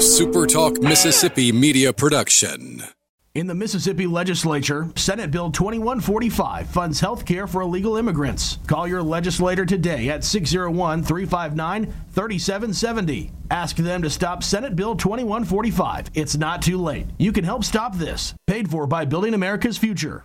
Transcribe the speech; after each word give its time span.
SuperTalk 0.00 0.82
Mississippi 0.82 1.52
media 1.52 1.92
production. 1.92 2.82
In 3.34 3.46
the 3.46 3.54
Mississippi 3.54 4.06
legislature, 4.06 4.90
Senate 4.96 5.30
Bill 5.30 5.50
2145 5.50 6.70
funds 6.70 7.00
health 7.00 7.26
care 7.26 7.46
for 7.46 7.60
illegal 7.60 7.98
immigrants. 7.98 8.56
Call 8.66 8.88
your 8.88 9.02
legislator 9.02 9.66
today 9.66 10.08
at 10.08 10.24
601 10.24 11.02
359 11.02 11.92
3770. 12.12 13.30
Ask 13.50 13.76
them 13.76 14.00
to 14.00 14.08
stop 14.08 14.42
Senate 14.42 14.74
Bill 14.74 14.96
2145. 14.96 16.06
It's 16.14 16.34
not 16.34 16.62
too 16.62 16.78
late. 16.78 17.06
You 17.18 17.30
can 17.30 17.44
help 17.44 17.62
stop 17.62 17.94
this. 17.94 18.32
Paid 18.46 18.70
for 18.70 18.86
by 18.86 19.04
Building 19.04 19.34
America's 19.34 19.76
Future. 19.76 20.24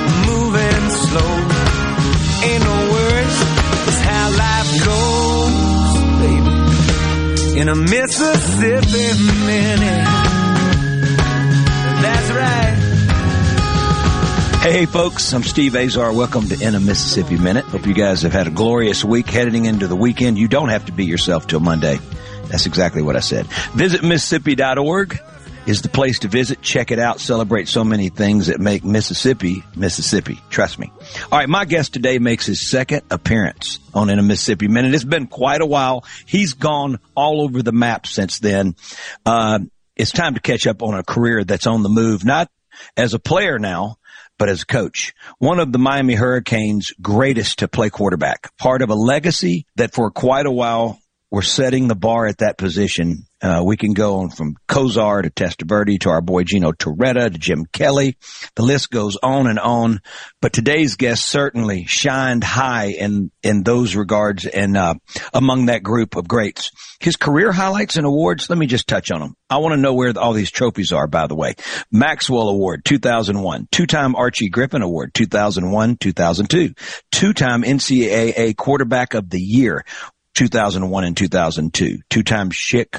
in 7.61 7.69
a 7.69 7.75
Mississippi 7.75 9.23
minute. 9.45 10.07
That's 12.01 12.31
right. 12.31 12.77
Hey, 14.63 14.87
folks, 14.87 15.31
I'm 15.31 15.43
Steve 15.43 15.75
Azar. 15.75 16.11
Welcome 16.11 16.47
to 16.47 16.59
In 16.59 16.73
a 16.73 16.79
Mississippi 16.79 17.37
Minute. 17.37 17.65
Hope 17.65 17.85
you 17.85 17.93
guys 17.93 18.23
have 18.23 18.33
had 18.33 18.47
a 18.47 18.49
glorious 18.49 19.05
week 19.05 19.29
heading 19.29 19.65
into 19.65 19.85
the 19.85 19.95
weekend. 19.95 20.39
You 20.39 20.47
don't 20.47 20.69
have 20.69 20.87
to 20.87 20.91
be 20.91 21.05
yourself 21.05 21.45
till 21.45 21.59
Monday. 21.59 21.99
That's 22.47 22.65
exactly 22.65 23.03
what 23.03 23.15
I 23.15 23.19
said. 23.19 23.45
Visit 23.75 24.01
Mississippi.org 24.01 25.21
is 25.65 25.81
the 25.81 25.89
place 25.89 26.19
to 26.19 26.27
visit. 26.27 26.61
Check 26.61 26.91
it 26.91 26.99
out. 26.99 27.19
Celebrate 27.19 27.67
so 27.67 27.83
many 27.83 28.09
things 28.09 28.47
that 28.47 28.59
make 28.59 28.83
Mississippi, 28.83 29.63
Mississippi. 29.75 30.39
Trust 30.49 30.79
me. 30.79 30.91
All 31.31 31.39
right. 31.39 31.49
My 31.49 31.65
guest 31.65 31.93
today 31.93 32.19
makes 32.19 32.45
his 32.45 32.61
second 32.61 33.03
appearance 33.11 33.79
on 33.93 34.09
In 34.09 34.19
a 34.19 34.23
Mississippi 34.23 34.67
Minute. 34.67 34.93
It's 34.93 35.03
been 35.03 35.27
quite 35.27 35.61
a 35.61 35.65
while. 35.65 36.05
He's 36.25 36.53
gone 36.53 36.99
all 37.15 37.41
over 37.41 37.61
the 37.61 37.71
map 37.71 38.07
since 38.07 38.39
then. 38.39 38.75
Uh, 39.25 39.59
it's 39.95 40.11
time 40.11 40.33
to 40.33 40.39
catch 40.39 40.67
up 40.67 40.81
on 40.81 40.95
a 40.95 41.03
career 41.03 41.43
that's 41.43 41.67
on 41.67 41.83
the 41.83 41.89
move, 41.89 42.25
not 42.25 42.49
as 42.97 43.13
a 43.13 43.19
player 43.19 43.59
now, 43.59 43.97
but 44.37 44.49
as 44.49 44.63
a 44.63 44.65
coach. 44.65 45.13
One 45.37 45.59
of 45.59 45.71
the 45.71 45.77
Miami 45.77 46.15
Hurricanes' 46.15 46.93
greatest 47.01 47.59
to 47.59 47.67
play 47.67 47.89
quarterback, 47.89 48.55
part 48.57 48.81
of 48.81 48.89
a 48.89 48.95
legacy 48.95 49.67
that 49.75 49.93
for 49.93 50.09
quite 50.09 50.45
a 50.45 50.51
while 50.51 50.99
were 51.31 51.41
setting 51.41 51.87
the 51.87 51.95
bar 51.95 52.27
at 52.27 52.39
that 52.39 52.57
position 52.57 53.25
uh, 53.41 53.63
we 53.65 53.75
can 53.75 53.93
go 53.93 54.19
on 54.19 54.29
from 54.29 54.55
Kosar 54.67 55.23
to 55.23 55.31
Testaverde 55.31 55.99
to 56.01 56.09
our 56.09 56.21
boy 56.21 56.43
Gino 56.43 56.71
Torretta 56.71 57.31
to 57.31 57.39
Jim 57.39 57.65
Kelly. 57.65 58.17
The 58.55 58.61
list 58.61 58.91
goes 58.91 59.17
on 59.21 59.47
and 59.47 59.57
on. 59.57 60.01
But 60.41 60.53
today's 60.53 60.95
guest 60.95 61.25
certainly 61.25 61.85
shined 61.85 62.43
high 62.43 62.89
in 62.89 63.31
in 63.41 63.63
those 63.63 63.95
regards 63.95 64.45
and 64.45 64.77
uh, 64.77 64.95
among 65.33 65.65
that 65.65 65.81
group 65.81 66.15
of 66.15 66.27
greats. 66.27 66.71
His 66.99 67.15
career 67.15 67.51
highlights 67.51 67.95
and 67.95 68.05
awards. 68.05 68.47
Let 68.47 68.59
me 68.59 68.67
just 68.67 68.87
touch 68.87 69.09
on 69.09 69.21
them. 69.21 69.35
I 69.49 69.57
want 69.57 69.73
to 69.73 69.81
know 69.81 69.95
where 69.95 70.13
all 70.17 70.33
these 70.33 70.51
trophies 70.51 70.93
are. 70.93 71.07
By 71.07 71.25
the 71.25 71.35
way, 71.35 71.55
Maxwell 71.91 72.49
Award 72.49 72.85
2001, 72.85 73.69
two-time 73.71 74.15
Archie 74.15 74.49
Griffin 74.49 74.83
Award 74.83 75.15
2001, 75.15 75.97
2002, 75.97 76.75
two-time 77.11 77.63
NCAA 77.63 78.55
Quarterback 78.55 79.15
of 79.15 79.31
the 79.31 79.41
Year. 79.41 79.83
2001 80.35 81.03
and 81.03 81.17
2002, 81.17 81.99
two-time 82.09 82.51
Chic 82.51 82.97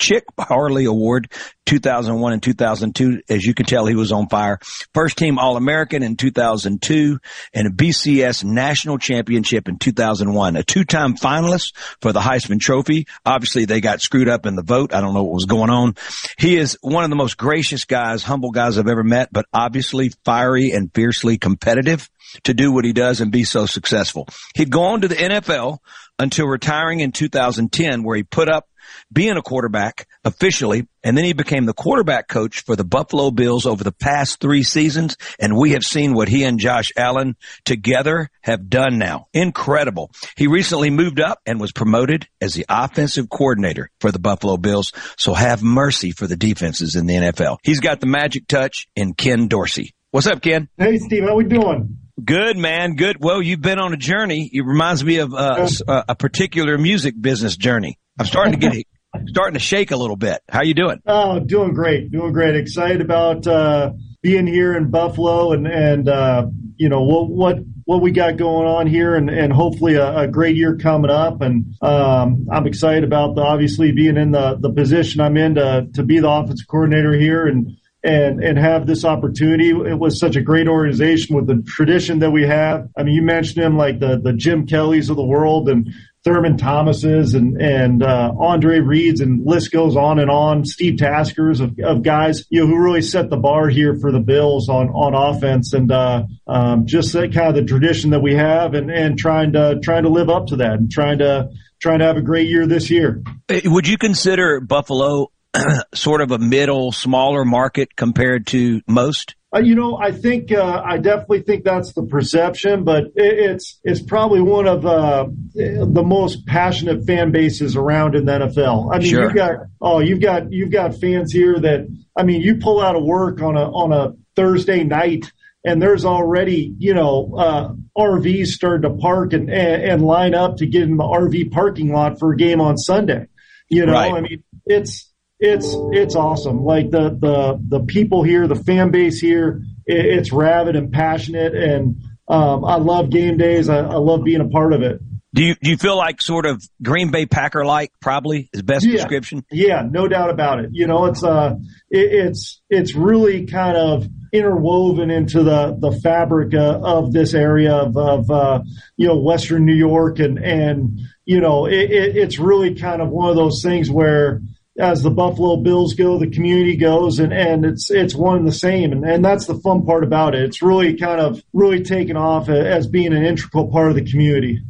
Chic 0.00 0.24
Harley 0.38 0.86
Award 0.86 1.30
2001 1.66 2.32
and 2.32 2.42
2002. 2.42 3.22
As 3.28 3.44
you 3.44 3.54
can 3.54 3.66
tell, 3.66 3.86
he 3.86 3.94
was 3.94 4.12
on 4.12 4.28
fire. 4.28 4.58
First 4.94 5.18
team 5.18 5.38
All-American 5.38 6.02
in 6.02 6.16
2002 6.16 7.18
and 7.52 7.66
a 7.66 7.70
BCS 7.70 8.42
national 8.42 8.98
championship 8.98 9.68
in 9.68 9.78
2001. 9.78 10.56
A 10.56 10.62
two-time 10.62 11.14
finalist 11.14 11.76
for 12.00 12.12
the 12.12 12.20
Heisman 12.20 12.60
Trophy. 12.60 13.06
Obviously 13.24 13.66
they 13.66 13.80
got 13.80 14.00
screwed 14.00 14.28
up 14.28 14.46
in 14.46 14.56
the 14.56 14.62
vote. 14.62 14.94
I 14.94 15.00
don't 15.00 15.14
know 15.14 15.22
what 15.22 15.34
was 15.34 15.44
going 15.44 15.70
on. 15.70 15.94
He 16.38 16.56
is 16.56 16.78
one 16.80 17.04
of 17.04 17.10
the 17.10 17.16
most 17.16 17.36
gracious 17.36 17.84
guys, 17.84 18.24
humble 18.24 18.50
guys 18.50 18.78
I've 18.78 18.88
ever 18.88 19.04
met, 19.04 19.28
but 19.30 19.46
obviously 19.52 20.12
fiery 20.24 20.72
and 20.72 20.90
fiercely 20.92 21.38
competitive 21.38 22.08
to 22.44 22.54
do 22.54 22.72
what 22.72 22.84
he 22.84 22.92
does 22.92 23.20
and 23.20 23.30
be 23.30 23.44
so 23.44 23.66
successful. 23.66 24.26
He'd 24.54 24.70
go 24.70 24.84
on 24.84 25.02
to 25.02 25.08
the 25.08 25.16
NFL 25.16 25.78
until 26.20 26.46
retiring 26.46 27.00
in 27.00 27.12
2010 27.12 28.04
where 28.04 28.16
he 28.16 28.22
put 28.22 28.48
up 28.48 28.68
being 29.12 29.36
a 29.36 29.42
quarterback 29.42 30.06
officially, 30.24 30.86
and 31.02 31.16
then 31.16 31.24
he 31.24 31.32
became 31.32 31.64
the 31.64 31.72
quarterback 31.72 32.28
coach 32.28 32.62
for 32.62 32.76
the 32.76 32.84
Buffalo 32.84 33.30
Bills 33.30 33.66
over 33.66 33.82
the 33.82 33.92
past 33.92 34.40
three 34.40 34.62
seasons. 34.62 35.16
And 35.38 35.56
we 35.56 35.70
have 35.70 35.82
seen 35.82 36.12
what 36.12 36.28
he 36.28 36.44
and 36.44 36.58
Josh 36.58 36.92
Allen 36.96 37.36
together 37.64 38.28
have 38.42 38.68
done 38.68 38.98
now. 38.98 39.26
Incredible. 39.32 40.10
He 40.36 40.46
recently 40.46 40.90
moved 40.90 41.20
up 41.20 41.40
and 41.46 41.60
was 41.60 41.72
promoted 41.72 42.28
as 42.40 42.54
the 42.54 42.66
offensive 42.68 43.28
coordinator 43.30 43.90
for 44.00 44.12
the 44.12 44.18
Buffalo 44.18 44.56
Bills. 44.56 44.92
So 45.16 45.34
have 45.34 45.62
mercy 45.62 46.10
for 46.10 46.26
the 46.26 46.36
defenses 46.36 46.96
in 46.96 47.06
the 47.06 47.14
NFL. 47.14 47.58
He's 47.62 47.80
got 47.80 48.00
the 48.00 48.06
magic 48.06 48.46
touch 48.46 48.88
in 48.94 49.14
Ken 49.14 49.48
Dorsey. 49.48 49.94
What's 50.10 50.26
up, 50.26 50.42
Ken? 50.42 50.68
Hey, 50.76 50.98
Steve. 50.98 51.22
How 51.24 51.36
we 51.36 51.44
doing? 51.44 51.96
Good 52.24 52.56
man, 52.56 52.96
good. 52.96 53.16
Well, 53.20 53.40
you've 53.40 53.60
been 53.60 53.78
on 53.78 53.92
a 53.92 53.96
journey. 53.96 54.50
It 54.52 54.62
reminds 54.62 55.04
me 55.04 55.18
of 55.18 55.32
uh, 55.32 55.68
a 56.08 56.14
particular 56.14 56.76
music 56.76 57.14
business 57.20 57.56
journey. 57.56 57.98
I'm 58.18 58.26
starting 58.26 58.58
to 58.58 58.58
get 58.58 58.86
starting 59.28 59.54
to 59.54 59.60
shake 59.60 59.90
a 59.90 59.96
little 59.96 60.16
bit. 60.16 60.40
How 60.48 60.62
you 60.62 60.74
doing? 60.74 61.00
Oh, 61.06 61.38
doing 61.38 61.72
great, 61.72 62.10
doing 62.10 62.32
great. 62.32 62.56
Excited 62.56 63.00
about 63.00 63.46
uh, 63.46 63.92
being 64.22 64.46
here 64.46 64.76
in 64.76 64.90
Buffalo 64.90 65.52
and 65.52 65.66
and 65.66 66.08
uh, 66.08 66.46
you 66.76 66.88
know 66.88 67.02
what 67.02 67.28
what 67.30 67.58
what 67.90 68.02
we 68.02 68.12
got 68.12 68.36
going 68.36 68.68
on 68.68 68.86
here 68.86 69.16
and, 69.16 69.28
and 69.28 69.52
hopefully 69.52 69.96
a, 69.96 70.18
a 70.18 70.28
great 70.28 70.54
year 70.54 70.76
coming 70.76 71.10
up. 71.10 71.40
And 71.40 71.74
um, 71.82 72.46
I'm 72.48 72.68
excited 72.68 73.02
about 73.02 73.34
the, 73.34 73.42
obviously 73.42 73.90
being 73.90 74.16
in 74.16 74.30
the, 74.30 74.56
the 74.60 74.70
position 74.70 75.20
I'm 75.20 75.36
in 75.36 75.56
to, 75.56 75.88
to 75.94 76.04
be 76.04 76.20
the 76.20 76.30
offensive 76.30 76.68
coordinator 76.68 77.12
here 77.14 77.48
and 77.48 77.76
and 78.02 78.42
and 78.42 78.58
have 78.58 78.86
this 78.86 79.04
opportunity. 79.04 79.70
It 79.70 79.98
was 79.98 80.18
such 80.18 80.36
a 80.36 80.40
great 80.40 80.68
organization 80.68 81.36
with 81.36 81.46
the 81.46 81.62
tradition 81.66 82.20
that 82.20 82.30
we 82.30 82.46
have. 82.46 82.88
I 82.96 83.02
mean, 83.02 83.14
you 83.14 83.22
mentioned 83.22 83.64
him 83.64 83.76
like 83.76 84.00
the 84.00 84.18
the 84.18 84.32
Jim 84.32 84.66
Kellys 84.66 85.10
of 85.10 85.16
the 85.16 85.24
world 85.24 85.68
and 85.68 85.92
Thurman 86.24 86.56
Thomases 86.58 87.34
and 87.34 87.60
and 87.60 88.02
uh, 88.02 88.32
Andre 88.38 88.80
Reeds 88.80 89.20
and 89.20 89.44
list 89.46 89.72
goes 89.72 89.96
on 89.96 90.18
and 90.18 90.30
on. 90.30 90.64
Steve 90.64 90.98
Taskers 90.98 91.60
of, 91.60 91.78
of 91.82 92.02
guys 92.02 92.44
you 92.50 92.60
know 92.60 92.66
who 92.66 92.82
really 92.82 93.02
set 93.02 93.30
the 93.30 93.36
bar 93.36 93.68
here 93.68 93.94
for 93.94 94.12
the 94.12 94.20
Bills 94.20 94.68
on 94.68 94.88
on 94.90 95.14
offense 95.14 95.72
and 95.72 95.90
uh, 95.92 96.24
um, 96.46 96.86
just 96.86 97.12
that 97.12 97.32
kind 97.34 97.48
of 97.48 97.54
the 97.54 97.64
tradition 97.64 98.10
that 98.10 98.20
we 98.20 98.34
have 98.34 98.74
and 98.74 98.90
and 98.90 99.18
trying 99.18 99.52
to 99.52 99.78
trying 99.82 100.04
to 100.04 100.10
live 100.10 100.30
up 100.30 100.48
to 100.48 100.56
that 100.56 100.74
and 100.74 100.90
trying 100.90 101.18
to 101.18 101.50
trying 101.80 101.98
to 101.98 102.04
have 102.04 102.16
a 102.16 102.22
great 102.22 102.48
year 102.48 102.66
this 102.66 102.90
year. 102.90 103.22
Would 103.64 103.88
you 103.88 103.96
consider 103.96 104.60
Buffalo 104.60 105.32
sort 105.94 106.20
of 106.20 106.30
a 106.30 106.38
middle, 106.38 106.92
smaller 106.92 107.44
market 107.44 107.96
compared 107.96 108.46
to 108.48 108.80
most? 108.86 109.34
Uh, 109.52 109.58
you 109.58 109.74
know, 109.74 109.96
I 109.96 110.12
think 110.12 110.52
uh, 110.52 110.82
I 110.84 110.98
definitely 110.98 111.42
think 111.42 111.64
that's 111.64 111.92
the 111.92 112.04
perception, 112.04 112.84
but 112.84 113.06
it, 113.16 113.50
it's 113.50 113.80
it's 113.82 114.00
probably 114.00 114.40
one 114.40 114.68
of 114.68 114.86
uh, 114.86 115.26
the 115.54 116.04
most 116.06 116.46
passionate 116.46 117.04
fan 117.04 117.32
bases 117.32 117.74
around 117.74 118.14
in 118.14 118.26
the 118.26 118.32
NFL. 118.32 118.94
I 118.94 118.98
mean, 118.98 119.10
sure. 119.10 119.24
you've 119.24 119.34
got 119.34 119.56
oh, 119.80 119.98
you've 119.98 120.20
got 120.20 120.52
you've 120.52 120.70
got 120.70 121.00
fans 121.00 121.32
here 121.32 121.58
that 121.58 121.88
I 122.16 122.22
mean, 122.22 122.42
you 122.42 122.56
pull 122.56 122.80
out 122.80 122.94
of 122.94 123.02
work 123.02 123.42
on 123.42 123.56
a 123.56 123.64
on 123.64 123.92
a 123.92 124.14
Thursday 124.36 124.84
night, 124.84 125.32
and 125.64 125.82
there's 125.82 126.04
already 126.04 126.72
you 126.78 126.94
know 126.94 127.34
uh, 127.36 127.72
RVs 127.98 128.48
starting 128.48 128.88
to 128.88 128.96
park 128.98 129.32
and, 129.32 129.50
and, 129.50 129.82
and 129.82 130.02
line 130.02 130.34
up 130.34 130.58
to 130.58 130.66
get 130.66 130.82
in 130.82 130.96
the 130.96 131.02
RV 131.02 131.50
parking 131.50 131.92
lot 131.92 132.20
for 132.20 132.32
a 132.32 132.36
game 132.36 132.60
on 132.60 132.76
Sunday. 132.76 133.26
You 133.68 133.86
know, 133.86 133.94
right. 133.94 134.12
I 134.12 134.20
mean, 134.20 134.44
it's 134.64 135.09
it's 135.40 135.74
it's 135.92 136.14
awesome. 136.14 136.64
Like 136.64 136.90
the 136.90 137.10
the 137.10 137.58
the 137.78 137.84
people 137.84 138.22
here, 138.22 138.46
the 138.46 138.54
fan 138.54 138.90
base 138.90 139.20
here, 139.20 139.62
it, 139.86 140.04
it's 140.04 140.32
rabid 140.32 140.76
and 140.76 140.92
passionate, 140.92 141.54
and 141.54 142.02
um, 142.28 142.64
I 142.64 142.76
love 142.76 143.10
game 143.10 143.38
days. 143.38 143.68
I, 143.68 143.78
I 143.78 143.96
love 143.96 144.22
being 144.22 144.42
a 144.42 144.48
part 144.48 144.72
of 144.72 144.82
it. 144.82 145.00
Do 145.32 145.44
you 145.44 145.54
do 145.62 145.70
you 145.70 145.76
feel 145.76 145.96
like 145.96 146.20
sort 146.20 146.44
of 146.44 146.62
Green 146.82 147.10
Bay 147.10 147.24
Packer 147.24 147.64
like 147.64 147.92
probably 148.00 148.50
is 148.52 148.62
best 148.62 148.84
yeah. 148.84 148.96
description? 148.96 149.44
Yeah, 149.50 149.82
no 149.88 150.08
doubt 150.08 150.28
about 150.28 150.58
it. 150.60 150.70
You 150.72 150.86
know, 150.86 151.06
it's 151.06 151.22
uh, 151.22 151.54
it, 151.88 152.26
it's 152.26 152.60
it's 152.68 152.94
really 152.94 153.46
kind 153.46 153.76
of 153.76 154.06
interwoven 154.32 155.10
into 155.10 155.42
the 155.42 155.76
the 155.78 155.92
fabric 155.92 156.52
uh, 156.52 156.80
of 156.82 157.12
this 157.12 157.32
area 157.32 157.74
of, 157.74 157.96
of 157.96 158.30
uh, 158.30 158.62
you 158.96 159.06
know 159.06 159.18
Western 159.18 159.64
New 159.64 159.74
York 159.74 160.18
and 160.18 160.38
and 160.38 161.00
you 161.24 161.40
know 161.40 161.66
it, 161.66 161.90
it, 161.90 162.16
it's 162.16 162.38
really 162.38 162.74
kind 162.74 163.00
of 163.00 163.08
one 163.08 163.30
of 163.30 163.36
those 163.36 163.62
things 163.62 163.88
where 163.88 164.42
as 164.80 165.02
the 165.02 165.10
Buffalo 165.10 165.56
Bills 165.56 165.94
go, 165.94 166.18
the 166.18 166.30
community 166.30 166.76
goes, 166.76 167.18
and, 167.18 167.32
and 167.32 167.64
it's 167.64 167.90
it's 167.90 168.14
one 168.14 168.38
and 168.38 168.48
the 168.48 168.52
same, 168.52 168.92
and, 168.92 169.04
and 169.04 169.24
that's 169.24 169.46
the 169.46 169.54
fun 169.54 169.84
part 169.84 170.02
about 170.02 170.34
it. 170.34 170.42
It's 170.42 170.62
really 170.62 170.96
kind 170.96 171.20
of 171.20 171.42
really 171.52 171.82
taken 171.82 172.16
off 172.16 172.48
as 172.48 172.86
being 172.86 173.12
an 173.12 173.24
integral 173.24 173.68
part 173.68 173.90
of 173.90 173.96
the 173.96 174.10
community. 174.10 174.60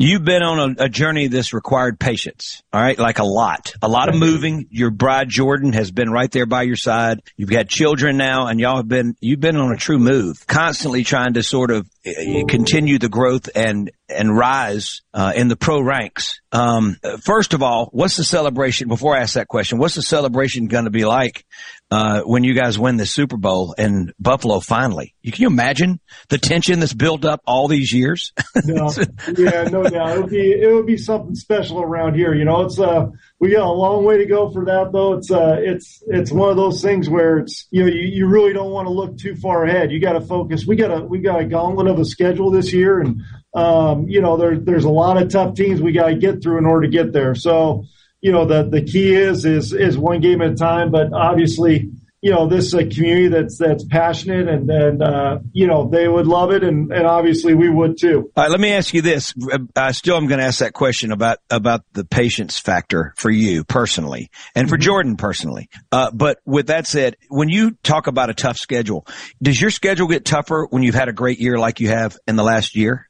You've 0.00 0.24
been 0.24 0.44
on 0.44 0.76
a, 0.78 0.84
a, 0.84 0.88
journey 0.88 1.26
that's 1.26 1.52
required 1.52 1.98
patience. 1.98 2.62
All 2.72 2.80
right. 2.80 2.96
Like 2.96 3.18
a 3.18 3.24
lot, 3.24 3.74
a 3.82 3.88
lot 3.88 4.08
of 4.08 4.14
moving. 4.14 4.68
Your 4.70 4.90
bride 4.90 5.28
Jordan 5.28 5.72
has 5.72 5.90
been 5.90 6.08
right 6.08 6.30
there 6.30 6.46
by 6.46 6.62
your 6.62 6.76
side. 6.76 7.20
You've 7.36 7.50
got 7.50 7.66
children 7.66 8.16
now 8.16 8.46
and 8.46 8.60
y'all 8.60 8.76
have 8.76 8.86
been, 8.86 9.16
you've 9.20 9.40
been 9.40 9.56
on 9.56 9.72
a 9.72 9.76
true 9.76 9.98
move, 9.98 10.46
constantly 10.46 11.02
trying 11.02 11.34
to 11.34 11.42
sort 11.42 11.72
of 11.72 11.90
eh, 12.04 12.44
continue 12.46 13.00
the 13.00 13.08
growth 13.08 13.50
and, 13.56 13.90
and 14.08 14.36
rise, 14.36 15.02
uh, 15.12 15.32
in 15.34 15.48
the 15.48 15.56
pro 15.56 15.80
ranks. 15.80 16.40
Um, 16.52 16.96
first 17.20 17.52
of 17.52 17.64
all, 17.64 17.88
what's 17.90 18.16
the 18.16 18.24
celebration? 18.24 18.86
Before 18.86 19.16
I 19.16 19.22
ask 19.22 19.34
that 19.34 19.48
question, 19.48 19.78
what's 19.78 19.96
the 19.96 20.02
celebration 20.02 20.68
going 20.68 20.84
to 20.84 20.90
be 20.90 21.06
like 21.06 21.44
uh, 21.90 22.20
when 22.22 22.44
you 22.44 22.52
guys 22.52 22.78
win 22.78 22.98
the 22.98 23.06
Super 23.06 23.36
Bowl 23.36 23.72
in 23.72 24.12
Buffalo 24.18 24.60
finally. 24.60 25.14
You, 25.22 25.32
can 25.32 25.42
you 25.42 25.48
imagine 25.48 26.00
the 26.28 26.36
tension 26.36 26.80
that's 26.80 26.92
built 26.92 27.24
up 27.24 27.40
all 27.46 27.66
these 27.66 27.92
years? 27.92 28.32
no, 28.64 28.92
yeah, 29.36 29.64
no 29.64 29.84
doubt. 29.84 30.16
It 30.16 30.20
would 30.20 30.30
be 30.30 30.52
it 30.52 30.72
would 30.72 30.86
be 30.86 30.98
something 30.98 31.34
special 31.34 31.80
around 31.80 32.14
here. 32.14 32.34
You 32.34 32.44
know, 32.44 32.62
it's 32.62 32.78
uh 32.78 33.06
we 33.40 33.52
got 33.52 33.66
a 33.66 33.72
long 33.72 34.04
way 34.04 34.18
to 34.18 34.26
go 34.26 34.50
for 34.50 34.66
that 34.66 34.90
though. 34.92 35.14
It's 35.14 35.30
uh 35.30 35.56
it's 35.60 36.02
it's 36.06 36.30
one 36.30 36.50
of 36.50 36.56
those 36.56 36.82
things 36.82 37.08
where 37.08 37.38
it's 37.38 37.66
you 37.70 37.84
know 37.84 37.90
you, 37.90 38.02
you 38.02 38.26
really 38.26 38.52
don't 38.52 38.70
want 38.70 38.86
to 38.86 38.92
look 38.92 39.16
too 39.16 39.34
far 39.36 39.64
ahead. 39.64 39.90
You 39.90 40.00
got 40.00 40.12
to 40.12 40.20
focus. 40.20 40.66
We 40.66 40.76
got 40.76 40.90
a 40.90 41.04
we 41.04 41.20
got 41.20 41.40
a 41.40 41.46
gauntlet 41.46 41.86
of 41.86 41.98
a 41.98 42.04
schedule 42.04 42.50
this 42.50 42.72
year, 42.72 43.00
and 43.00 43.22
um 43.54 44.08
you 44.08 44.20
know 44.20 44.36
there 44.36 44.58
there's 44.58 44.84
a 44.84 44.90
lot 44.90 45.20
of 45.20 45.30
tough 45.30 45.54
teams 45.54 45.80
we 45.80 45.92
got 45.92 46.08
to 46.08 46.16
get 46.16 46.42
through 46.42 46.58
in 46.58 46.66
order 46.66 46.86
to 46.86 46.92
get 46.92 47.12
there. 47.12 47.34
So 47.34 47.84
you 48.20 48.32
know, 48.32 48.44
the, 48.44 48.68
the 48.68 48.82
key 48.82 49.14
is, 49.14 49.44
is, 49.44 49.72
is 49.72 49.96
one 49.96 50.20
game 50.20 50.42
at 50.42 50.52
a 50.52 50.54
time, 50.54 50.90
but 50.90 51.12
obviously, 51.12 51.90
you 52.20 52.32
know, 52.32 52.48
this 52.48 52.66
is 52.66 52.74
a 52.74 52.84
community 52.84 53.28
that's, 53.28 53.58
that's 53.58 53.84
passionate 53.84 54.48
and, 54.48 54.68
and, 54.68 55.02
uh, 55.02 55.38
you 55.52 55.68
know, 55.68 55.88
they 55.88 56.08
would 56.08 56.26
love 56.26 56.50
it. 56.50 56.64
And, 56.64 56.90
and 56.92 57.06
obviously 57.06 57.54
we 57.54 57.70
would 57.70 57.96
too. 57.96 58.32
All 58.36 58.42
right. 58.42 58.50
Let 58.50 58.58
me 58.58 58.72
ask 58.72 58.92
you 58.92 59.02
this. 59.02 59.34
I 59.76 59.92
still 59.92 60.16
am 60.16 60.26
going 60.26 60.40
to 60.40 60.44
ask 60.44 60.58
that 60.58 60.72
question 60.72 61.12
about, 61.12 61.38
about 61.48 61.82
the 61.92 62.04
patience 62.04 62.58
factor 62.58 63.14
for 63.16 63.30
you 63.30 63.62
personally 63.62 64.30
and 64.56 64.68
for 64.68 64.74
mm-hmm. 64.74 64.82
Jordan 64.82 65.16
personally. 65.16 65.68
Uh, 65.92 66.10
but 66.10 66.40
with 66.44 66.66
that 66.66 66.88
said, 66.88 67.16
when 67.28 67.48
you 67.50 67.76
talk 67.84 68.08
about 68.08 68.30
a 68.30 68.34
tough 68.34 68.56
schedule, 68.56 69.06
does 69.40 69.60
your 69.60 69.70
schedule 69.70 70.08
get 70.08 70.24
tougher 70.24 70.66
when 70.70 70.82
you've 70.82 70.96
had 70.96 71.08
a 71.08 71.12
great 71.12 71.38
year 71.38 71.56
like 71.56 71.78
you 71.78 71.86
have 71.86 72.18
in 72.26 72.34
the 72.34 72.42
last 72.44 72.74
year? 72.74 73.08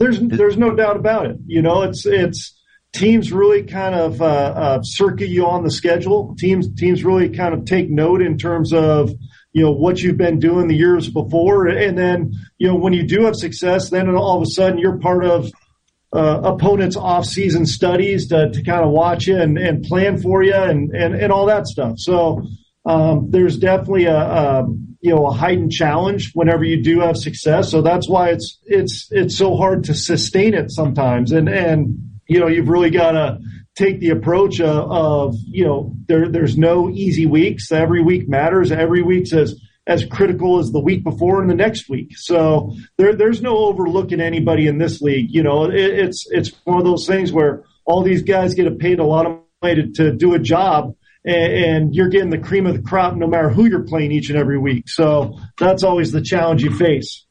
There's, 0.00 0.18
there's 0.20 0.56
no 0.56 0.74
doubt 0.74 0.96
about 0.96 1.26
it. 1.26 1.36
You 1.46 1.62
know, 1.62 1.82
it's, 1.82 2.04
it's, 2.06 2.57
teams 2.92 3.32
really 3.32 3.62
kind 3.62 3.94
of 3.94 4.20
uh, 4.20 4.24
uh, 4.24 4.82
circuit 4.82 5.28
you 5.28 5.46
on 5.46 5.64
the 5.64 5.70
schedule. 5.70 6.34
Teams 6.38 6.72
teams 6.74 7.04
really 7.04 7.28
kind 7.28 7.54
of 7.54 7.64
take 7.64 7.90
note 7.90 8.22
in 8.22 8.38
terms 8.38 8.72
of 8.72 9.10
you 9.52 9.62
know 9.62 9.72
what 9.72 10.00
you've 10.00 10.16
been 10.16 10.38
doing 10.38 10.68
the 10.68 10.76
years 10.76 11.08
before, 11.08 11.66
and 11.66 11.96
then 11.96 12.32
you 12.58 12.68
know 12.68 12.76
when 12.76 12.92
you 12.92 13.06
do 13.06 13.24
have 13.24 13.36
success, 13.36 13.90
then 13.90 14.08
all 14.14 14.36
of 14.36 14.42
a 14.42 14.50
sudden 14.50 14.78
you're 14.78 14.98
part 14.98 15.24
of 15.24 15.50
uh, 16.12 16.40
opponents' 16.42 16.96
off-season 16.96 17.66
studies 17.66 18.28
to, 18.28 18.50
to 18.50 18.62
kind 18.62 18.82
of 18.82 18.90
watch 18.90 19.26
you 19.26 19.36
and, 19.36 19.58
and 19.58 19.84
plan 19.84 20.18
for 20.18 20.42
you 20.42 20.54
and, 20.54 20.90
and, 20.94 21.14
and 21.14 21.30
all 21.30 21.44
that 21.46 21.66
stuff. 21.66 21.98
So 21.98 22.42
um, 22.86 23.30
there's 23.30 23.58
definitely 23.58 24.06
a, 24.06 24.16
a 24.16 24.66
you 25.00 25.14
know 25.14 25.26
a 25.26 25.32
heightened 25.32 25.70
challenge 25.72 26.32
whenever 26.32 26.64
you 26.64 26.82
do 26.82 27.00
have 27.00 27.16
success. 27.16 27.70
So 27.70 27.82
that's 27.82 28.08
why 28.08 28.30
it's 28.30 28.58
it's 28.64 29.08
it's 29.10 29.36
so 29.36 29.56
hard 29.56 29.84
to 29.84 29.94
sustain 29.94 30.54
it 30.54 30.70
sometimes. 30.70 31.32
And 31.32 31.48
and 31.48 32.07
you 32.28 32.38
know, 32.38 32.46
you've 32.46 32.68
really 32.68 32.90
got 32.90 33.12
to 33.12 33.38
take 33.74 34.00
the 34.00 34.10
approach 34.10 34.60
of, 34.60 34.90
of, 34.90 35.34
you 35.46 35.64
know, 35.64 35.92
there, 36.06 36.28
there's 36.28 36.58
no 36.58 36.90
easy 36.90 37.26
weeks. 37.26 37.72
Every 37.72 38.02
week 38.02 38.28
matters. 38.28 38.70
Every 38.70 39.02
week's 39.02 39.32
as, 39.32 39.60
as 39.86 40.04
critical 40.04 40.58
as 40.58 40.70
the 40.70 40.80
week 40.80 41.02
before 41.02 41.40
and 41.40 41.50
the 41.50 41.54
next 41.54 41.88
week. 41.88 42.16
So 42.16 42.74
there, 42.98 43.14
there's 43.14 43.40
no 43.40 43.56
overlooking 43.56 44.20
anybody 44.20 44.66
in 44.66 44.78
this 44.78 45.00
league. 45.00 45.28
You 45.30 45.42
know, 45.42 45.64
it, 45.64 45.74
it's, 45.74 46.26
it's 46.30 46.52
one 46.64 46.78
of 46.78 46.84
those 46.84 47.06
things 47.06 47.32
where 47.32 47.64
all 47.84 48.02
these 48.02 48.22
guys 48.22 48.54
get 48.54 48.78
paid 48.78 48.98
a 48.98 49.04
lot 49.04 49.26
of 49.26 49.38
money 49.62 49.76
to, 49.76 49.90
to 49.92 50.12
do 50.12 50.34
a 50.34 50.38
job 50.38 50.94
and, 51.28 51.52
and 51.52 51.94
you're 51.94 52.08
getting 52.08 52.30
the 52.30 52.38
cream 52.38 52.66
of 52.66 52.74
the 52.74 52.82
crop 52.82 53.14
no 53.14 53.26
matter 53.26 53.50
who 53.50 53.66
you're 53.66 53.84
playing 53.84 54.12
each 54.12 54.30
and 54.30 54.38
every 54.38 54.58
week. 54.58 54.88
So 54.88 55.38
that's 55.58 55.82
always 55.82 56.12
the 56.12 56.22
challenge 56.22 56.62
you 56.62 56.74
face. 56.74 57.24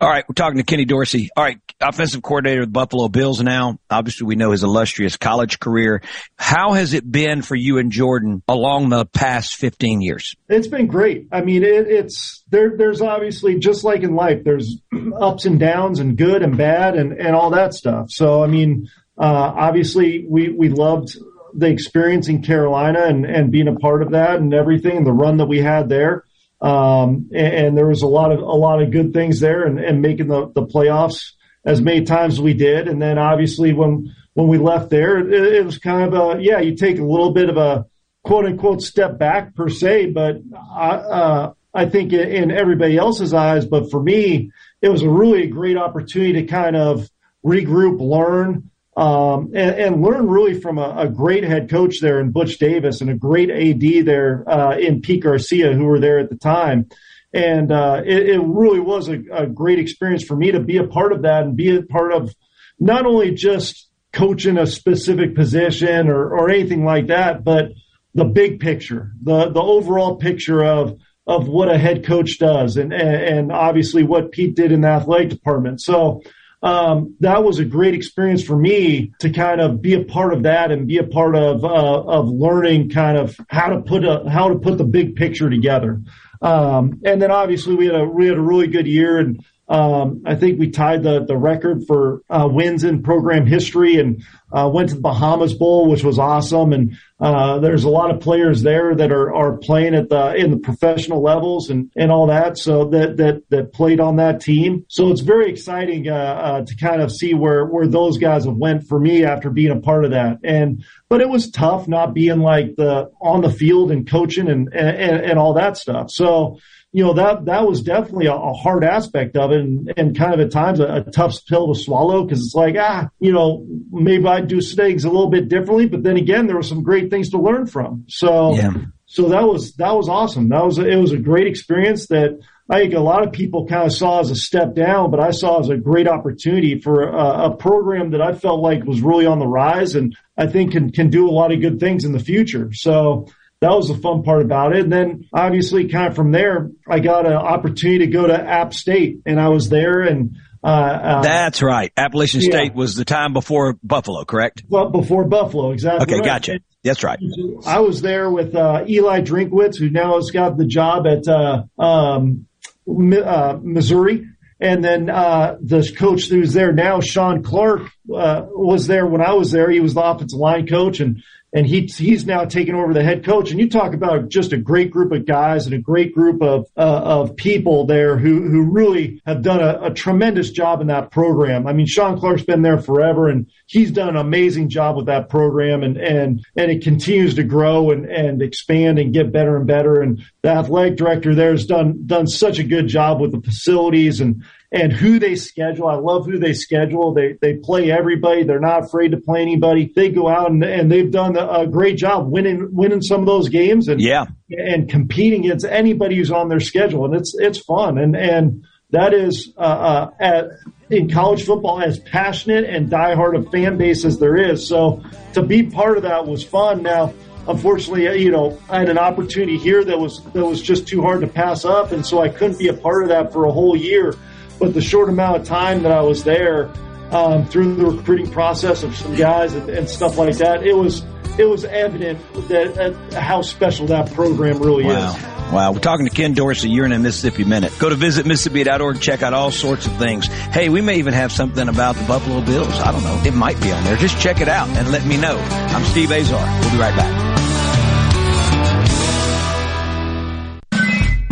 All 0.00 0.08
right, 0.08 0.24
we're 0.26 0.34
talking 0.34 0.56
to 0.56 0.62
Kenny 0.62 0.86
Dorsey. 0.86 1.28
All 1.36 1.44
right, 1.44 1.58
offensive 1.78 2.22
coordinator 2.22 2.62
of 2.62 2.68
the 2.68 2.72
Buffalo 2.72 3.08
Bills 3.08 3.42
now. 3.42 3.78
Obviously, 3.90 4.26
we 4.26 4.34
know 4.34 4.52
his 4.52 4.62
illustrious 4.62 5.18
college 5.18 5.60
career. 5.60 6.00
How 6.36 6.72
has 6.72 6.94
it 6.94 7.10
been 7.10 7.42
for 7.42 7.54
you 7.54 7.76
and 7.76 7.92
Jordan 7.92 8.42
along 8.48 8.88
the 8.88 9.04
past 9.04 9.56
15 9.56 10.00
years? 10.00 10.36
It's 10.48 10.68
been 10.68 10.86
great. 10.86 11.28
I 11.32 11.42
mean, 11.42 11.64
it, 11.64 11.86
it's 11.86 12.42
there. 12.48 12.78
There's 12.78 13.02
obviously 13.02 13.58
just 13.58 13.84
like 13.84 14.02
in 14.02 14.14
life, 14.14 14.42
there's 14.42 14.78
ups 15.20 15.44
and 15.44 15.60
downs 15.60 16.00
and 16.00 16.16
good 16.16 16.42
and 16.42 16.56
bad 16.56 16.94
and 16.96 17.12
and 17.12 17.36
all 17.36 17.50
that 17.50 17.74
stuff. 17.74 18.10
So, 18.10 18.42
I 18.42 18.46
mean, 18.46 18.88
uh, 19.18 19.52
obviously, 19.54 20.24
we 20.26 20.48
we 20.48 20.70
loved 20.70 21.14
the 21.54 21.68
experience 21.68 22.28
in 22.28 22.42
Carolina 22.42 23.04
and 23.04 23.24
and 23.24 23.50
being 23.50 23.68
a 23.68 23.74
part 23.74 24.02
of 24.02 24.12
that 24.12 24.36
and 24.36 24.52
everything, 24.54 24.98
and 24.98 25.06
the 25.06 25.12
run 25.12 25.38
that 25.38 25.46
we 25.46 25.58
had 25.58 25.88
there. 25.88 26.24
Um, 26.60 27.28
and, 27.34 27.54
and, 27.54 27.76
there 27.76 27.88
was 27.88 28.02
a 28.02 28.06
lot 28.06 28.30
of 28.30 28.38
a 28.38 28.44
lot 28.44 28.80
of 28.80 28.92
good 28.92 29.12
things 29.12 29.40
there, 29.40 29.64
and, 29.64 29.80
and 29.80 30.00
making 30.00 30.28
the, 30.28 30.52
the 30.54 30.64
playoffs 30.64 31.32
as 31.64 31.80
many 31.80 32.04
times 32.04 32.34
as 32.34 32.40
we 32.40 32.54
did. 32.54 32.86
And 32.86 33.02
then 33.02 33.18
obviously 33.18 33.72
when 33.72 34.14
when 34.34 34.48
we 34.48 34.58
left 34.58 34.90
there, 34.90 35.18
it, 35.18 35.54
it 35.54 35.64
was 35.64 35.78
kind 35.78 36.12
of 36.12 36.38
a 36.38 36.42
yeah, 36.42 36.60
you 36.60 36.76
take 36.76 36.98
a 36.98 37.04
little 37.04 37.32
bit 37.32 37.48
of 37.48 37.56
a 37.56 37.86
quote 38.22 38.46
unquote 38.46 38.82
step 38.82 39.18
back 39.18 39.54
per 39.54 39.68
se, 39.68 40.10
but 40.10 40.36
I, 40.74 40.88
uh, 40.88 41.52
I 41.74 41.86
think 41.86 42.12
in 42.12 42.50
everybody 42.50 42.96
else's 42.96 43.32
eyes, 43.32 43.66
but 43.66 43.90
for 43.90 44.02
me, 44.02 44.50
it 44.80 44.88
was 44.88 45.02
a 45.02 45.10
really 45.10 45.46
great 45.46 45.76
opportunity 45.76 46.34
to 46.34 46.44
kind 46.44 46.76
of 46.76 47.08
regroup, 47.44 48.00
learn, 48.00 48.70
um, 48.96 49.52
and, 49.54 49.70
and, 49.76 50.02
learn 50.02 50.28
really 50.28 50.60
from 50.60 50.76
a, 50.76 50.94
a, 50.98 51.08
great 51.08 51.44
head 51.44 51.70
coach 51.70 52.00
there 52.00 52.20
in 52.20 52.30
Butch 52.30 52.58
Davis 52.58 53.00
and 53.00 53.08
a 53.08 53.14
great 53.14 53.48
AD 53.48 54.04
there 54.04 54.44
uh, 54.46 54.76
in 54.76 55.00
Pete 55.00 55.22
Garcia, 55.22 55.72
who 55.72 55.84
were 55.84 55.98
there 55.98 56.18
at 56.18 56.28
the 56.28 56.36
time. 56.36 56.90
And 57.32 57.72
uh, 57.72 58.02
it, 58.04 58.28
it, 58.28 58.40
really 58.42 58.80
was 58.80 59.08
a, 59.08 59.22
a, 59.32 59.46
great 59.46 59.78
experience 59.78 60.24
for 60.24 60.36
me 60.36 60.52
to 60.52 60.60
be 60.60 60.76
a 60.76 60.86
part 60.86 61.12
of 61.12 61.22
that 61.22 61.44
and 61.44 61.56
be 61.56 61.74
a 61.74 61.82
part 61.82 62.12
of 62.12 62.34
not 62.78 63.06
only 63.06 63.30
just 63.30 63.88
coaching 64.12 64.58
a 64.58 64.66
specific 64.66 65.34
position 65.34 66.08
or, 66.08 66.28
or 66.28 66.50
anything 66.50 66.84
like 66.84 67.06
that, 67.06 67.44
but 67.44 67.72
the 68.14 68.24
big 68.24 68.60
picture, 68.60 69.12
the 69.22 69.48
the 69.48 69.62
overall 69.62 70.16
picture 70.16 70.62
of 70.62 70.98
of 71.26 71.48
what 71.48 71.70
a 71.70 71.78
head 71.78 72.04
coach 72.04 72.38
does, 72.38 72.76
and 72.76 72.92
and 72.92 73.50
obviously 73.50 74.02
what 74.02 74.32
Pete 74.32 74.54
did 74.54 74.72
in 74.72 74.82
the 74.82 74.88
athletic 74.88 75.30
department. 75.30 75.80
So 75.80 76.22
um, 76.62 77.16
that 77.20 77.42
was 77.42 77.58
a 77.58 77.64
great 77.64 77.94
experience 77.94 78.42
for 78.42 78.56
me 78.56 79.12
to 79.18 79.30
kind 79.30 79.60
of 79.60 79.82
be 79.82 79.94
a 79.94 80.04
part 80.04 80.32
of 80.32 80.44
that 80.44 80.70
and 80.70 80.86
be 80.86 80.98
a 80.98 81.06
part 81.06 81.34
of 81.34 81.64
uh, 81.64 82.02
of 82.02 82.28
learning 82.28 82.90
kind 82.90 83.18
of 83.18 83.36
how 83.48 83.68
to 83.68 83.80
put 83.80 84.04
a 84.04 84.28
how 84.30 84.48
to 84.48 84.58
put 84.58 84.78
the 84.78 84.84
big 84.84 85.16
picture 85.16 85.50
together. 85.50 86.00
Um, 86.40 87.00
and 87.04 87.20
then 87.20 87.30
obviously 87.30 87.74
we 87.74 87.86
had 87.86 87.96
a 87.96 88.04
we 88.04 88.26
had 88.26 88.38
a 88.38 88.42
really 88.42 88.68
good 88.68 88.86
year 88.86 89.18
and 89.18 89.44
um, 89.68 90.22
I 90.26 90.34
think 90.34 90.58
we 90.58 90.70
tied 90.70 91.02
the 91.02 91.24
the 91.24 91.36
record 91.36 91.86
for 91.86 92.22
uh, 92.28 92.48
wins 92.50 92.84
in 92.84 93.02
program 93.02 93.46
history 93.46 93.96
and 93.96 94.22
uh, 94.52 94.68
went 94.72 94.90
to 94.90 94.96
the 94.96 95.00
Bahamas 95.00 95.54
Bowl, 95.54 95.88
which 95.88 96.04
was 96.04 96.18
awesome. 96.18 96.72
And 96.72 96.98
uh, 97.20 97.58
there's 97.60 97.84
a 97.84 97.88
lot 97.88 98.10
of 98.10 98.20
players 98.20 98.62
there 98.62 98.94
that 98.94 99.12
are 99.12 99.32
are 99.32 99.56
playing 99.56 99.94
at 99.94 100.08
the 100.08 100.34
in 100.34 100.50
the 100.50 100.58
professional 100.58 101.22
levels 101.22 101.70
and 101.70 101.90
and 101.96 102.10
all 102.10 102.26
that. 102.26 102.58
So 102.58 102.86
that 102.86 103.16
that 103.18 103.44
that 103.50 103.72
played 103.72 104.00
on 104.00 104.16
that 104.16 104.40
team. 104.40 104.84
So 104.88 105.10
it's 105.10 105.20
very 105.20 105.48
exciting 105.48 106.08
uh, 106.08 106.14
uh, 106.14 106.64
to 106.66 106.76
kind 106.76 107.00
of 107.00 107.12
see 107.12 107.32
where 107.32 107.64
where 107.64 107.86
those 107.86 108.18
guys 108.18 108.44
have 108.44 108.56
went 108.56 108.88
for 108.88 108.98
me 108.98 109.24
after 109.24 109.48
being 109.48 109.70
a 109.70 109.80
part 109.80 110.04
of 110.04 110.10
that. 110.10 110.38
And 110.42 110.84
but 111.08 111.20
it 111.20 111.28
was 111.28 111.50
tough 111.50 111.86
not 111.86 112.14
being 112.14 112.40
like 112.40 112.74
the 112.76 113.10
on 113.20 113.42
the 113.42 113.50
field 113.50 113.92
and 113.92 114.10
coaching 114.10 114.48
and 114.48 114.74
and, 114.74 115.24
and 115.24 115.38
all 115.38 115.54
that 115.54 115.76
stuff. 115.76 116.10
So 116.10 116.58
you 116.92 117.02
know 117.02 117.14
that 117.14 117.46
that 117.46 117.66
was 117.66 117.82
definitely 117.82 118.26
a, 118.26 118.34
a 118.34 118.52
hard 118.52 118.84
aspect 118.84 119.36
of 119.36 119.50
it, 119.50 119.60
and, 119.60 119.92
and, 119.96 120.16
kind 120.16 120.34
of 120.34 120.40
at 120.40 120.52
times 120.52 120.78
a, 120.78 121.04
a 121.06 121.10
tough 121.10 121.34
pill 121.46 121.72
to 121.72 121.80
swallow 121.80 122.24
because 122.24 122.40
it's 122.40 122.54
like 122.54 122.76
ah, 122.78 123.08
you 123.18 123.32
know, 123.32 123.66
maybe 123.90 124.26
I'd 124.26 124.46
do 124.46 124.60
things 124.60 125.04
a 125.04 125.10
little 125.10 125.30
bit 125.30 125.48
differently, 125.48 125.88
but 125.88 126.02
then 126.02 126.18
again, 126.18 126.46
there 126.46 126.56
were 126.56 126.62
some 126.62 126.82
great 126.82 127.10
things 127.10 127.30
to 127.30 127.38
learn 127.38 127.66
from. 127.66 128.04
So, 128.08 128.54
yeah. 128.54 128.74
so 129.06 129.30
that 129.30 129.44
was 129.44 129.72
that 129.76 129.96
was 129.96 130.08
awesome. 130.08 130.50
That 130.50 130.64
was 130.64 130.78
it 130.78 130.96
was 130.96 131.12
a 131.12 131.18
great 131.18 131.46
experience 131.46 132.08
that 132.08 132.38
I 132.68 132.80
think 132.80 132.94
a 132.94 133.00
lot 133.00 133.26
of 133.26 133.32
people 133.32 133.66
kind 133.66 133.84
of 133.84 133.92
saw 133.92 134.20
as 134.20 134.30
a 134.30 134.36
step 134.36 134.74
down, 134.74 135.10
but 135.10 135.20
I 135.20 135.30
saw 135.30 135.60
as 135.60 135.68
a 135.68 135.76
great 135.76 136.06
opportunity 136.06 136.80
for 136.80 137.08
a, 137.08 137.50
a, 137.50 137.56
program 137.56 138.12
that 138.12 138.22
I 138.22 138.34
felt 138.34 138.60
like 138.60 138.84
was 138.84 139.02
really 139.02 139.26
on 139.26 139.40
the 139.40 139.46
rise 139.46 139.94
and 139.94 140.16
I 140.38 140.46
think 140.46 140.72
can, 140.72 140.90
can 140.90 141.10
do 141.10 141.28
a 141.28 141.32
lot 141.32 141.52
of 141.52 141.60
good 141.60 141.80
things 141.80 142.04
in 142.04 142.12
the 142.12 142.18
future. 142.18 142.70
So 142.72 143.26
that 143.62 143.70
was 143.70 143.86
the 143.86 143.94
fun 143.94 144.24
part 144.24 144.42
about 144.42 144.74
it. 144.74 144.82
And 144.82 144.92
then 144.92 145.28
obviously 145.32 145.88
kind 145.88 146.08
of 146.08 146.16
from 146.16 146.32
there, 146.32 146.70
I 146.88 146.98
got 146.98 147.26
an 147.26 147.32
opportunity 147.32 148.06
to 148.06 148.12
go 148.12 148.26
to 148.26 148.34
App 148.34 148.74
State 148.74 149.20
and 149.24 149.40
I 149.40 149.48
was 149.48 149.68
there 149.68 150.00
and 150.00 150.36
uh, 150.64 150.66
uh, 150.66 151.22
That's 151.22 151.62
right. 151.62 151.92
Appalachian 151.96 152.40
yeah. 152.40 152.50
State 152.50 152.74
was 152.74 152.94
the 152.94 153.04
time 153.04 153.32
before 153.32 153.78
Buffalo, 153.82 154.24
correct? 154.24 154.64
Well, 154.68 154.90
before 154.90 155.24
Buffalo, 155.24 155.72
exactly. 155.72 156.02
Okay, 156.02 156.20
right. 156.20 156.24
gotcha. 156.24 156.60
That's 156.84 157.04
right. 157.04 157.18
I 157.66 157.80
was 157.80 158.02
there 158.02 158.28
with 158.30 158.54
uh, 158.54 158.84
Eli 158.88 159.20
Drinkwitz, 159.22 159.76
who 159.76 159.90
now 159.90 160.16
has 160.16 160.30
got 160.30 160.56
the 160.56 160.66
job 160.66 161.06
at 161.06 161.26
uh, 161.28 161.64
um, 161.78 162.46
uh, 162.88 163.58
Missouri. 163.60 164.26
And 164.60 164.84
then 164.84 165.10
uh, 165.10 165.56
the 165.60 165.88
coach 165.96 166.28
who's 166.28 166.52
there 166.52 166.72
now, 166.72 167.00
Shawn 167.00 167.42
Clark, 167.42 167.90
uh, 168.14 168.42
was 168.48 168.86
there 168.86 169.06
when 169.06 169.20
I 169.20 169.32
was 169.32 169.50
there. 169.50 169.68
He 169.70 169.80
was 169.80 169.94
the 169.94 170.02
offensive 170.02 170.38
line 170.38 170.68
coach, 170.68 171.00
and 171.00 171.22
and 171.52 171.66
he 171.66 171.82
he's 171.82 172.24
now 172.24 172.44
taken 172.44 172.74
over 172.74 172.94
the 172.94 173.02
head 173.02 173.24
coach. 173.24 173.50
And 173.50 173.60
you 173.60 173.68
talk 173.68 173.92
about 173.92 174.28
just 174.28 174.52
a 174.52 174.56
great 174.56 174.90
group 174.90 175.12
of 175.12 175.26
guys 175.26 175.66
and 175.66 175.74
a 175.74 175.78
great 175.78 176.14
group 176.14 176.42
of 176.42 176.66
uh, 176.76 176.80
of 176.80 177.36
people 177.36 177.86
there 177.86 178.16
who 178.16 178.48
who 178.48 178.70
really 178.70 179.20
have 179.26 179.42
done 179.42 179.60
a, 179.60 179.86
a, 179.86 179.94
tremendous 179.94 180.50
job 180.50 180.80
in 180.80 180.86
that 180.86 181.10
program. 181.10 181.66
I 181.66 181.72
mean, 181.72 181.86
Shawn 181.86 182.18
Clark's 182.18 182.42
been 182.42 182.62
there 182.62 182.78
forever, 182.78 183.28
and 183.28 183.50
he's 183.72 183.90
done 183.90 184.10
an 184.10 184.16
amazing 184.16 184.68
job 184.68 184.96
with 184.96 185.06
that 185.06 185.30
program, 185.30 185.82
and 185.82 185.96
and 185.96 186.44
and 186.56 186.70
it 186.70 186.82
continues 186.82 187.34
to 187.36 187.42
grow 187.42 187.90
and 187.90 188.04
and 188.04 188.42
expand 188.42 188.98
and 188.98 189.14
get 189.14 189.32
better 189.32 189.56
and 189.56 189.66
better. 189.66 190.02
And 190.02 190.22
the 190.42 190.50
athletic 190.50 190.96
director 190.96 191.34
there 191.34 191.52
has 191.52 191.64
done 191.64 192.04
done 192.06 192.26
such 192.26 192.58
a 192.58 192.64
good 192.64 192.86
job 192.86 193.20
with 193.20 193.32
the 193.32 193.40
facilities 193.40 194.20
and 194.20 194.44
and 194.70 194.92
who 194.92 195.18
they 195.18 195.36
schedule. 195.36 195.88
I 195.88 195.94
love 195.94 196.26
who 196.26 196.38
they 196.38 196.52
schedule. 196.52 197.14
They 197.14 197.38
they 197.40 197.54
play 197.54 197.90
everybody. 197.90 198.42
They're 198.42 198.60
not 198.60 198.84
afraid 198.84 199.12
to 199.12 199.16
play 199.16 199.40
anybody. 199.40 199.90
They 199.96 200.10
go 200.10 200.28
out 200.28 200.50
and, 200.50 200.62
and 200.62 200.92
they've 200.92 201.10
done 201.10 201.36
a 201.38 201.66
great 201.66 201.96
job 201.96 202.30
winning 202.30 202.68
winning 202.72 203.00
some 203.00 203.20
of 203.20 203.26
those 203.26 203.48
games 203.48 203.88
and 203.88 204.02
yeah 204.02 204.26
and 204.50 204.88
competing 204.88 205.46
against 205.46 205.64
anybody 205.64 206.16
who's 206.16 206.30
on 206.30 206.50
their 206.50 206.60
schedule. 206.60 207.06
And 207.06 207.14
it's 207.14 207.34
it's 207.38 207.58
fun 207.58 207.96
and 207.96 208.14
and 208.14 208.64
that 208.92 209.12
is 209.12 209.52
uh, 209.58 209.60
uh, 209.60 210.10
at, 210.20 210.44
in 210.90 211.10
college 211.10 211.44
football 211.44 211.82
as 211.82 211.98
passionate 211.98 212.64
and 212.64 212.88
diehard 212.88 213.36
a 213.36 213.50
fan 213.50 213.76
base 213.76 214.04
as 214.04 214.18
there 214.18 214.36
is. 214.36 214.66
So 214.66 215.02
to 215.34 215.42
be 215.42 215.64
part 215.64 215.96
of 215.96 216.04
that 216.04 216.26
was 216.26 216.44
fun. 216.44 216.82
Now 216.82 217.12
unfortunately, 217.46 218.22
you 218.22 218.30
know, 218.30 218.58
I 218.68 218.78
had 218.78 218.88
an 218.88 218.98
opportunity 218.98 219.58
here 219.58 219.84
that 219.84 219.98
was 219.98 220.22
that 220.32 220.44
was 220.44 220.62
just 220.62 220.86
too 220.86 221.02
hard 221.02 221.20
to 221.22 221.26
pass 221.26 221.64
up, 221.64 221.92
and 221.92 222.04
so 222.04 222.20
I 222.20 222.28
couldn't 222.28 222.58
be 222.58 222.68
a 222.68 222.74
part 222.74 223.02
of 223.02 223.08
that 223.10 223.32
for 223.32 223.46
a 223.46 223.52
whole 223.52 223.76
year. 223.76 224.14
But 224.58 224.74
the 224.74 224.80
short 224.80 225.08
amount 225.08 225.40
of 225.40 225.46
time 225.46 225.82
that 225.82 225.92
I 225.92 226.02
was 226.02 226.22
there, 226.22 226.70
um, 227.10 227.46
through 227.46 227.74
the 227.74 227.86
recruiting 227.86 228.30
process 228.30 228.82
of 228.82 228.94
some 228.94 229.16
guys 229.16 229.54
and, 229.54 229.68
and, 229.68 229.88
stuff 229.88 230.18
like 230.18 230.36
that, 230.36 230.64
it 230.64 230.74
was 230.74 231.02
it 231.38 231.48
was 231.48 231.64
evident 231.64 232.20
that 232.48 232.78
uh, 232.78 233.20
how 233.20 233.42
special 233.42 233.86
that 233.86 234.12
program 234.12 234.58
really 234.58 234.84
wow. 234.84 235.14
is. 235.14 235.32
Wow, 235.52 235.72
we're 235.72 235.80
talking 235.80 236.06
to 236.06 236.14
Ken 236.14 236.32
Dorsey. 236.32 236.70
You're 236.70 236.86
in 236.86 236.92
a 236.92 236.98
Mississippi 236.98 237.44
Minute. 237.44 237.72
Go 237.78 237.90
to 237.90 237.94
visitmississippi.org, 237.94 239.00
check 239.00 239.22
out 239.22 239.34
all 239.34 239.50
sorts 239.50 239.86
of 239.86 239.94
things. 239.96 240.26
Hey, 240.26 240.70
we 240.70 240.80
may 240.80 240.96
even 240.96 241.12
have 241.12 241.30
something 241.30 241.68
about 241.68 241.94
the 241.96 242.04
Buffalo 242.04 242.40
Bills. 242.40 242.80
I 242.80 242.90
don't 242.90 243.02
know. 243.02 243.20
It 243.26 243.34
might 243.34 243.60
be 243.60 243.70
on 243.70 243.84
there. 243.84 243.96
Just 243.96 244.18
check 244.18 244.40
it 244.40 244.48
out 244.48 244.68
and 244.70 244.90
let 244.90 245.04
me 245.04 245.18
know. 245.18 245.36
I'm 245.38 245.84
Steve 245.84 246.10
Azar. 246.10 246.60
We'll 246.60 246.70
be 246.72 246.78
right 246.78 246.96
back. 246.96 247.61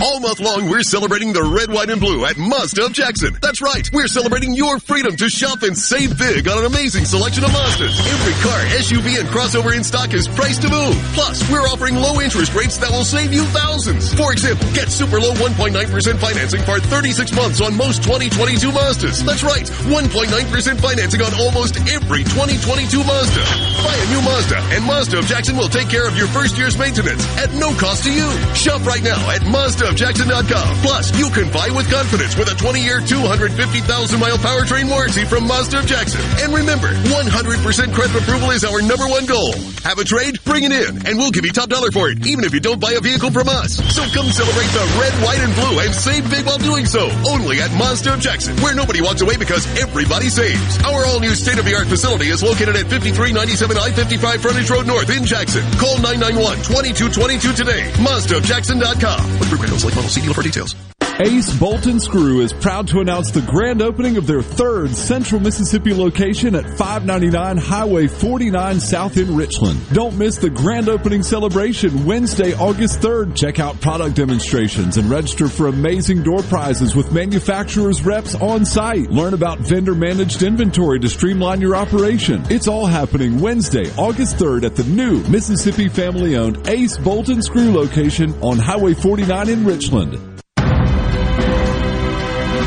All 0.03 0.19
month 0.19 0.41
long, 0.41 0.71
we're 0.71 0.81
celebrating 0.81 1.35
the 1.35 1.45
red, 1.45 1.69
white, 1.69 1.91
and 1.91 2.01
blue 2.01 2.25
at 2.25 2.39
Mazda 2.39 2.87
of 2.87 2.93
Jackson. 2.95 3.37
That's 3.43 3.61
right. 3.61 3.85
We're 3.93 4.09
celebrating 4.09 4.55
your 4.55 4.81
freedom 4.81 5.15
to 5.17 5.29
shop 5.29 5.61
and 5.63 5.77
save 5.77 6.17
big 6.17 6.49
on 6.49 6.57
an 6.57 6.65
amazing 6.65 7.05
selection 7.05 7.45
of 7.45 7.51
Mazdas. 7.51 8.01
Every 8.01 8.33
car, 8.41 8.61
SUV, 8.81 9.21
and 9.21 9.29
crossover 9.29 9.77
in 9.77 9.85
stock 9.85 10.15
is 10.15 10.27
priced 10.27 10.63
to 10.63 10.71
move. 10.71 10.97
Plus, 11.13 11.45
we're 11.53 11.69
offering 11.69 11.97
low 11.97 12.19
interest 12.19 12.55
rates 12.55 12.79
that 12.79 12.89
will 12.91 13.05
save 13.05 13.35
you 13.35 13.45
thousands. 13.53 14.15
For 14.15 14.33
example, 14.33 14.73
get 14.73 14.89
super 14.89 15.21
low 15.21 15.35
1.9% 15.37 15.77
financing 16.17 16.63
for 16.63 16.81
36 16.81 17.37
months 17.37 17.61
on 17.61 17.77
most 17.77 18.03
2022 18.03 18.73
Mazdas. 18.73 19.21
That's 19.21 19.45
right. 19.45 19.69
1.9% 19.93 20.81
financing 20.81 21.21
on 21.21 21.35
almost 21.37 21.77
every 21.93 22.25
2022 22.25 23.05
Mazda. 23.05 23.45
Buy 23.85 23.97
a 24.01 24.07
new 24.09 24.25
Mazda, 24.25 24.65
and 24.73 24.85
Mazda 24.85 25.19
of 25.19 25.27
Jackson 25.27 25.59
will 25.59 25.69
take 25.69 25.91
care 25.91 26.09
of 26.09 26.17
your 26.17 26.29
first 26.29 26.57
year's 26.57 26.79
maintenance 26.79 27.21
at 27.37 27.53
no 27.53 27.77
cost 27.77 28.05
to 28.05 28.13
you. 28.13 28.33
Shop 28.57 28.81
right 28.89 29.05
now 29.05 29.21
at 29.29 29.45
Mazda 29.45 29.90
MazdaofJackson.com. 29.91 30.77
Plus, 30.87 31.19
you 31.19 31.31
can 31.31 31.51
buy 31.51 31.69
with 31.75 31.91
confidence 31.91 32.37
with 32.37 32.47
a 32.49 32.55
20-year, 32.55 33.01
250,000-mile 33.01 34.39
powertrain 34.39 34.89
warranty 34.89 35.25
from 35.25 35.47
Mazda 35.47 35.81
of 35.81 35.87
Jackson. 35.87 36.21
And 36.39 36.55
remember, 36.55 36.89
100% 37.11 37.95
credit 37.95 38.15
approval 38.15 38.51
is 38.51 38.65
our 38.65 38.83
number 38.83 39.07
one 39.11 39.27
goal. 39.27 39.53
Have 39.83 39.99
a 39.99 40.05
trade? 40.05 40.39
Bring 40.45 40.63
it 40.65 40.73
in, 40.73 41.07
and 41.07 41.19
we'll 41.19 41.35
give 41.35 41.45
you 41.45 41.51
top 41.51 41.69
dollar 41.69 41.91
for 41.91 42.09
it, 42.09 42.25
even 42.27 42.45
if 42.45 42.55
you 42.55 42.61
don't 42.61 42.79
buy 42.81 42.93
a 42.93 43.01
vehicle 43.01 43.31
from 43.31 43.49
us. 43.49 43.83
So 43.91 44.07
come 44.15 44.31
celebrate 44.31 44.71
the 44.71 44.87
red, 45.01 45.13
white, 45.25 45.43
and 45.43 45.55
blue 45.59 45.81
and 45.81 45.95
save 45.95 46.31
big 46.31 46.47
while 46.47 46.59
doing 46.59 46.87
so. 46.87 47.11
Only 47.27 47.61
at 47.61 47.73
Mazda 47.75 48.15
of 48.15 48.21
Jackson, 48.21 48.57
where 48.63 48.75
nobody 48.75 49.03
walks 49.03 49.23
away 49.23 49.37
because 49.37 49.67
everybody 49.81 50.29
saves. 50.29 50.79
Our 50.85 51.05
all-new 51.07 51.35
state-of-the-art 51.35 51.89
facility 51.89 52.29
is 52.29 52.43
located 52.43 52.77
at 52.77 52.87
5397 52.87 53.77
I-55 53.77 54.39
Frontage 54.39 54.71
Road 54.71 54.87
North 54.87 55.11
in 55.11 55.25
Jackson. 55.25 55.65
Call 55.83 55.97
991-2222 55.99 57.57
today. 57.57 57.91
MazdaofJackson.com. 57.99 59.41
Select 59.81 59.97
model. 59.97 60.11
See 60.11 60.21
dealer 60.21 60.35
for 60.35 60.43
details. 60.43 61.00
Ace 61.23 61.55
Bolt 61.59 61.85
and 61.85 62.01
Screw 62.01 62.41
is 62.41 62.55
proud 62.55 62.89
to 62.89 63.01
announce 63.01 63.31
the 63.31 63.43
grand 63.43 63.83
opening 63.83 64.17
of 64.17 64.27
their 64.27 64.41
third 64.41 64.89
Central 64.93 65.39
Mississippi 65.39 65.93
location 65.93 66.55
at 66.55 66.65
599 66.79 67.59
Highway 67.59 68.07
49 68.07 68.81
South 68.81 69.19
in 69.19 69.37
Richland. 69.37 69.79
Don't 69.93 70.17
miss 70.17 70.39
the 70.39 70.49
grand 70.49 70.89
opening 70.89 71.23
celebration 71.23 72.07
Wednesday, 72.07 72.55
August 72.55 73.01
3rd. 73.01 73.37
Check 73.37 73.61
out 73.61 73.79
product 73.83 74.17
demonstrations 74.17 74.97
and 74.97 75.11
register 75.11 75.49
for 75.49 75.67
amazing 75.67 76.23
door 76.23 76.43
prizes 76.45 76.97
with 76.97 77.13
manufacturers 77.13 78.03
reps 78.03 78.35
on 78.37 78.65
site. 78.65 79.11
Learn 79.11 79.35
about 79.35 79.59
vendor 79.59 79.95
managed 79.95 80.43
inventory 80.43 81.01
to 81.01 81.09
streamline 81.11 81.61
your 81.61 81.77
operation. 81.77 82.43
It's 82.49 82.67
all 82.67 82.87
happening 82.87 83.41
Wednesday, 83.41 83.91
August 83.99 84.37
3rd 84.37 84.65
at 84.65 84.75
the 84.75 84.85
new 84.85 85.23
Mississippi 85.25 85.91
family 85.91 86.39
owned 86.39 86.67
Ace 86.67 86.97
Bolt 86.97 87.29
and 87.29 87.45
Screw 87.45 87.73
location 87.73 88.33
on 88.41 88.59
Highway 88.59 88.95
49 88.95 89.51
in 89.51 89.67
Richland. 89.67 90.30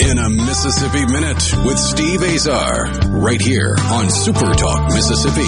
In 0.00 0.16
a 0.16 0.30
Mississippi 0.30 1.04
Minute 1.04 1.54
with 1.64 1.78
Steve 1.78 2.22
Azar, 2.22 2.90
right 3.10 3.40
here 3.40 3.76
on 3.78 4.08
Super 4.08 4.54
Talk 4.54 4.92
Mississippi. 4.94 5.42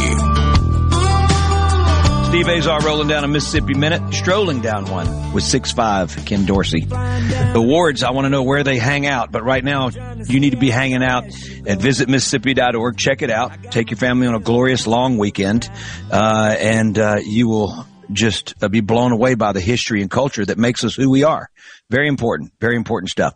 Steve 2.29 2.49
Azar 2.49 2.81
rolling 2.83 3.09
down 3.09 3.25
a 3.25 3.29
Mississippi 3.29 3.73
Minute, 3.73 4.13
strolling 4.13 4.61
down 4.61 4.85
one 4.91 5.33
with 5.33 5.43
six 5.43 5.73
five 5.73 6.15
Ken 6.27 6.45
Dorsey. 6.45 6.81
The 6.83 7.55
awards, 7.57 8.03
I 8.03 8.11
want 8.11 8.27
to 8.27 8.29
know 8.29 8.43
where 8.43 8.63
they 8.63 8.77
hang 8.77 9.07
out, 9.07 9.33
but 9.33 9.43
right 9.43 9.65
now 9.65 9.89
you 9.89 10.39
need 10.39 10.51
to 10.51 10.59
be 10.59 10.69
hanging 10.69 11.03
out 11.03 11.25
at 11.25 11.79
visitmississippi.org. 11.79 12.99
Check 12.99 13.23
it 13.23 13.31
out. 13.31 13.53
Take 13.71 13.91
your 13.91 13.99
family 13.99 14.27
on 14.27 14.35
a 14.35 14.41
glorious 14.41 14.87
long 14.87 15.17
weekend, 15.17 15.69
uh, 16.11 16.55
and 16.59 16.99
uh, 16.99 17.21
you 17.23 17.49
will 17.49 17.87
just 18.11 18.55
uh, 18.63 18.69
be 18.69 18.81
blown 18.81 19.13
away 19.13 19.35
by 19.35 19.53
the 19.53 19.61
history 19.61 20.03
and 20.03 20.11
culture 20.11 20.45
that 20.45 20.59
makes 20.59 20.85
us 20.85 20.95
who 20.95 21.11
we 21.11 21.25
are. 21.25 21.49
Very 21.91 22.09
important, 22.09 22.53
very 22.59 22.77
important 22.77 23.11
stuff. 23.11 23.35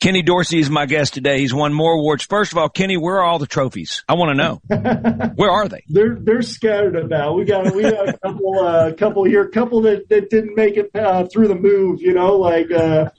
Kenny 0.00 0.22
Dorsey 0.22 0.58
is 0.58 0.68
my 0.68 0.86
guest 0.86 1.14
today. 1.14 1.38
He's 1.38 1.54
won 1.54 1.72
more 1.72 1.92
awards. 1.92 2.24
First 2.24 2.50
of 2.50 2.58
all, 2.58 2.68
Kenny, 2.68 2.96
where 2.96 3.18
are 3.18 3.24
all 3.24 3.38
the 3.38 3.46
trophies? 3.46 4.02
I 4.08 4.14
want 4.14 4.30
to 4.30 4.34
know. 4.34 4.60
where 5.36 5.50
are 5.50 5.68
they? 5.68 5.84
They're 5.88 6.16
they're 6.20 6.42
scattered 6.42 6.96
about. 6.96 7.36
We 7.36 7.44
got 7.44 7.74
we 7.74 7.82
got 7.82 8.08
a 8.08 8.18
couple 8.18 8.58
uh, 8.58 8.92
couple 8.94 9.24
here, 9.24 9.48
couple 9.48 9.82
that, 9.82 10.08
that 10.08 10.30
didn't 10.30 10.56
make 10.56 10.76
it 10.76 10.90
uh, 10.96 11.26
through 11.32 11.48
the 11.48 11.54
move. 11.54 12.00
You 12.00 12.14
know, 12.14 12.36
like 12.36 12.72
uh, 12.72 13.10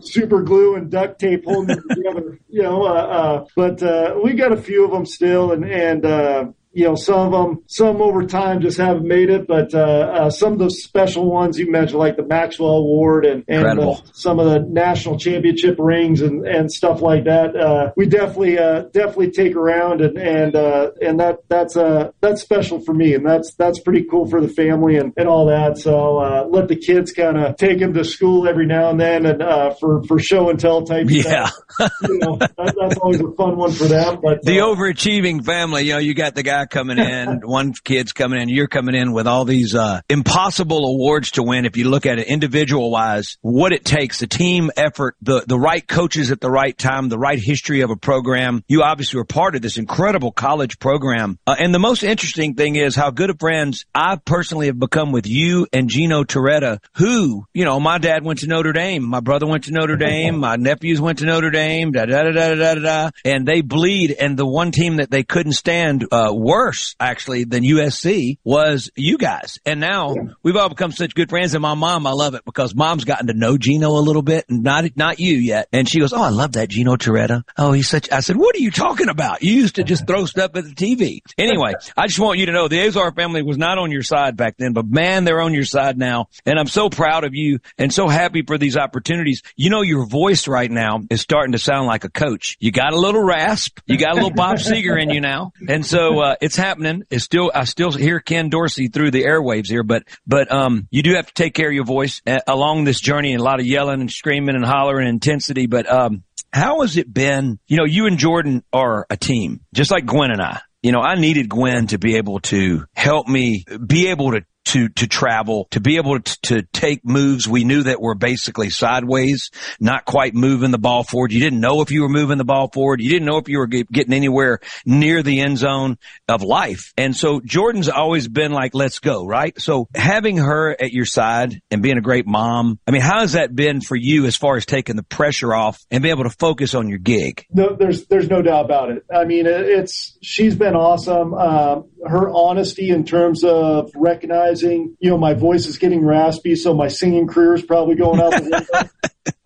super 0.00 0.42
glue 0.42 0.76
and 0.76 0.88
duct 0.88 1.18
tape 1.18 1.44
holding 1.44 1.76
them 1.76 1.88
together. 1.88 2.38
You 2.48 2.62
know, 2.62 2.84
uh, 2.84 2.92
uh, 2.92 3.46
but 3.56 3.82
uh, 3.82 4.20
we 4.22 4.34
got 4.34 4.52
a 4.52 4.56
few 4.56 4.84
of 4.84 4.92
them 4.92 5.04
still, 5.04 5.50
and 5.50 5.64
and 5.64 6.04
uh, 6.04 6.44
you 6.78 6.84
know, 6.84 6.94
some 6.94 7.18
of 7.18 7.32
them, 7.32 7.64
some 7.66 8.00
over 8.00 8.24
time 8.24 8.60
just 8.60 8.78
haven't 8.78 9.04
made 9.04 9.30
it, 9.30 9.48
but 9.48 9.74
uh, 9.74 9.80
uh, 9.80 10.30
some 10.30 10.52
of 10.52 10.60
those 10.60 10.80
special 10.80 11.28
ones 11.28 11.58
you 11.58 11.68
mentioned, 11.68 11.98
like 11.98 12.16
the 12.16 12.22
Maxwell 12.22 12.76
Award 12.76 13.26
and, 13.26 13.42
and 13.48 13.80
uh, 13.80 13.96
some 14.12 14.38
of 14.38 14.46
the 14.46 14.60
national 14.60 15.18
championship 15.18 15.74
rings 15.80 16.22
and, 16.22 16.46
and 16.46 16.70
stuff 16.70 17.02
like 17.02 17.24
that, 17.24 17.56
uh, 17.56 17.90
we 17.96 18.06
definitely 18.06 18.60
uh, 18.60 18.82
definitely 18.92 19.32
take 19.32 19.56
around 19.56 20.02
and 20.02 20.16
and 20.18 20.54
uh, 20.54 20.92
and 21.02 21.18
that 21.18 21.38
that's 21.48 21.76
uh, 21.76 22.12
that's 22.20 22.42
special 22.42 22.78
for 22.78 22.94
me, 22.94 23.12
and 23.14 23.26
that's 23.26 23.54
that's 23.54 23.80
pretty 23.80 24.04
cool 24.04 24.30
for 24.30 24.40
the 24.40 24.46
family 24.48 24.98
and, 24.98 25.12
and 25.16 25.28
all 25.28 25.46
that. 25.46 25.78
So 25.78 26.46
let 26.48 26.68
the 26.68 26.76
kids 26.76 27.10
kind 27.10 27.38
of 27.38 27.56
take 27.56 27.80
them 27.80 27.92
to 27.94 28.04
school 28.04 28.46
every 28.46 28.66
now 28.66 28.90
and 28.90 29.00
then, 29.00 29.26
and 29.26 29.42
for 29.80 30.04
for 30.04 30.20
show 30.20 30.48
and 30.48 30.60
tell 30.60 30.84
type. 30.84 31.08
Yeah, 31.10 31.50
you 31.80 32.18
know, 32.18 32.36
that, 32.36 32.52
that's 32.56 32.98
always 32.98 33.20
a 33.20 33.32
fun 33.32 33.56
one 33.56 33.72
for 33.72 33.86
them. 33.86 34.20
But 34.22 34.44
the 34.44 34.58
overachieving 34.58 35.44
family, 35.44 35.82
you 35.82 35.94
know, 35.94 35.98
you 35.98 36.14
got 36.14 36.36
the 36.36 36.44
guy 36.44 36.66
coming 36.70 36.98
in, 36.98 37.40
one 37.44 37.72
kid's 37.72 38.12
coming 38.12 38.40
in, 38.40 38.48
you're 38.48 38.68
coming 38.68 38.94
in 38.94 39.12
with 39.12 39.26
all 39.26 39.44
these 39.44 39.74
uh, 39.74 40.00
impossible 40.08 40.86
awards 40.86 41.32
to 41.32 41.42
win. 41.42 41.64
If 41.64 41.76
you 41.76 41.88
look 41.88 42.06
at 42.06 42.18
it 42.18 42.28
individual 42.28 42.90
wise, 42.90 43.38
what 43.40 43.72
it 43.72 43.84
takes, 43.84 44.20
the 44.20 44.26
team 44.26 44.70
effort, 44.76 45.16
the 45.22 45.44
the 45.46 45.58
right 45.58 45.86
coaches 45.86 46.30
at 46.30 46.40
the 46.40 46.50
right 46.50 46.76
time, 46.76 47.08
the 47.08 47.18
right 47.18 47.38
history 47.38 47.80
of 47.80 47.90
a 47.90 47.96
program. 47.96 48.64
You 48.68 48.82
obviously 48.82 49.18
were 49.18 49.24
part 49.24 49.54
of 49.54 49.62
this 49.62 49.78
incredible 49.78 50.32
college 50.32 50.78
program, 50.78 51.38
uh, 51.46 51.56
and 51.58 51.74
the 51.74 51.78
most 51.78 52.02
interesting 52.02 52.54
thing 52.54 52.76
is 52.76 52.94
how 52.94 53.10
good 53.10 53.30
of 53.30 53.38
friends 53.38 53.86
I 53.94 54.16
personally 54.16 54.66
have 54.66 54.78
become 54.78 55.12
with 55.12 55.26
you 55.26 55.66
and 55.72 55.88
Gino 55.88 56.24
Torretta, 56.24 56.78
who 56.94 57.46
you 57.54 57.64
know, 57.64 57.80
my 57.80 57.98
dad 57.98 58.24
went 58.24 58.40
to 58.40 58.46
Notre 58.46 58.72
Dame, 58.72 59.02
my 59.02 59.20
brother 59.20 59.46
went 59.46 59.64
to 59.64 59.72
Notre 59.72 59.96
Dame, 59.96 60.38
my 60.40 60.56
nephews 60.56 61.00
went 61.00 61.18
to 61.20 61.26
Notre 61.26 61.50
Dame, 61.50 61.92
da 61.92 62.06
da 62.06 62.22
da 62.22 62.32
da 62.32 62.54
da 62.54 62.74
da, 62.74 63.10
and 63.24 63.46
they 63.46 63.60
bleed. 63.60 64.12
And 64.12 64.38
the 64.38 64.46
one 64.46 64.70
team 64.70 64.96
that 64.96 65.10
they 65.10 65.22
couldn't 65.22 65.52
stand 65.52 66.06
uh, 66.10 66.30
worse 66.48 66.96
actually 66.98 67.44
than 67.44 67.62
USC 67.62 68.38
was 68.42 68.90
you 68.96 69.18
guys. 69.18 69.58
And 69.66 69.80
now 69.80 70.14
yeah. 70.14 70.32
we've 70.42 70.56
all 70.56 70.70
become 70.70 70.92
such 70.92 71.14
good 71.14 71.28
friends. 71.28 71.54
And 71.54 71.60
my 71.60 71.74
mom, 71.74 72.06
I 72.06 72.12
love 72.12 72.34
it 72.34 72.44
because 72.46 72.74
mom's 72.74 73.04
gotten 73.04 73.26
to 73.26 73.34
know 73.34 73.58
Gino 73.58 73.90
a 73.90 74.00
little 74.00 74.22
bit 74.22 74.46
and 74.48 74.62
not, 74.62 74.84
not 74.96 75.20
you 75.20 75.36
yet. 75.36 75.68
And 75.74 75.86
she 75.86 76.00
goes, 76.00 76.14
Oh, 76.14 76.22
I 76.22 76.30
love 76.30 76.52
that 76.52 76.70
Gino 76.70 76.96
Torretta. 76.96 77.42
Oh, 77.58 77.72
he's 77.72 77.88
such, 77.88 78.10
I 78.10 78.20
said, 78.20 78.36
what 78.36 78.56
are 78.56 78.60
you 78.60 78.70
talking 78.70 79.10
about? 79.10 79.42
You 79.42 79.52
used 79.52 79.74
to 79.74 79.84
just 79.84 80.06
throw 80.06 80.24
stuff 80.24 80.52
at 80.54 80.64
the 80.64 80.74
TV. 80.74 81.20
Anyway, 81.36 81.74
I 81.96 82.06
just 82.06 82.18
want 82.18 82.38
you 82.38 82.46
to 82.46 82.52
know 82.52 82.66
the 82.66 82.80
Azar 82.80 83.12
family 83.12 83.42
was 83.42 83.58
not 83.58 83.76
on 83.76 83.90
your 83.90 84.02
side 84.02 84.36
back 84.36 84.56
then, 84.56 84.72
but 84.72 84.86
man, 84.86 85.24
they're 85.24 85.42
on 85.42 85.52
your 85.52 85.64
side 85.64 85.98
now. 85.98 86.28
And 86.46 86.58
I'm 86.58 86.66
so 86.66 86.88
proud 86.88 87.24
of 87.24 87.34
you 87.34 87.58
and 87.76 87.92
so 87.92 88.08
happy 88.08 88.42
for 88.42 88.56
these 88.56 88.76
opportunities. 88.76 89.42
You 89.54 89.68
know, 89.68 89.82
your 89.82 90.06
voice 90.06 90.48
right 90.48 90.70
now 90.70 91.00
is 91.10 91.20
starting 91.20 91.52
to 91.52 91.58
sound 91.58 91.86
like 91.86 92.04
a 92.04 92.10
coach. 92.10 92.56
You 92.58 92.72
got 92.72 92.94
a 92.94 92.98
little 92.98 93.22
rasp. 93.22 93.80
You 93.84 93.98
got 93.98 94.12
a 94.12 94.14
little 94.14 94.30
Bob 94.30 94.56
Seger 94.56 95.00
in 95.00 95.10
you 95.10 95.20
now. 95.20 95.52
And 95.68 95.84
so, 95.84 96.20
uh, 96.20 96.36
it's 96.40 96.56
happening. 96.56 97.04
It's 97.10 97.24
still, 97.24 97.50
I 97.54 97.64
still 97.64 97.92
hear 97.92 98.20
Ken 98.20 98.48
Dorsey 98.48 98.88
through 98.88 99.10
the 99.10 99.24
airwaves 99.24 99.68
here, 99.68 99.82
but, 99.82 100.04
but, 100.26 100.50
um, 100.52 100.88
you 100.90 101.02
do 101.02 101.14
have 101.14 101.26
to 101.26 101.34
take 101.34 101.54
care 101.54 101.68
of 101.68 101.74
your 101.74 101.84
voice 101.84 102.20
uh, 102.26 102.38
along 102.46 102.84
this 102.84 103.00
journey 103.00 103.32
and 103.32 103.40
a 103.40 103.44
lot 103.44 103.60
of 103.60 103.66
yelling 103.66 104.00
and 104.00 104.10
screaming 104.10 104.54
and 104.54 104.64
hollering 104.64 105.06
and 105.06 105.14
intensity. 105.14 105.66
But, 105.66 105.90
um, 105.90 106.24
how 106.52 106.80
has 106.80 106.96
it 106.96 107.12
been? 107.12 107.58
You 107.66 107.76
know, 107.76 107.84
you 107.84 108.06
and 108.06 108.18
Jordan 108.18 108.64
are 108.72 109.06
a 109.10 109.16
team, 109.16 109.60
just 109.74 109.90
like 109.90 110.06
Gwen 110.06 110.30
and 110.30 110.40
I. 110.40 110.60
You 110.82 110.92
know, 110.92 111.00
I 111.00 111.16
needed 111.16 111.48
Gwen 111.48 111.88
to 111.88 111.98
be 111.98 112.16
able 112.16 112.40
to 112.40 112.84
help 112.94 113.26
me 113.26 113.64
be 113.84 114.08
able 114.08 114.32
to 114.32 114.44
to, 114.68 114.88
to 114.90 115.06
travel, 115.06 115.66
to 115.70 115.80
be 115.80 115.96
able 115.96 116.20
to, 116.20 116.40
to 116.42 116.62
take 116.62 117.04
moves 117.04 117.48
we 117.48 117.64
knew 117.64 117.84
that 117.84 118.02
were 118.02 118.14
basically 118.14 118.68
sideways, 118.68 119.50
not 119.80 120.04
quite 120.04 120.34
moving 120.34 120.70
the 120.70 120.78
ball 120.78 121.04
forward. 121.04 121.32
You 121.32 121.40
didn't 121.40 121.60
know 121.60 121.80
if 121.80 121.90
you 121.90 122.02
were 122.02 122.08
moving 122.10 122.36
the 122.36 122.44
ball 122.44 122.68
forward. 122.68 123.00
You 123.00 123.08
didn't 123.08 123.26
know 123.26 123.38
if 123.38 123.48
you 123.48 123.58
were 123.58 123.66
getting 123.66 124.12
anywhere 124.12 124.60
near 124.84 125.22
the 125.22 125.40
end 125.40 125.56
zone 125.56 125.96
of 126.28 126.42
life. 126.42 126.92
And 126.98 127.16
so 127.16 127.40
Jordan's 127.40 127.88
always 127.88 128.28
been 128.28 128.52
like, 128.52 128.74
let's 128.74 128.98
go, 128.98 129.24
right? 129.24 129.58
So 129.58 129.88
having 129.94 130.36
her 130.36 130.76
at 130.78 130.92
your 130.92 131.06
side 131.06 131.62
and 131.70 131.82
being 131.82 131.96
a 131.96 132.02
great 132.02 132.26
mom, 132.26 132.78
I 132.86 132.90
mean, 132.90 133.00
how 133.00 133.20
has 133.20 133.32
that 133.32 133.56
been 133.56 133.80
for 133.80 133.96
you 133.96 134.26
as 134.26 134.36
far 134.36 134.56
as 134.58 134.66
taking 134.66 134.96
the 134.96 135.02
pressure 135.02 135.54
off 135.54 135.80
and 135.90 136.02
being 136.02 136.14
able 136.14 136.28
to 136.28 136.36
focus 136.38 136.74
on 136.74 136.88
your 136.88 136.98
gig? 136.98 137.46
No, 137.50 137.74
there's, 137.74 138.06
there's 138.06 138.28
no 138.28 138.42
doubt 138.42 138.66
about 138.66 138.90
it. 138.90 139.06
I 139.10 139.24
mean, 139.24 139.46
it's, 139.46 140.18
she's 140.20 140.56
been 140.56 140.74
awesome. 140.74 141.32
Um, 141.32 141.88
her 142.06 142.28
honesty 142.28 142.90
in 142.90 143.04
terms 143.04 143.44
of 143.44 143.90
recognizing, 143.96 144.57
you 144.62 144.96
know, 145.00 145.18
my 145.18 145.34
voice 145.34 145.66
is 145.66 145.78
getting 145.78 146.04
raspy, 146.04 146.56
so 146.56 146.74
my 146.74 146.88
singing 146.88 147.26
career 147.26 147.54
is 147.54 147.62
probably 147.62 147.94
going 147.94 148.20
out 148.20 148.32
the 148.32 148.42
window. 148.42 148.90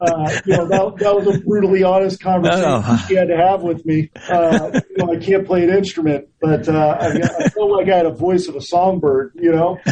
Uh, 0.01 0.41
you 0.47 0.57
know, 0.57 0.67
that, 0.67 0.97
that 0.99 1.15
was 1.15 1.27
a 1.27 1.39
brutally 1.41 1.83
honest 1.83 2.21
conversation 2.21 2.65
oh. 2.67 3.05
she 3.09 3.15
had 3.15 3.29
to 3.29 3.37
have 3.37 3.63
with 3.63 3.85
me. 3.87 4.11
Uh, 4.29 4.81
you 4.91 4.97
know, 4.97 5.13
I 5.13 5.17
can't 5.17 5.47
play 5.47 5.63
an 5.63 5.71
instrument, 5.71 6.29
but 6.41 6.69
uh, 6.69 6.97
I, 7.01 7.07
I 7.09 7.49
felt 7.49 7.71
like 7.71 7.89
I 7.89 7.97
had 7.99 8.07
a 8.07 8.11
voice 8.11 8.49
of 8.49 8.57
a 8.57 8.61
songbird, 8.61 9.33
you 9.35 9.53
know. 9.53 9.79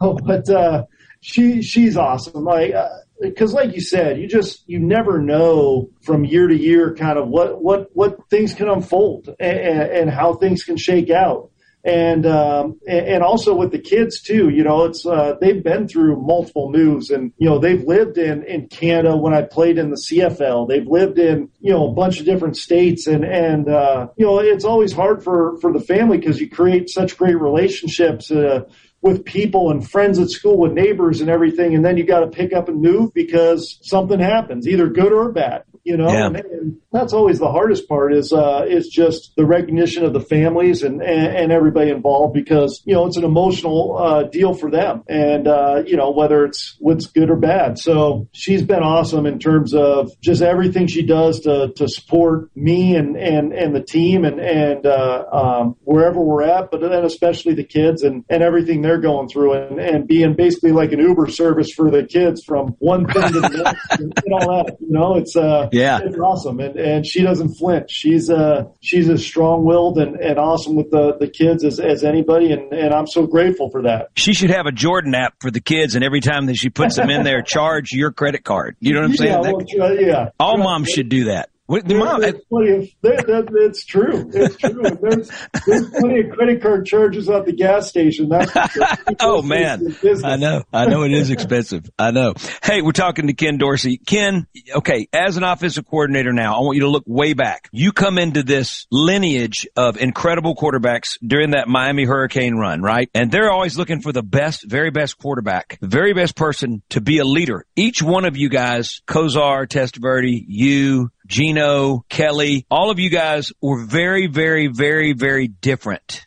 Uh, 0.00 0.12
but 0.24 0.48
uh, 0.48 0.84
she 1.20 1.62
she's 1.62 1.96
awesome. 1.96 2.44
Like 2.44 2.74
because 3.20 3.54
like 3.54 3.74
you 3.74 3.80
said, 3.80 4.20
you 4.20 4.26
just 4.26 4.68
you 4.68 4.78
never 4.78 5.20
know 5.20 5.88
from 6.02 6.24
year 6.24 6.48
to 6.48 6.56
year 6.56 6.94
kind 6.94 7.18
of 7.18 7.28
what 7.28 7.62
what 7.62 7.88
what 7.94 8.28
things 8.28 8.54
can 8.54 8.68
unfold 8.68 9.28
and, 9.38 9.58
and 9.58 10.10
how 10.10 10.34
things 10.34 10.64
can 10.64 10.76
shake 10.76 11.10
out. 11.10 11.50
And 11.84 12.26
um, 12.26 12.78
and 12.86 13.24
also 13.24 13.56
with 13.56 13.72
the 13.72 13.78
kids 13.78 14.20
too, 14.20 14.50
you 14.50 14.62
know, 14.62 14.84
it's 14.84 15.04
uh, 15.04 15.34
they've 15.40 15.64
been 15.64 15.88
through 15.88 16.22
multiple 16.22 16.70
moves, 16.70 17.10
and 17.10 17.32
you 17.38 17.48
know 17.48 17.58
they've 17.58 17.82
lived 17.82 18.18
in 18.18 18.44
in 18.44 18.68
Canada 18.68 19.16
when 19.16 19.34
I 19.34 19.42
played 19.42 19.78
in 19.78 19.90
the 19.90 19.96
CFL. 19.96 20.68
They've 20.68 20.86
lived 20.86 21.18
in 21.18 21.48
you 21.60 21.72
know 21.72 21.88
a 21.88 21.92
bunch 21.92 22.20
of 22.20 22.26
different 22.26 22.56
states, 22.56 23.08
and 23.08 23.24
and 23.24 23.68
uh, 23.68 24.06
you 24.16 24.24
know 24.24 24.38
it's 24.38 24.64
always 24.64 24.92
hard 24.92 25.24
for 25.24 25.58
for 25.60 25.72
the 25.72 25.80
family 25.80 26.18
because 26.18 26.40
you 26.40 26.48
create 26.48 26.88
such 26.88 27.16
great 27.16 27.38
relationships. 27.40 28.30
Uh, 28.30 28.62
with 29.00 29.24
people 29.24 29.72
and 29.72 29.90
friends 29.90 30.20
at 30.20 30.30
school 30.30 30.56
with 30.56 30.70
neighbors 30.70 31.20
and 31.20 31.28
everything 31.28 31.74
and 31.74 31.84
then 31.84 31.96
you 31.96 32.04
got 32.04 32.20
to 32.20 32.28
pick 32.28 32.52
up 32.52 32.68
and 32.68 32.80
move 32.80 33.12
because 33.12 33.80
something 33.82 34.20
happens 34.20 34.68
either 34.68 34.88
good 34.88 35.12
or 35.12 35.32
bad 35.32 35.64
you 35.84 35.96
know, 35.96 36.12
yeah. 36.12 36.26
and, 36.26 36.78
that's 36.92 37.14
always 37.14 37.38
the 37.38 37.50
hardest 37.50 37.88
part 37.88 38.12
is 38.12 38.32
uh, 38.32 38.64
is 38.68 38.88
just 38.88 39.32
the 39.36 39.46
recognition 39.46 40.04
of 40.04 40.12
the 40.12 40.20
families 40.20 40.82
and, 40.82 41.02
and, 41.02 41.36
and 41.36 41.52
everybody 41.52 41.90
involved 41.90 42.34
because 42.34 42.82
you 42.84 42.94
know 42.94 43.06
it's 43.06 43.16
an 43.16 43.24
emotional 43.24 43.96
uh, 43.96 44.22
deal 44.24 44.52
for 44.52 44.70
them, 44.70 45.02
and 45.08 45.48
uh, 45.48 45.82
you 45.86 45.96
know 45.96 46.10
whether 46.10 46.44
it's 46.44 46.76
what's 46.80 47.06
good 47.06 47.30
or 47.30 47.36
bad. 47.36 47.78
So 47.78 48.28
she's 48.32 48.62
been 48.62 48.82
awesome 48.82 49.24
in 49.24 49.38
terms 49.38 49.74
of 49.74 50.10
just 50.20 50.42
everything 50.42 50.86
she 50.86 51.04
does 51.04 51.40
to 51.40 51.72
to 51.76 51.88
support 51.88 52.54
me 52.54 52.94
and 52.94 53.16
and 53.16 53.52
and 53.52 53.74
the 53.74 53.82
team 53.82 54.24
and 54.24 54.38
and 54.38 54.84
uh, 54.84 55.24
um, 55.32 55.76
wherever 55.84 56.20
we're 56.20 56.42
at, 56.42 56.70
but 56.70 56.82
then 56.82 57.04
especially 57.04 57.54
the 57.54 57.64
kids 57.64 58.02
and 58.02 58.24
and 58.28 58.42
everything 58.42 58.82
they're 58.82 59.00
going 59.00 59.28
through 59.28 59.54
and 59.54 59.80
and 59.80 60.06
being 60.06 60.34
basically 60.36 60.72
like 60.72 60.92
an 60.92 61.00
Uber 61.00 61.28
service 61.28 61.72
for 61.72 61.90
the 61.90 62.04
kids 62.04 62.44
from 62.44 62.76
one 62.80 63.06
thing 63.06 63.22
to 63.32 63.40
the 63.40 63.48
next 63.64 64.00
and, 64.00 64.12
and 64.24 64.34
all 64.34 64.64
that. 64.64 64.76
You 64.78 64.90
know, 64.90 65.16
it's 65.16 65.34
uh 65.36 65.68
yeah, 65.72 66.00
it's 66.02 66.18
awesome, 66.18 66.60
and 66.60 66.76
and 66.76 67.06
she 67.06 67.22
doesn't 67.22 67.54
flinch. 67.54 67.90
She's 67.90 68.30
uh 68.30 68.64
she's 68.80 69.08
as 69.08 69.24
strong 69.24 69.64
willed 69.64 69.98
and, 69.98 70.16
and 70.16 70.38
awesome 70.38 70.76
with 70.76 70.90
the 70.90 71.16
the 71.18 71.28
kids 71.28 71.64
as, 71.64 71.80
as 71.80 72.04
anybody, 72.04 72.52
and 72.52 72.72
and 72.72 72.92
I'm 72.92 73.06
so 73.06 73.26
grateful 73.26 73.70
for 73.70 73.82
that. 73.82 74.10
She 74.14 74.34
should 74.34 74.50
have 74.50 74.66
a 74.66 74.72
Jordan 74.72 75.14
app 75.14 75.34
for 75.40 75.50
the 75.50 75.60
kids, 75.60 75.94
and 75.94 76.04
every 76.04 76.20
time 76.20 76.46
that 76.46 76.56
she 76.56 76.70
puts 76.70 76.96
them 76.96 77.10
in 77.10 77.24
there, 77.24 77.42
charge 77.46 77.92
your 77.92 78.12
credit 78.12 78.44
card. 78.44 78.76
You 78.80 78.94
know 78.94 79.00
what 79.00 79.10
I'm 79.10 79.16
saying? 79.16 79.32
Yeah, 79.32 79.52
well, 79.78 79.90
uh, 79.90 79.92
yeah. 79.92 80.28
All 80.38 80.58
moms 80.58 80.88
should 80.88 81.08
do 81.08 81.24
that 81.24 81.48
What, 81.72 81.88
There- 81.88 81.96
Mom, 81.96 82.20
there's 82.20 82.34
plenty 82.50 82.70
of, 82.72 82.88
there, 83.00 83.16
that, 83.16 83.48
it's 83.50 83.82
true. 83.86 84.30
It's 84.34 84.56
true. 84.56 84.82
There's, 85.00 85.30
there's 85.66 85.88
plenty 85.88 86.20
of 86.20 86.36
credit 86.36 86.60
card 86.60 86.84
charges 86.84 87.30
at 87.30 87.46
the 87.46 87.52
gas 87.54 87.88
station. 87.88 88.28
That's. 88.28 88.52
Oh 89.20 89.40
man, 89.42 89.94
I 90.24 90.36
know, 90.36 90.64
I 90.72 90.86
know 90.86 91.04
it 91.04 91.12
is 91.12 91.30
expensive. 91.30 91.88
I 91.98 92.10
know. 92.10 92.34
Hey, 92.62 92.82
we're 92.82 92.92
talking 92.92 93.28
to 93.28 93.34
Ken 93.34 93.56
Dorsey. 93.56 93.98
Ken, 93.98 94.46
okay, 94.74 95.06
as 95.12 95.36
an 95.36 95.44
offensive 95.44 95.86
coordinator 95.86 96.32
now, 96.32 96.56
I 96.56 96.60
want 96.60 96.76
you 96.76 96.82
to 96.82 96.90
look 96.90 97.04
way 97.06 97.34
back. 97.34 97.68
You 97.72 97.92
come 97.92 98.18
into 98.18 98.42
this 98.42 98.86
lineage 98.90 99.66
of 99.76 99.96
incredible 99.96 100.56
quarterbacks 100.56 101.18
during 101.24 101.50
that 101.50 101.68
Miami 101.68 102.04
Hurricane 102.04 102.56
run, 102.56 102.82
right? 102.82 103.08
And 103.14 103.30
they're 103.30 103.50
always 103.50 103.78
looking 103.78 104.00
for 104.00 104.12
the 104.12 104.22
best, 104.22 104.64
very 104.68 104.90
best 104.90 105.18
quarterback, 105.18 105.78
the 105.80 105.88
very 105.88 106.14
best 106.14 106.34
person 106.36 106.82
to 106.90 107.00
be 107.00 107.18
a 107.18 107.24
leader. 107.24 107.64
Each 107.76 108.02
one 108.02 108.24
of 108.24 108.36
you 108.36 108.48
guys, 108.48 109.02
Kosar, 109.06 109.66
Testaverde, 109.68 110.44
you, 110.48 111.10
Gino, 111.32 112.04
Kelly, 112.10 112.66
all 112.70 112.90
of 112.90 112.98
you 112.98 113.08
guys 113.08 113.52
were 113.62 113.86
very, 113.86 114.26
very, 114.26 114.66
very, 114.66 115.14
very 115.14 115.48
different. 115.48 116.26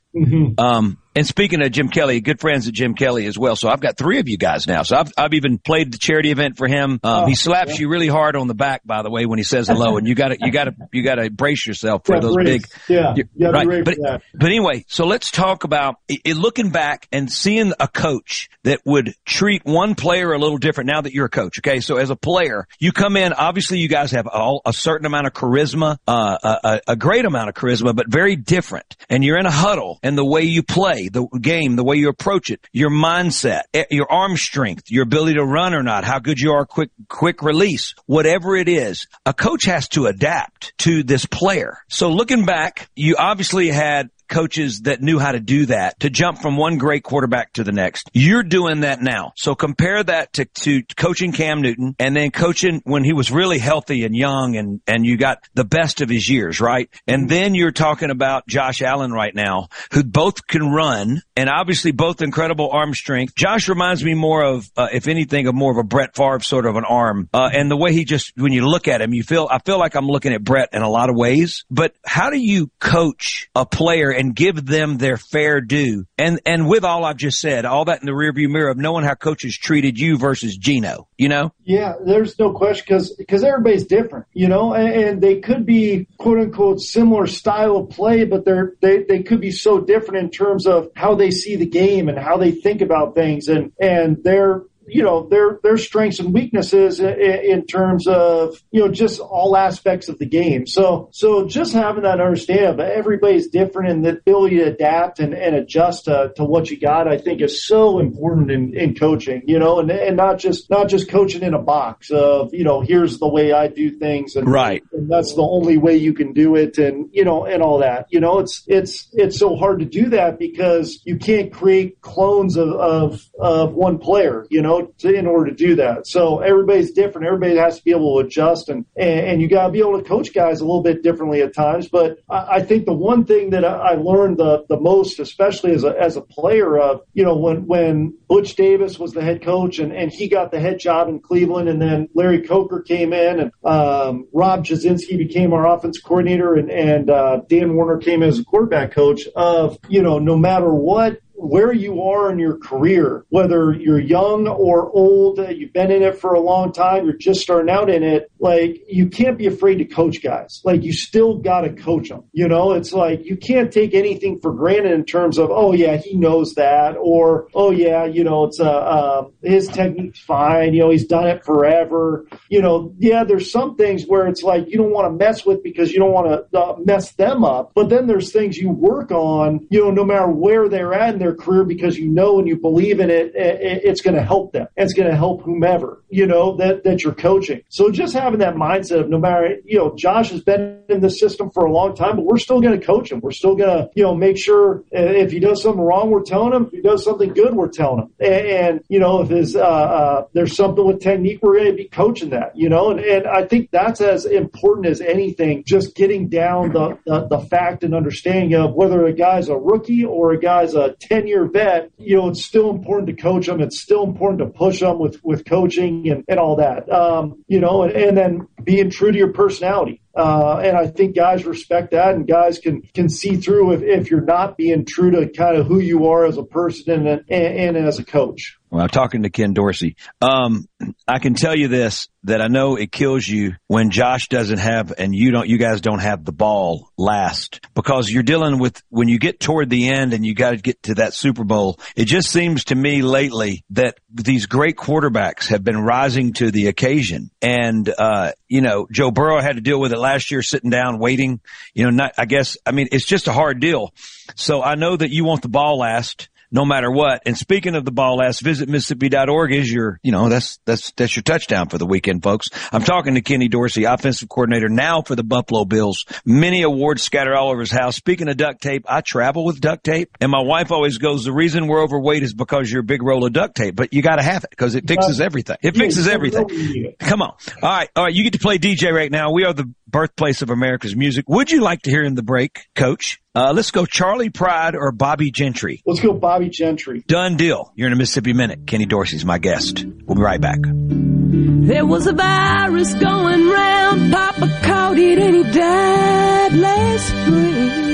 Um, 0.58 0.98
and 1.16 1.26
speaking 1.26 1.62
of 1.62 1.72
Jim 1.72 1.90
Kelly, 1.90 2.20
good 2.22 2.40
friends 2.40 2.68
of 2.68 2.74
Jim 2.74 2.94
Kelly 2.94 3.26
as 3.26 3.38
well. 3.38 3.56
So 3.56 3.70
I've 3.70 3.80
got 3.80 3.98
three 3.98 4.20
of 4.20 4.28
you 4.28 4.38
guys 4.38 4.68
now. 4.68 4.84
So 4.84 4.98
I've, 4.98 5.12
I've 5.18 5.34
even 5.34 5.58
played 5.58 5.92
the 5.94 5.98
charity 5.98 6.32
event 6.32 6.58
for 6.58 6.68
him. 6.68 7.00
Um, 7.04 7.28
he 7.28 7.36
slaps 7.36 7.80
you 7.80 7.90
really 7.90 8.08
hard 8.08 8.36
on 8.36 8.48
the 8.48 8.54
back, 8.54 8.82
by 8.86 9.02
the 9.02 9.10
way, 9.10 9.26
when 9.26 9.40
he 9.40 9.44
says 9.44 9.68
hello. 9.68 9.98
And 9.98 10.08
you 10.08 10.16
got 10.16 10.30
to, 10.30 10.38
you 10.40 10.52
got 10.52 10.66
to, 10.66 10.76
you 10.92 11.04
got 11.04 11.16
to 11.16 11.30
brace 11.30 11.66
yourself 11.66 12.02
for 12.06 12.16
Yeah, 12.16 12.20
those 12.22 12.34
brace. 12.36 12.48
big. 12.48 12.68
Yeah, 12.90 13.14
you- 13.16 13.24
you 13.36 13.52
gotta 13.52 13.68
be 13.68 13.76
right. 13.76 13.86
But, 13.86 14.22
but 14.34 14.46
anyway, 14.48 14.86
so 14.88 15.06
let's 15.06 15.32
talk 15.32 15.64
about 15.64 15.96
it, 16.08 16.36
looking 16.38 16.70
back 16.70 17.08
and 17.12 17.32
seeing 17.32 17.74
a 17.80 17.88
coach 17.88 18.50
that 18.64 18.82
would 18.86 19.14
treat 19.26 19.66
one 19.66 19.96
player 19.96 20.34
a 20.34 20.38
little 20.38 20.58
different 20.58 20.88
now 20.90 21.02
that 21.02 21.14
you're 21.14 21.26
a 21.26 21.30
coach. 21.30 21.60
Okay. 21.60 21.80
So 21.80 21.98
as 21.98 22.10
a 22.10 22.16
player, 22.16 22.68
you 22.80 22.92
come 22.92 23.16
in, 23.18 23.34
obviously 23.34 23.80
you 23.80 23.88
guys 23.88 24.12
have 24.12 24.28
all, 24.28 24.62
a 24.66 24.74
certain 24.74 25.06
amount 25.06 25.28
of 25.28 25.34
charisma, 25.34 25.98
uh, 26.08 26.58
a, 26.64 26.82
a 26.92 26.96
great 26.96 27.26
amount 27.26 27.50
of 27.50 27.56
charisma, 27.56 27.96
but 27.96 28.08
very 28.10 28.36
different. 28.36 28.96
And 29.10 29.24
you're 29.24 29.38
in 29.38 29.46
a 29.46 29.52
huddle 29.52 30.00
and 30.04 30.18
the 30.18 30.26
way 30.26 30.42
you 30.44 30.64
play 30.64 31.05
the 31.10 31.28
game, 31.40 31.76
the 31.76 31.84
way 31.84 31.96
you 31.96 32.10
approach 32.10 32.50
it, 32.50 32.68
your 32.72 32.90
mindset, 32.90 33.62
eh, 33.74 33.86
your 33.92 34.12
arm 34.12 34.38
strength, 34.38 34.90
your 34.90 35.04
ability 35.04 35.36
to 35.36 35.46
run 35.46 35.74
or 35.74 35.84
not, 35.84 36.04
how 36.04 36.20
good 36.20 36.40
you 36.40 36.52
are 36.52 36.66
quick, 36.66 36.90
quick 37.08 37.42
release, 37.42 37.96
whatever 38.06 38.56
it 38.56 38.68
is, 38.68 39.08
a 39.26 39.34
coach 39.34 39.66
has 39.66 39.88
to 39.90 40.08
adapt 40.08 40.78
to 40.80 41.04
this 41.04 41.26
player. 41.26 41.78
So 41.88 42.10
looking 42.10 42.46
back, 42.46 42.90
you 42.96 43.16
obviously 43.18 43.70
had 43.70 44.10
coaches 44.28 44.82
that 44.82 45.02
knew 45.02 45.20
how 45.20 45.32
to 45.32 45.40
do 45.40 45.68
that 45.68 46.00
to 46.02 46.10
jump 46.10 46.40
from 46.40 46.58
one 46.58 46.78
great 46.78 47.04
quarterback 47.04 47.54
to 47.54 47.64
the 47.64 47.72
next. 47.72 48.10
You're 48.14 48.44
doing 48.44 48.82
that 48.82 49.02
now. 49.02 49.34
So 49.36 49.56
compare 49.56 50.04
that 50.04 50.34
to, 50.34 50.46
to 50.46 50.84
coaching 50.96 51.32
Cam 51.32 51.62
Newton 51.62 51.96
and 52.00 52.16
then 52.16 52.32
coaching 52.32 52.82
when 52.86 53.04
he 53.04 53.14
was 53.14 53.32
really 53.32 53.60
healthy 53.60 54.04
and 54.06 54.16
young 54.16 54.56
and, 54.56 54.82
and 54.88 55.06
you 55.06 55.18
got 55.18 55.48
the 55.54 55.64
best 55.64 56.02
of 56.02 56.10
his 56.10 56.30
years, 56.30 56.60
right? 56.60 56.90
And 57.08 57.30
then 57.30 57.56
you're 57.56 57.72
talking 57.72 58.10
about 58.10 58.48
Josh 58.48 58.82
Allen 58.82 59.12
right 59.12 59.34
now, 59.34 59.70
who 59.92 60.04
both 60.04 60.48
can 60.48 60.72
run 60.72 61.22
and 61.36 61.50
obviously 61.50 61.92
both 61.92 62.22
incredible 62.22 62.70
arm 62.72 62.94
strength. 62.94 63.36
Josh 63.36 63.68
reminds 63.70 64.04
me 64.04 64.14
more 64.14 64.44
of, 64.44 64.70
uh, 64.78 64.88
if 64.92 65.08
anything, 65.08 65.48
of 65.48 65.56
more 65.56 65.72
of 65.72 65.78
a 65.78 65.84
Brett 65.84 66.16
Favre 66.16 66.40
sort 66.40 66.66
of 66.66 66.76
an 66.76 66.86
arm. 66.86 67.30
Uh, 67.34 67.50
and 67.54 67.70
the 67.70 67.78
way 67.78 67.94
he 67.94 68.06
just, 68.06 68.34
when 68.38 68.54
you 68.54 68.68
look 68.68 68.88
at 68.88 69.02
him, 69.02 69.14
you 69.14 69.24
feel, 69.24 69.48
I 69.50 69.60
feel 69.60 69.80
like 69.80 69.96
I'm 69.96 70.08
looking 70.08 70.34
at 70.34 70.44
Brett 70.44 70.70
in 70.74 70.82
a 70.82 70.90
lot 70.90 71.10
of 71.10 71.16
ways, 71.16 71.66
but 71.70 71.96
how 72.06 72.30
do 72.30 72.38
you 72.38 72.70
coach 72.80 73.50
a 73.56 73.66
player 73.66 74.12
and 74.16 74.36
give 74.36 74.66
them 74.66 74.98
their 74.98 75.18
fair 75.18 75.62
due? 75.62 76.06
And, 76.18 76.40
and 76.46 76.68
with 76.68 76.84
all 76.84 77.06
I've 77.06 77.18
just 77.18 77.40
said, 77.40 77.66
all 77.66 77.86
that 77.86 78.02
in 78.02 78.06
the 78.06 78.12
rearview 78.12 78.50
mirror 78.50 78.70
of 78.70 78.78
knowing 78.78 79.04
how 79.04 79.16
coaches 79.16 79.58
treated 79.58 80.00
you 80.00 80.18
versus 80.18 80.58
Gino, 80.58 81.08
you 81.18 81.30
know? 81.30 81.54
Yeah, 81.64 81.94
there's 82.04 82.38
no 82.38 82.54
question 82.54 82.86
because 82.88 83.16
because 83.16 83.44
everybody's 83.44 83.86
different, 83.86 84.26
you 84.34 84.48
know, 84.48 84.74
and, 84.74 84.88
and 84.94 85.22
they 85.22 85.40
could 85.40 85.66
be 85.66 86.08
quote 86.18 86.40
unquote 86.40 86.80
similar 86.80 87.28
style 87.28 87.78
of 87.78 87.90
play, 87.90 88.26
but 88.26 88.46
they're 88.46 88.74
they 88.82 89.04
they 89.04 89.24
could 89.24 89.42
be 89.42 89.52
so 89.52 89.80
different 89.80 90.24
in 90.24 90.30
terms 90.30 90.68
of 90.68 90.90
how 90.96 91.16
they 91.16 91.32
see 91.32 91.56
the 91.56 91.66
game 91.66 92.08
and 92.08 92.20
how 92.20 92.38
they 92.38 92.52
think 92.52 92.82
about 92.82 93.16
things, 93.16 93.48
and 93.48 93.72
and 93.80 94.24
they're 94.24 94.62
you 94.88 95.04
know 95.04 95.28
their 95.28 95.60
their 95.64 95.78
strengths 95.78 96.20
and 96.20 96.34
weaknesses 96.34 97.00
in, 97.00 97.20
in 97.20 97.66
terms 97.66 98.08
of 98.08 98.62
you 98.72 98.82
know 98.82 98.92
just 98.92 99.20
all 99.20 99.56
aspects 99.58 100.10
of 100.10 100.20
the 100.20 100.26
game. 100.26 100.68
So 100.68 101.10
so 101.12 101.48
just 101.48 101.74
having 101.74 102.04
that 102.04 102.20
understanding 102.20 102.66
of 102.68 102.80
everybody's 102.80 103.48
different 103.48 103.92
and 103.92 104.06
the 104.06 104.18
ability 104.18 104.58
to 104.58 104.64
adapt 104.66 105.20
and, 105.20 105.34
and 105.34 105.56
adjust 105.56 106.06
to, 106.06 106.34
to 106.36 106.44
what 106.44 106.70
you 106.70 106.80
got, 106.80 107.08
I 107.08 107.18
think 107.18 107.42
is 107.42 107.66
so 107.66 108.00
important 108.00 108.52
in, 108.52 108.76
in 108.78 108.96
coaching. 108.96 109.44
You 109.46 109.60
know, 109.60 109.80
and 109.80 109.90
and 109.92 110.18
not 110.18 110.40
just 110.40 110.70
not 110.70 110.90
just 110.90 111.10
coaching 111.10 111.44
in 111.44 111.54
a 111.54 111.62
box 111.62 112.12
of 112.12 112.54
you 112.54 112.64
know 112.64 112.82
here's 112.82 113.18
the 113.20 113.28
way 113.28 113.52
I 113.52 113.68
do 113.68 113.92
things 113.92 114.36
and 114.36 114.48
Right. 114.48 114.84
and 114.94 115.10
that's 115.10 115.34
the 115.34 115.42
only 115.42 115.78
way 115.78 115.96
you 115.98 116.14
can 116.14 116.34
do 116.34 116.56
it 116.56 116.78
and 116.78 117.10
you 117.12 117.24
know 117.26 117.46
and 117.46 117.62
all 117.62 117.80
that 117.80 118.08
you 118.10 118.20
know 118.20 118.40
it's 118.40 118.64
it's 118.68 119.08
it's 119.14 119.38
so 119.38 119.56
hard 119.56 119.80
to 119.80 119.86
do 119.86 120.10
that 120.10 120.38
because 120.40 121.02
you 121.06 121.18
can't 121.18 121.52
create 121.52 122.02
clones 122.02 122.56
of 122.56 122.70
of, 122.70 123.22
of 123.40 123.74
one 123.74 123.98
player 123.98 124.46
you 124.50 124.62
know 124.62 124.75
in 125.04 125.28
order 125.28 125.50
to 125.50 125.56
do 125.56 125.76
that. 125.76 126.08
So 126.08 126.40
everybody's 126.40 126.92
different. 126.92 127.28
Everybody 127.28 127.58
has 127.58 127.78
to 127.78 127.84
be 127.84 127.92
able 127.92 128.20
to 128.20 128.28
adjust 128.28 128.70
and 128.70 128.86
and, 128.96 129.20
and 129.28 129.42
you 129.42 129.48
got 129.48 129.68
to 129.68 129.72
be 129.72 129.80
able 129.80 130.02
to 130.02 130.08
coach 130.08 130.34
guys 130.34 130.62
a 130.62 130.66
little 130.66 130.84
bit 130.84 131.04
differently 131.04 131.42
at 131.42 131.54
times. 131.54 131.88
But 131.88 132.20
I, 132.30 132.56
I 132.56 132.62
think 132.62 132.86
the 132.86 132.94
one 132.94 133.26
thing 133.26 133.52
that 133.52 133.66
I, 133.66 133.76
I 133.76 133.94
learned 133.96 134.38
the 134.38 134.66
the 134.70 134.80
most 134.80 135.20
especially 135.20 135.72
as 135.72 135.84
a 135.84 135.94
as 136.00 136.16
a 136.16 136.22
player 136.22 136.78
of 136.78 137.02
you 137.14 137.24
know 137.24 137.38
when 137.38 137.66
when 137.68 138.18
Butch 138.28 138.56
Davis 138.56 139.00
was 139.00 139.14
the 139.14 139.22
head 139.22 139.44
coach 139.44 139.80
and 139.80 139.92
and 139.92 140.12
he 140.12 140.28
got 140.28 140.52
the 140.52 140.60
head 140.60 140.80
job 140.80 141.10
in 141.10 141.20
Cleveland 141.20 141.70
and 141.70 141.82
then 141.82 142.10
Larry 142.14 142.42
Coker 142.42 142.82
came 142.82 143.14
in 143.14 143.40
and 143.40 143.52
um, 143.64 144.28
Rob 144.34 144.66
Chudzinski 144.66 145.18
became 145.18 145.54
our 145.54 145.68
offense 145.68 146.00
coordinator 146.00 146.56
and 146.56 146.72
and 146.72 147.10
uh, 147.10 147.42
Dan 147.48 147.76
Werner 147.76 147.98
came 147.98 148.24
as 148.24 148.40
a 148.40 148.44
quarterback 148.44 148.92
coach 148.92 149.28
of 149.36 149.78
you 149.88 150.02
know 150.02 150.20
no 150.20 150.38
matter 150.38 150.74
what 150.74 151.20
where 151.38 151.74
you 151.74 152.02
are 152.02 152.32
in 152.32 152.40
your 152.40 152.58
career, 152.58 153.26
whether 153.30 153.74
you're 153.74 154.00
young 154.00 154.48
or 154.48 154.90
old, 154.92 155.40
you've 155.56 155.74
been 155.74 155.92
in 155.92 156.04
it 156.04 156.18
for 156.20 156.34
a 156.34 156.40
long 156.40 156.72
time, 156.72 157.06
you're 157.06 157.18
just 157.18 157.42
starting 157.42 157.70
out 157.70 157.90
in 157.90 158.04
it, 158.04 158.32
like 158.40 158.82
you 158.88 159.08
can't 159.08 159.38
be 159.38 159.48
afraid 159.48 159.76
to 159.76 159.86
coach 159.86 160.22
guys. 160.22 160.62
Like 160.64 160.84
you 160.84 160.94
still 160.94 161.38
got 161.38 161.62
to 161.62 161.74
coach 161.74 162.10
them. 162.10 162.24
You 162.32 162.48
know, 162.48 162.74
it's 162.74 162.94
like 162.94 163.26
you 163.26 163.38
can't 163.38 163.72
take 163.72 163.94
anything 163.94 164.40
for 164.40 164.54
granted 164.54 164.94
in 164.94 165.06
terms 165.06 165.38
of, 165.38 165.50
oh 165.52 165.74
yeah, 165.74 165.98
he 165.98 166.16
knows 166.16 166.54
that, 166.56 166.96
or 167.00 167.48
oh 167.54 167.72
yeah, 167.72 168.06
you 168.06 168.24
know, 168.24 168.46
it's 168.46 168.60
uh, 168.60 168.66
uh 168.66 169.28
his 169.42 169.68
technique's 169.68 170.20
fine. 170.20 170.74
You 170.74 170.82
know, 170.82 170.90
he's 170.92 171.06
done 171.06 171.28
it 171.28 171.44
forever. 171.44 172.28
You 172.50 172.62
know, 172.62 172.94
yeah, 172.98 173.24
there's 173.24 173.52
some 173.52 173.76
things 173.76 174.06
where 174.06 174.28
it's 174.28 174.44
like 174.44 174.68
you 174.68 174.78
don't 174.78 174.92
want 174.92 175.08
to 175.08 175.26
mess 175.26 175.46
with 175.46 175.64
because 175.64 175.92
you 175.92 176.00
don't 176.00 176.14
want 176.14 176.28
to 176.52 176.60
uh, 176.60 176.76
mess 176.84 177.12
them 177.14 177.44
up. 177.44 177.72
But 177.76 177.90
then 177.90 178.08
there's 178.08 178.32
things 178.32 178.58
you 178.58 178.70
work 178.70 179.12
on, 179.12 179.68
you 179.70 179.84
know, 179.84 179.92
no 179.92 180.04
matter 180.06 180.28
where 180.28 180.70
they're 180.70 180.94
at 180.94 181.16
their 181.26 181.36
career 181.36 181.64
because 181.64 181.98
you 181.98 182.08
know 182.08 182.40
and 182.40 182.48
you 182.48 182.56
believe 182.56 183.00
in 183.00 183.10
it, 183.10 183.32
it's 183.36 184.02
going 184.02 184.16
to 184.16 184.24
help 184.24 184.54
them. 184.54 184.68
It's 184.78 184.94
going 184.94 185.10
to 185.10 185.16
help 185.16 185.42
whomever, 185.42 186.04
you 186.10 186.26
know, 186.26 186.56
that, 186.58 186.84
that 186.84 187.04
you're 187.04 187.14
coaching. 187.14 187.62
So 187.70 187.92
just 187.92 188.14
having 188.14 188.40
that 188.40 188.56
mindset 188.56 189.02
of 189.02 189.10
no 189.10 189.20
matter, 189.20 189.58
you 189.66 189.78
know, 189.78 189.96
Josh 189.96 190.30
has 190.30 190.42
been 190.42 190.82
in 190.90 191.02
the 191.02 191.10
system 191.10 191.50
for 191.52 191.66
a 191.66 191.72
long 191.72 191.96
time, 191.96 192.16
but 192.16 192.26
we're 192.26 192.38
still 192.38 192.62
going 192.62 192.80
to 192.80 192.86
coach 192.86 193.12
him. 193.12 193.20
We're 193.22 193.32
still 193.32 193.56
going 193.56 193.70
to, 193.70 193.90
you 193.96 194.04
know, 194.04 194.16
make 194.16 194.38
sure 194.38 194.84
if 194.92 195.32
he 195.32 195.40
does 195.40 195.62
something 195.62 195.82
wrong, 195.82 196.10
we're 196.10 196.24
telling 196.24 196.54
him. 196.54 196.66
If 196.66 196.72
he 196.72 196.82
does 196.82 197.04
something 197.04 197.34
good, 197.34 197.56
we're 197.56 197.70
telling 197.70 198.04
him. 198.04 198.12
And, 198.20 198.46
and 198.46 198.84
you 198.88 199.00
know, 199.00 199.22
if 199.22 199.30
his, 199.30 199.56
uh, 199.56 199.60
uh, 199.62 200.28
there's 200.34 200.56
something 200.56 200.86
with 200.86 201.02
technique, 201.02 201.40
we're 201.42 201.58
going 201.58 201.72
to 201.72 201.78
be 201.78 201.88
coaching 201.88 202.30
that, 202.30 202.56
you 202.56 202.70
know, 202.70 202.92
and, 202.92 203.00
and 203.00 203.28
I 203.28 203.46
think 203.46 203.72
that's 203.72 204.02
as 204.02 204.26
important 204.26 204.88
as 204.88 205.02
anything, 205.02 205.64
just 205.66 205.96
getting 205.96 206.30
down 206.30 206.74
the, 206.74 206.98
the, 207.06 207.28
the 207.28 207.40
fact 207.40 207.84
and 207.84 207.96
understanding 207.96 208.54
of 208.54 208.74
whether 208.74 209.06
a 209.06 209.14
guy's 209.14 209.50
a 209.50 209.56
rookie 209.56 210.04
or 210.04 210.32
a 210.32 210.40
guy's 210.40 210.74
a 210.74 210.94
10 211.00 211.15
year 211.24 211.46
vet, 211.46 211.92
you 211.98 212.18
know, 212.18 212.30
it's 212.30 212.44
still 212.44 212.70
important 212.70 213.08
to 213.08 213.14
coach 213.14 213.48
them. 213.48 213.62
It's 213.62 213.80
still 213.80 214.04
important 214.04 214.40
to 214.40 214.48
push 214.48 214.82
them 214.82 215.00
with, 215.00 215.24
with 215.24 215.46
coaching 215.46 216.10
and, 216.10 216.24
and 216.28 216.40
all 216.40 216.58
that. 216.58 216.92
Um, 216.92 217.44
you 217.48 217.60
know, 217.60 217.84
and, 217.84 217.94
and 217.94 218.18
then 218.18 218.48
being 218.64 218.90
true 218.90 219.12
to 219.12 219.18
your 219.18 219.34
personality. 219.34 220.02
Uh, 220.16 220.62
and 220.64 220.78
I 220.78 220.88
think 220.88 221.16
guys 221.16 221.46
respect 221.46 221.92
that, 221.92 222.16
and 222.16 222.26
guys 222.26 222.60
can 222.60 222.82
can 222.94 223.10
see 223.10 223.36
through 223.36 223.74
if, 223.74 223.82
if 223.82 224.10
you're 224.10 224.22
not 224.22 224.58
being 224.58 224.86
true 224.86 225.12
to 225.12 225.30
kind 225.30 225.58
of 225.58 225.68
who 225.68 225.80
you 225.80 226.08
are 226.08 226.26
as 226.26 226.38
a 226.38 226.44
person 226.44 227.06
and 227.06 227.26
and, 227.30 227.76
and 227.76 227.78
as 227.78 228.00
a 228.00 228.06
coach. 228.06 228.58
Well, 228.72 228.82
I'm 228.84 228.90
talking 228.90 229.24
to 229.24 229.30
Ken 229.30 229.54
Dorsey. 229.54 229.96
Um, 230.20 230.68
I 231.08 231.20
can 231.20 231.36
tell 231.36 231.56
you 231.56 231.70
this, 231.70 232.10
that 232.24 232.42
I 232.42 232.48
know 232.48 232.76
it 232.76 232.92
kills 232.92 233.26
you 233.26 233.54
when 233.68 233.90
Josh 233.90 234.28
doesn't 234.28 234.58
have, 234.58 234.92
and 234.98 235.16
you 235.16 235.32
don't, 235.32 235.48
you 235.48 235.58
guys 235.58 235.80
don't 235.80 236.00
have 236.00 236.26
the 236.26 236.34
ball 236.34 236.92
last 236.98 237.62
because 237.74 238.10
you're 238.10 238.24
dealing 238.24 238.60
with, 238.60 238.82
when 238.90 239.08
you 239.08 239.18
get 239.18 239.40
toward 239.40 239.70
the 239.70 239.90
end 239.90 240.14
and 240.14 240.26
you 240.26 240.34
got 240.36 240.52
to 240.52 240.58
get 240.58 240.84
to 240.84 240.96
that 240.96 241.14
Super 241.14 241.46
Bowl, 241.46 241.80
it 241.96 242.06
just 242.06 242.30
seems 242.30 242.66
to 242.66 242.76
me 242.76 243.02
lately 243.02 243.64
that 243.70 243.98
these 244.12 244.46
great 244.46 244.76
quarterbacks 244.76 245.48
have 245.50 245.64
been 245.64 245.80
rising 245.80 246.34
to 246.34 246.52
the 246.52 246.68
occasion. 246.68 247.30
And, 247.42 247.88
uh, 247.98 248.32
you 248.50 248.60
know, 248.60 248.88
Joe 248.92 249.12
Burrow 249.12 249.40
had 249.40 249.56
to 249.56 249.62
deal 249.62 249.80
with 249.80 249.94
it 249.94 250.00
last 250.06 250.32
year, 250.32 250.42
sitting 250.42 250.70
down, 250.70 251.00
waiting, 251.00 251.40
you 251.74 251.84
know, 251.84 251.90
not, 251.90 252.14
I 252.18 252.26
guess, 252.26 252.58
I 252.66 252.72
mean, 252.72 252.88
it's 252.92 253.06
just 253.06 253.28
a 253.28 253.34
hard 253.34 253.60
deal. 253.60 253.94
So 254.36 254.62
I 254.62 254.76
know 254.76 254.96
that 254.96 255.10
you 255.10 255.26
want 255.26 255.42
the 255.42 255.50
ball 255.50 255.78
last 255.80 256.30
no 256.52 256.66
matter 256.66 256.90
what. 256.90 257.22
And 257.26 257.38
speaking 257.38 257.76
of 257.76 257.86
the 257.86 257.92
ball 257.92 258.18
last, 258.18 258.40
visit 258.42 258.70
Mississippi.org 258.70 259.52
is 259.52 259.72
your, 259.72 260.00
you 260.04 260.12
know, 260.12 260.30
that's, 260.30 260.58
that's, 260.66 260.92
that's 260.92 261.16
your 261.16 261.24
touchdown 261.24 261.68
for 261.68 261.78
the 261.78 261.86
weekend, 261.86 262.24
folks. 262.24 262.48
I'm 262.72 262.82
talking 262.82 263.16
to 263.16 263.22
Kenny 263.22 263.48
Dorsey, 263.48 263.84
offensive 263.84 264.30
coordinator 264.30 264.70
now 264.70 265.02
for 265.02 265.16
the 265.16 265.24
Buffalo 265.24 265.66
Bills. 265.66 266.06
Many 266.26 266.62
awards 266.62 267.04
scattered 267.04 267.36
all 267.36 267.50
over 267.50 267.60
his 267.60 267.72
house. 267.72 267.96
Speaking 267.98 268.30
of 268.30 268.38
duct 268.38 268.62
tape, 268.62 268.86
I 268.88 269.02
travel 269.02 269.46
with 269.46 269.60
duct 269.60 269.84
tape 269.84 270.18
and 270.22 270.32
my 270.32 270.42
wife 270.42 270.72
always 270.72 270.98
goes, 270.98 271.26
the 271.26 271.34
reason 271.34 271.68
we're 271.68 271.84
overweight 271.84 272.24
is 272.24 272.34
because 272.34 272.72
you're 272.72 272.82
a 272.82 272.86
big 272.86 273.04
roll 273.04 273.26
of 273.26 273.34
duct 273.34 273.56
tape, 273.56 273.76
but 273.76 273.94
you 273.94 274.02
got 274.02 274.16
to 274.16 274.24
have 274.24 274.46
it 274.46 274.50
because 274.50 274.76
it 274.76 274.88
fixes 274.88 275.20
everything. 275.20 275.58
It 275.62 275.76
fixes 275.76 276.08
everything. 276.08 276.96
Come 277.00 277.22
on. 277.22 277.36
All 277.62 277.70
right. 277.70 277.90
All 277.96 278.06
right. 278.06 278.14
You 278.14 278.24
get 278.24 278.34
to 278.34 278.40
play 278.40 278.58
DJ 278.58 278.94
right 278.94 279.12
now. 279.12 279.32
We 279.32 279.44
are 279.44 279.54
the 279.54 279.72
birthplace 279.88 280.42
of 280.42 280.50
America's 280.50 280.96
music. 280.96 281.26
Would 281.28 281.52
you 281.52 281.62
like 281.62 281.84
to 281.84 281.90
hear 281.90 282.04
in 282.04 282.16
the 282.16 282.24
break, 282.24 282.68
coach? 282.76 283.22
Uh, 283.34 283.52
let's 283.54 283.72
go 283.72 283.86
Charley 283.86 284.30
Pride 284.30 284.76
or 284.76 284.92
Bobbie 284.92 285.32
Gentry. 285.32 285.82
Let's 285.86 286.00
go 286.00 286.14
Bobbie 286.14 286.50
Gentry. 286.50 287.04
Done 287.08 287.36
deal. 287.36 287.72
You're 287.76 287.88
in 287.88 287.94
a 287.94 287.98
Mississippi 287.98 288.34
Minute. 288.34 288.66
Kenny 288.66 288.86
Dorsey's 288.86 289.26
my 289.26 289.38
guest. 289.38 289.86
We'll 289.86 290.16
be 290.16 290.22
right 290.22 290.40
back. 290.42 290.60
There 290.62 291.86
was 291.86 292.08
a 292.08 292.14
virus 292.14 292.94
going 292.94 293.50
round. 293.50 294.12
Papa 294.12 294.60
caught 294.64 294.98
it 294.98 295.20
and 295.20 295.36
he 295.36 295.44
died 295.44 296.54
last 296.54 297.08
spring. 297.08 297.86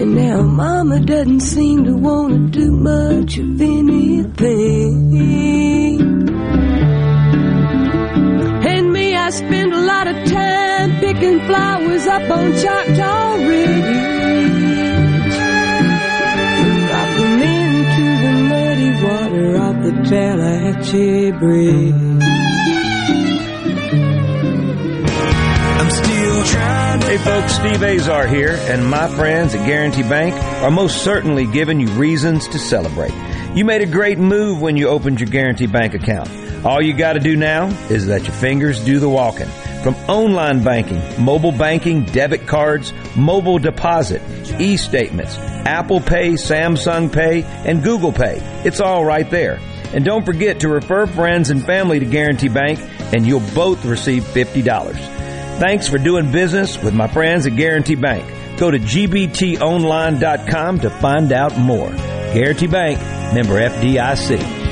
And 0.00 0.14
now 0.16 0.42
Mama 0.42 1.00
doesn't 1.00 1.40
seem 1.40 1.84
to 1.84 1.94
want 1.94 2.52
to 2.52 2.60
do 2.60 2.70
much 2.72 3.38
of 3.38 3.60
anything. 3.60 5.14
And 8.66 8.92
me, 8.92 9.14
I 9.14 9.30
spend 9.30 9.72
a 9.72 9.80
lot 9.80 10.06
of 10.06 10.16
time 10.30 10.98
picking 11.00 11.40
flowers 11.46 12.06
up 12.06 12.30
on 12.30 12.52
Choctaw 12.52 13.34
Ridge. 13.34 13.84
Drop 16.88 17.10
them 17.18 17.42
into 17.42 18.04
the 18.24 18.32
muddy 18.50 18.92
water 19.04 19.56
off 19.58 19.76
the 19.82 19.92
Tallahatchie 20.08 21.32
Bridge. 21.32 22.22
I'm 25.80 25.90
still 25.90 26.44
trying 26.44 26.84
Hey 27.02 27.18
folks, 27.18 27.52
Steve 27.54 27.82
Azar 27.82 28.26
here, 28.26 28.58
and 28.62 28.88
my 28.88 29.08
friends 29.08 29.54
at 29.54 29.66
Guarantee 29.66 30.02
Bank 30.02 30.34
are 30.64 30.70
most 30.70 31.04
certainly 31.04 31.46
giving 31.46 31.78
you 31.78 31.86
reasons 31.88 32.48
to 32.48 32.58
celebrate. 32.58 33.12
You 33.54 33.64
made 33.64 33.82
a 33.82 33.86
great 33.86 34.18
move 34.18 34.60
when 34.60 34.76
you 34.76 34.88
opened 34.88 35.20
your 35.20 35.28
Guarantee 35.28 35.66
Bank 35.66 35.94
account. 35.94 36.30
All 36.64 36.80
you 36.80 36.94
gotta 36.94 37.20
do 37.20 37.36
now 37.36 37.66
is 37.90 38.06
let 38.06 38.22
your 38.22 38.32
fingers 38.32 38.82
do 38.84 38.98
the 38.98 39.08
walking. 39.08 39.48
From 39.82 39.94
online 40.08 40.64
banking, 40.64 41.02
mobile 41.22 41.52
banking, 41.52 42.04
debit 42.04 42.46
cards, 42.46 42.94
mobile 43.14 43.58
deposit, 43.58 44.22
e-statements, 44.58 45.36
Apple 45.36 46.00
Pay, 46.00 46.32
Samsung 46.32 47.12
Pay, 47.12 47.42
and 47.42 47.82
Google 47.82 48.12
Pay. 48.12 48.38
It's 48.64 48.80
all 48.80 49.04
right 49.04 49.30
there. 49.30 49.60
And 49.92 50.06
don't 50.06 50.24
forget 50.24 50.60
to 50.60 50.70
refer 50.70 51.06
friends 51.06 51.50
and 51.50 51.62
family 51.62 51.98
to 51.98 52.06
Guarantee 52.06 52.48
Bank 52.48 52.80
and 53.12 53.26
you'll 53.26 53.46
both 53.54 53.84
receive 53.84 54.24
$50. 54.24 54.64
Thanks 55.58 55.86
for 55.86 55.98
doing 55.98 56.32
business 56.32 56.82
with 56.82 56.94
my 56.94 57.06
friends 57.06 57.46
at 57.46 57.56
Guarantee 57.56 57.94
Bank. 57.94 58.58
Go 58.58 58.70
to 58.70 58.78
gbtonline.com 58.78 60.80
to 60.80 60.90
find 60.90 61.32
out 61.32 61.58
more. 61.58 61.90
Guarantee 61.90 62.68
Bank, 62.68 62.98
member 63.34 63.60
FDIC. 63.60 64.63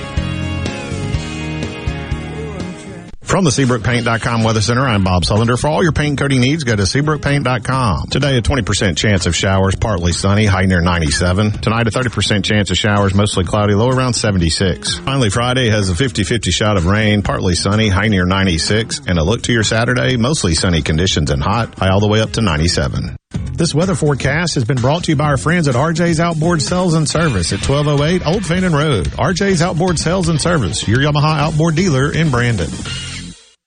From 3.32 3.44
the 3.44 3.50
SeabrookPaint.com 3.50 4.42
Weather 4.44 4.60
Center, 4.60 4.82
I'm 4.82 5.04
Bob 5.04 5.22
Sullender. 5.22 5.58
For 5.58 5.66
all 5.66 5.82
your 5.82 5.92
paint 5.92 6.18
coating 6.18 6.42
needs, 6.42 6.64
go 6.64 6.76
to 6.76 6.82
SeabrookPaint.com. 6.82 8.08
Today, 8.08 8.36
a 8.36 8.42
20% 8.42 8.94
chance 8.94 9.24
of 9.24 9.34
showers, 9.34 9.74
partly 9.74 10.12
sunny, 10.12 10.44
high 10.44 10.66
near 10.66 10.82
97. 10.82 11.52
Tonight, 11.52 11.86
a 11.86 11.90
30% 11.90 12.44
chance 12.44 12.70
of 12.70 12.76
showers, 12.76 13.14
mostly 13.14 13.46
cloudy, 13.46 13.72
low 13.72 13.88
around 13.88 14.12
76. 14.12 14.98
Finally, 14.98 15.30
Friday 15.30 15.70
has 15.70 15.88
a 15.88 15.94
50-50 15.94 16.52
shot 16.52 16.76
of 16.76 16.84
rain, 16.84 17.22
partly 17.22 17.54
sunny, 17.54 17.88
high 17.88 18.08
near 18.08 18.26
96. 18.26 19.00
And 19.06 19.18
a 19.18 19.24
look 19.24 19.40
to 19.44 19.52
your 19.54 19.64
Saturday, 19.64 20.18
mostly 20.18 20.54
sunny 20.54 20.82
conditions 20.82 21.30
and 21.30 21.42
hot, 21.42 21.78
high 21.78 21.88
all 21.88 22.00
the 22.00 22.08
way 22.08 22.20
up 22.20 22.32
to 22.32 22.42
97. 22.42 23.16
This 23.54 23.74
weather 23.74 23.94
forecast 23.94 24.56
has 24.56 24.66
been 24.66 24.76
brought 24.76 25.04
to 25.04 25.12
you 25.12 25.16
by 25.16 25.28
our 25.28 25.38
friends 25.38 25.68
at 25.68 25.74
RJ's 25.74 26.20
Outboard 26.20 26.60
Sales 26.60 26.92
and 26.92 27.08
Service 27.08 27.54
at 27.54 27.66
1208 27.66 28.26
Old 28.26 28.44
Fannin 28.44 28.74
Road. 28.74 29.06
RJ's 29.06 29.62
Outboard 29.62 29.98
Sales 29.98 30.28
and 30.28 30.38
Service, 30.38 30.86
your 30.86 30.98
Yamaha 30.98 31.38
outboard 31.38 31.76
dealer 31.76 32.12
in 32.12 32.30
Brandon. 32.30 32.68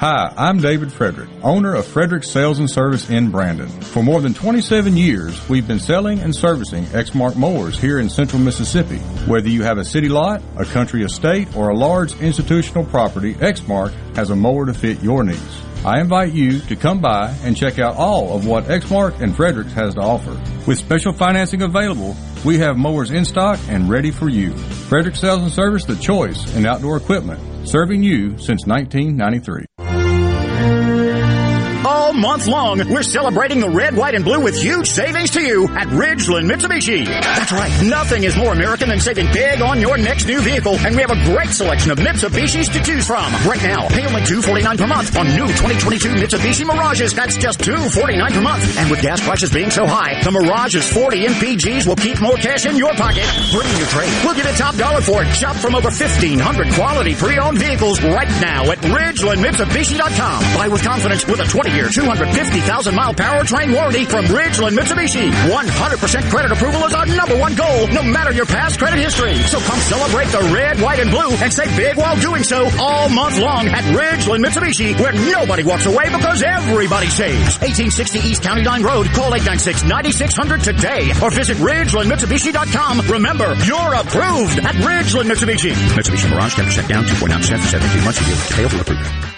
Hi, 0.00 0.32
I'm 0.36 0.60
David 0.60 0.92
Frederick, 0.92 1.28
owner 1.42 1.74
of 1.74 1.84
Frederick 1.84 2.22
Sales 2.22 2.60
and 2.60 2.70
Service 2.70 3.10
in 3.10 3.32
Brandon. 3.32 3.66
For 3.66 4.00
more 4.00 4.20
than 4.20 4.32
27 4.32 4.96
years, 4.96 5.48
we've 5.48 5.66
been 5.66 5.80
selling 5.80 6.20
and 6.20 6.32
servicing 6.32 6.84
Exmark 6.84 7.34
mowers 7.34 7.80
here 7.80 7.98
in 7.98 8.08
central 8.08 8.40
Mississippi. 8.40 8.98
Whether 9.26 9.48
you 9.48 9.64
have 9.64 9.76
a 9.76 9.84
city 9.84 10.08
lot, 10.08 10.40
a 10.56 10.64
country 10.64 11.02
estate, 11.02 11.48
or 11.56 11.70
a 11.70 11.76
large 11.76 12.14
institutional 12.20 12.84
property, 12.84 13.34
Exmark 13.34 13.90
has 14.14 14.30
a 14.30 14.36
mower 14.36 14.66
to 14.66 14.72
fit 14.72 15.02
your 15.02 15.24
needs. 15.24 15.62
I 15.84 15.98
invite 16.00 16.32
you 16.32 16.60
to 16.60 16.76
come 16.76 17.00
by 17.00 17.34
and 17.42 17.56
check 17.56 17.80
out 17.80 17.96
all 17.96 18.36
of 18.36 18.46
what 18.46 18.66
Exmark 18.66 19.20
and 19.20 19.34
Fredericks 19.34 19.72
has 19.72 19.94
to 19.94 20.00
offer. 20.00 20.40
With 20.64 20.78
special 20.78 21.12
financing 21.12 21.62
available, 21.62 22.16
we 22.44 22.58
have 22.58 22.76
mowers 22.76 23.10
in 23.10 23.24
stock 23.24 23.58
and 23.68 23.90
ready 23.90 24.12
for 24.12 24.28
you. 24.28 24.56
Frederick 24.56 25.16
Sales 25.16 25.42
and 25.42 25.50
Service, 25.50 25.84
the 25.84 25.96
choice 25.96 26.54
in 26.54 26.66
outdoor 26.66 26.98
equipment, 26.98 27.40
serving 27.68 28.04
you 28.04 28.38
since 28.38 28.64
1993. 28.64 29.77
Month 32.18 32.48
long, 32.48 32.78
we're 32.90 33.02
celebrating 33.02 33.60
the 33.60 33.68
red, 33.70 33.94
white, 33.94 34.16
and 34.16 34.24
blue 34.24 34.40
with 34.40 34.60
huge 34.60 34.88
savings 34.88 35.30
to 35.30 35.40
you 35.40 35.68
at 35.68 35.86
Ridgeland 35.86 36.50
Mitsubishi. 36.50 37.06
That's 37.06 37.52
right. 37.52 37.70
Nothing 37.84 38.24
is 38.24 38.36
more 38.36 38.52
American 38.52 38.88
than 38.88 38.98
saving 38.98 39.30
big 39.32 39.62
on 39.62 39.80
your 39.80 39.96
next 39.96 40.26
new 40.26 40.40
vehicle, 40.40 40.74
and 40.80 40.96
we 40.96 41.02
have 41.02 41.12
a 41.12 41.24
great 41.30 41.50
selection 41.50 41.92
of 41.92 41.98
Mitsubishis 41.98 42.72
to 42.72 42.82
choose 42.82 43.06
from. 43.06 43.32
Right 43.46 43.62
now, 43.62 43.86
pay 43.86 44.04
only 44.04 44.22
$249 44.22 44.78
per 44.78 44.86
month 44.88 45.16
on 45.16 45.28
new 45.28 45.46
2022 45.46 46.08
Mitsubishi 46.18 46.66
Mirages. 46.66 47.14
That's 47.14 47.36
just 47.36 47.60
249 47.60 48.32
per 48.32 48.40
month. 48.40 48.78
And 48.78 48.90
with 48.90 49.00
gas 49.00 49.20
prices 49.22 49.52
being 49.52 49.70
so 49.70 49.86
high, 49.86 50.20
the 50.24 50.32
Mirages 50.32 50.90
40 50.92 51.24
MPGs 51.24 51.86
will 51.86 51.96
keep 51.96 52.20
more 52.20 52.34
cash 52.34 52.66
in 52.66 52.76
your 52.76 52.94
pocket. 52.94 53.30
Bring 53.52 53.70
your 53.78 53.86
trade. 53.94 54.10
We'll 54.24 54.34
give 54.34 54.44
you 54.44 54.54
top 54.58 54.74
dollar 54.74 55.00
for 55.00 55.22
it. 55.22 55.32
Shop 55.34 55.54
from 55.54 55.76
over 55.76 55.88
1,500 55.88 56.74
quality 56.74 57.14
pre-owned 57.14 57.58
vehicles 57.58 58.02
right 58.02 58.28
now 58.42 58.64
at 58.72 58.78
RidgelandMitsubishi.com. 58.78 60.40
Buy 60.58 60.66
with 60.66 60.82
confidence 60.82 61.24
with 61.24 61.38
a 61.38 61.44
20-year, 61.44 61.86
250,000 62.08 62.94
mile 62.94 63.12
powertrain 63.12 63.74
warranty 63.74 64.06
from 64.06 64.24
Ridgeland 64.32 64.72
Mitsubishi. 64.72 65.28
100% 65.28 66.30
credit 66.30 66.52
approval 66.52 66.86
is 66.86 66.94
our 66.94 67.04
number 67.04 67.36
one 67.36 67.54
goal, 67.54 67.86
no 67.88 68.02
matter 68.02 68.32
your 68.32 68.46
past 68.46 68.78
credit 68.78 68.98
history. 68.98 69.36
So 69.44 69.60
come 69.60 69.78
celebrate 69.80 70.28
the 70.32 70.40
red, 70.48 70.80
white, 70.80 71.00
and 71.00 71.10
blue 71.10 71.28
and 71.44 71.52
save 71.52 71.68
big 71.76 71.98
while 71.98 72.16
doing 72.16 72.44
so 72.44 72.64
all 72.80 73.10
month 73.10 73.36
long 73.36 73.68
at 73.68 73.84
Ridgeland 73.92 74.40
Mitsubishi, 74.40 74.98
where 74.98 75.12
nobody 75.12 75.64
walks 75.64 75.84
away 75.84 76.08
because 76.08 76.42
everybody 76.42 77.08
saves. 77.08 77.60
1860 77.60 78.18
East 78.20 78.42
County 78.42 78.64
Line 78.64 78.82
Road. 78.82 79.06
Call 79.12 79.32
896-9600 79.32 80.62
today 80.64 81.12
or 81.22 81.28
visit 81.28 81.58
RidgelandMitsubishi.com. 81.58 83.00
Remember, 83.12 83.52
you're 83.68 83.94
approved 84.00 84.64
at 84.64 84.80
Ridgeland 84.80 85.28
Mitsubishi. 85.28 85.76
Mitsubishi 85.92 86.30
Mirage, 86.30 86.54
10% 86.54 86.88
down, 86.88 87.04
2.9% 87.04 87.60
for 87.60 87.68
72 87.68 88.00
months. 88.00 88.18
Review. 88.20 88.56
Pay 88.56 88.64
over 88.64 88.80
approved. 88.80 89.37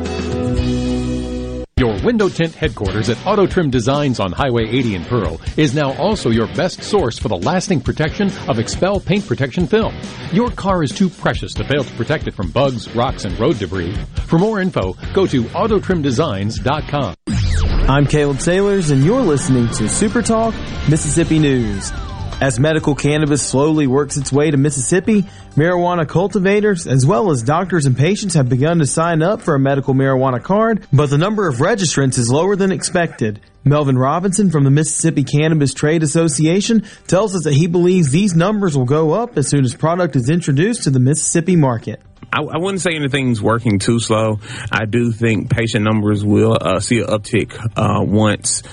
Window 2.11 2.27
tint 2.27 2.53
headquarters 2.53 3.07
at 3.07 3.25
Auto 3.25 3.47
Trim 3.47 3.69
Designs 3.69 4.19
on 4.19 4.33
Highway 4.33 4.67
80 4.67 4.95
in 4.95 5.05
Pearl 5.05 5.39
is 5.55 5.73
now 5.73 5.93
also 5.93 6.29
your 6.29 6.47
best 6.55 6.83
source 6.83 7.17
for 7.17 7.29
the 7.29 7.37
lasting 7.37 7.79
protection 7.79 8.27
of 8.49 8.57
XPEL 8.57 9.05
paint 9.05 9.25
protection 9.25 9.65
film. 9.65 9.95
Your 10.33 10.51
car 10.51 10.83
is 10.83 10.91
too 10.91 11.07
precious 11.07 11.53
to 11.53 11.63
fail 11.63 11.85
to 11.85 11.93
protect 11.93 12.27
it 12.27 12.33
from 12.33 12.51
bugs, 12.51 12.93
rocks, 12.93 13.23
and 13.23 13.39
road 13.39 13.59
debris. 13.59 13.95
For 14.27 14.37
more 14.37 14.59
info, 14.59 14.91
go 15.13 15.25
to 15.25 15.43
autotrimdesigns.com. 15.43 17.15
I'm 17.87 18.05
Caleb 18.05 18.41
Sailors, 18.41 18.89
and 18.89 19.05
you're 19.05 19.21
listening 19.21 19.69
to 19.69 19.87
Super 19.87 20.21
Talk 20.21 20.53
Mississippi 20.89 21.39
News. 21.39 21.93
As 22.41 22.59
medical 22.59 22.95
cannabis 22.95 23.47
slowly 23.47 23.85
works 23.85 24.17
its 24.17 24.33
way 24.33 24.49
to 24.49 24.57
Mississippi, 24.57 25.21
marijuana 25.55 26.07
cultivators 26.07 26.87
as 26.87 27.05
well 27.05 27.29
as 27.29 27.43
doctors 27.43 27.85
and 27.85 27.95
patients 27.95 28.33
have 28.33 28.49
begun 28.49 28.79
to 28.79 28.87
sign 28.87 29.21
up 29.21 29.43
for 29.43 29.53
a 29.53 29.59
medical 29.59 29.93
marijuana 29.93 30.41
card, 30.41 30.87
but 30.91 31.11
the 31.11 31.19
number 31.19 31.47
of 31.47 31.57
registrants 31.57 32.17
is 32.17 32.31
lower 32.31 32.55
than 32.55 32.71
expected. 32.71 33.41
Melvin 33.63 33.95
Robinson 33.95 34.49
from 34.49 34.63
the 34.63 34.71
Mississippi 34.71 35.23
Cannabis 35.23 35.75
Trade 35.75 36.01
Association 36.01 36.83
tells 37.05 37.35
us 37.35 37.43
that 37.43 37.53
he 37.53 37.67
believes 37.67 38.09
these 38.09 38.33
numbers 38.33 38.75
will 38.75 38.85
go 38.85 39.11
up 39.11 39.37
as 39.37 39.47
soon 39.47 39.63
as 39.63 39.75
product 39.75 40.15
is 40.15 40.27
introduced 40.27 40.85
to 40.85 40.89
the 40.89 40.99
Mississippi 40.99 41.55
market. 41.55 42.01
I, 42.33 42.41
I, 42.41 42.57
wouldn't 42.57 42.81
say 42.81 42.95
anything's 42.95 43.39
working 43.39 43.77
too 43.77 43.99
slow. 43.99 44.39
I 44.71 44.85
do 44.85 45.11
think 45.11 45.51
patient 45.51 45.83
numbers 45.83 46.25
will 46.25 46.57
uh, 46.59 46.79
see 46.79 47.01
an 47.01 47.07
uptick 47.07 47.53
uh, 47.75 48.03
once 48.03 48.63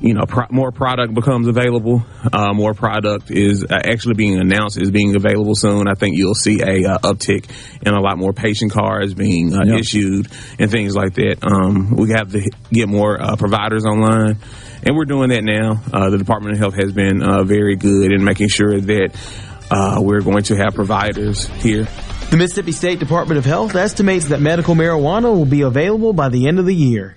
you 0.00 0.14
know, 0.14 0.24
pro- 0.26 0.46
more 0.50 0.72
product 0.72 1.14
becomes 1.14 1.48
available. 1.48 2.04
Uh, 2.32 2.52
more 2.52 2.74
product 2.74 3.30
is 3.30 3.64
uh, 3.64 3.74
actually 3.74 4.14
being 4.14 4.38
announced 4.38 4.80
is 4.80 4.90
being 4.90 5.16
available 5.16 5.54
soon. 5.54 5.88
I 5.88 5.94
think 5.94 6.16
you'll 6.16 6.34
see 6.34 6.60
a 6.60 6.88
uh, 6.88 6.98
uptick 6.98 7.48
in 7.82 7.94
a 7.94 8.00
lot 8.00 8.18
more 8.18 8.32
patient 8.32 8.72
cards 8.72 9.14
being 9.14 9.54
uh, 9.54 9.64
yep. 9.64 9.80
issued 9.80 10.28
and 10.58 10.70
things 10.70 10.94
like 10.94 11.14
that. 11.14 11.38
Um, 11.42 11.96
we 11.96 12.10
have 12.10 12.32
to 12.32 12.50
get 12.70 12.88
more 12.88 13.20
uh, 13.20 13.36
providers 13.36 13.84
online, 13.84 14.38
and 14.82 14.96
we're 14.96 15.04
doing 15.04 15.30
that 15.30 15.44
now. 15.44 15.82
Uh, 15.92 16.10
the 16.10 16.18
Department 16.18 16.54
of 16.54 16.58
Health 16.58 16.74
has 16.74 16.92
been 16.92 17.20
very 17.46 17.76
good 17.76 18.12
in 18.12 18.24
making 18.24 18.48
sure 18.48 18.80
that 18.80 19.98
we're 20.00 20.20
going 20.20 20.44
to 20.44 20.56
have 20.56 20.74
providers 20.74 21.46
here. 21.46 21.88
The 22.30 22.36
Mississippi 22.36 22.72
State 22.72 22.98
Department 22.98 23.38
of 23.38 23.44
Health 23.44 23.74
estimates 23.76 24.26
that 24.26 24.40
medical 24.40 24.74
marijuana 24.74 25.32
will 25.34 25.44
be 25.44 25.62
available 25.62 26.12
by 26.12 26.28
the 26.28 26.48
end 26.48 26.58
of 26.58 26.66
the 26.66 26.74
year. 26.74 27.16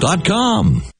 Prep.com. 0.00 0.99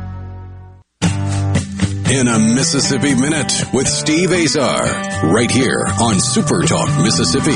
in 2.11 2.27
a 2.27 2.37
Mississippi 2.37 3.15
Minute 3.15 3.53
with 3.71 3.87
Steve 3.87 4.33
Azar, 4.33 4.83
right 5.31 5.49
here 5.49 5.85
on 6.01 6.19
Super 6.19 6.61
Talk 6.63 6.89
Mississippi. 7.01 7.51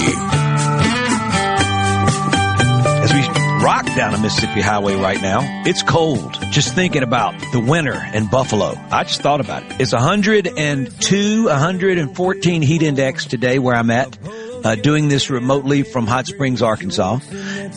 As 3.04 3.14
we 3.14 3.20
rock 3.62 3.86
down 3.98 4.14
a 4.14 4.18
Mississippi 4.18 4.62
highway 4.62 4.96
right 4.96 5.22
now, 5.22 5.42
it's 5.66 5.84
cold. 5.84 6.38
Just 6.52 6.74
thinking 6.74 7.04
about 7.04 7.38
the 7.52 7.60
winter 7.60 8.02
in 8.14 8.28
Buffalo. 8.28 8.76
I 8.92 9.04
just 9.04 9.22
thought 9.22 9.42
about 9.42 9.64
it. 9.64 9.82
It's 9.82 9.92
102, 9.92 11.46
114 11.46 12.62
heat 12.62 12.82
index 12.82 13.26
today 13.26 13.60
where 13.60 13.76
I'm 13.76 13.92
at 13.92 14.18
uh, 14.66 14.76
doing 14.76 15.08
this 15.08 15.30
remotely 15.30 15.84
from 15.84 16.08
Hot 16.08 16.26
Springs, 16.26 16.64
Arkansas, 16.64 17.20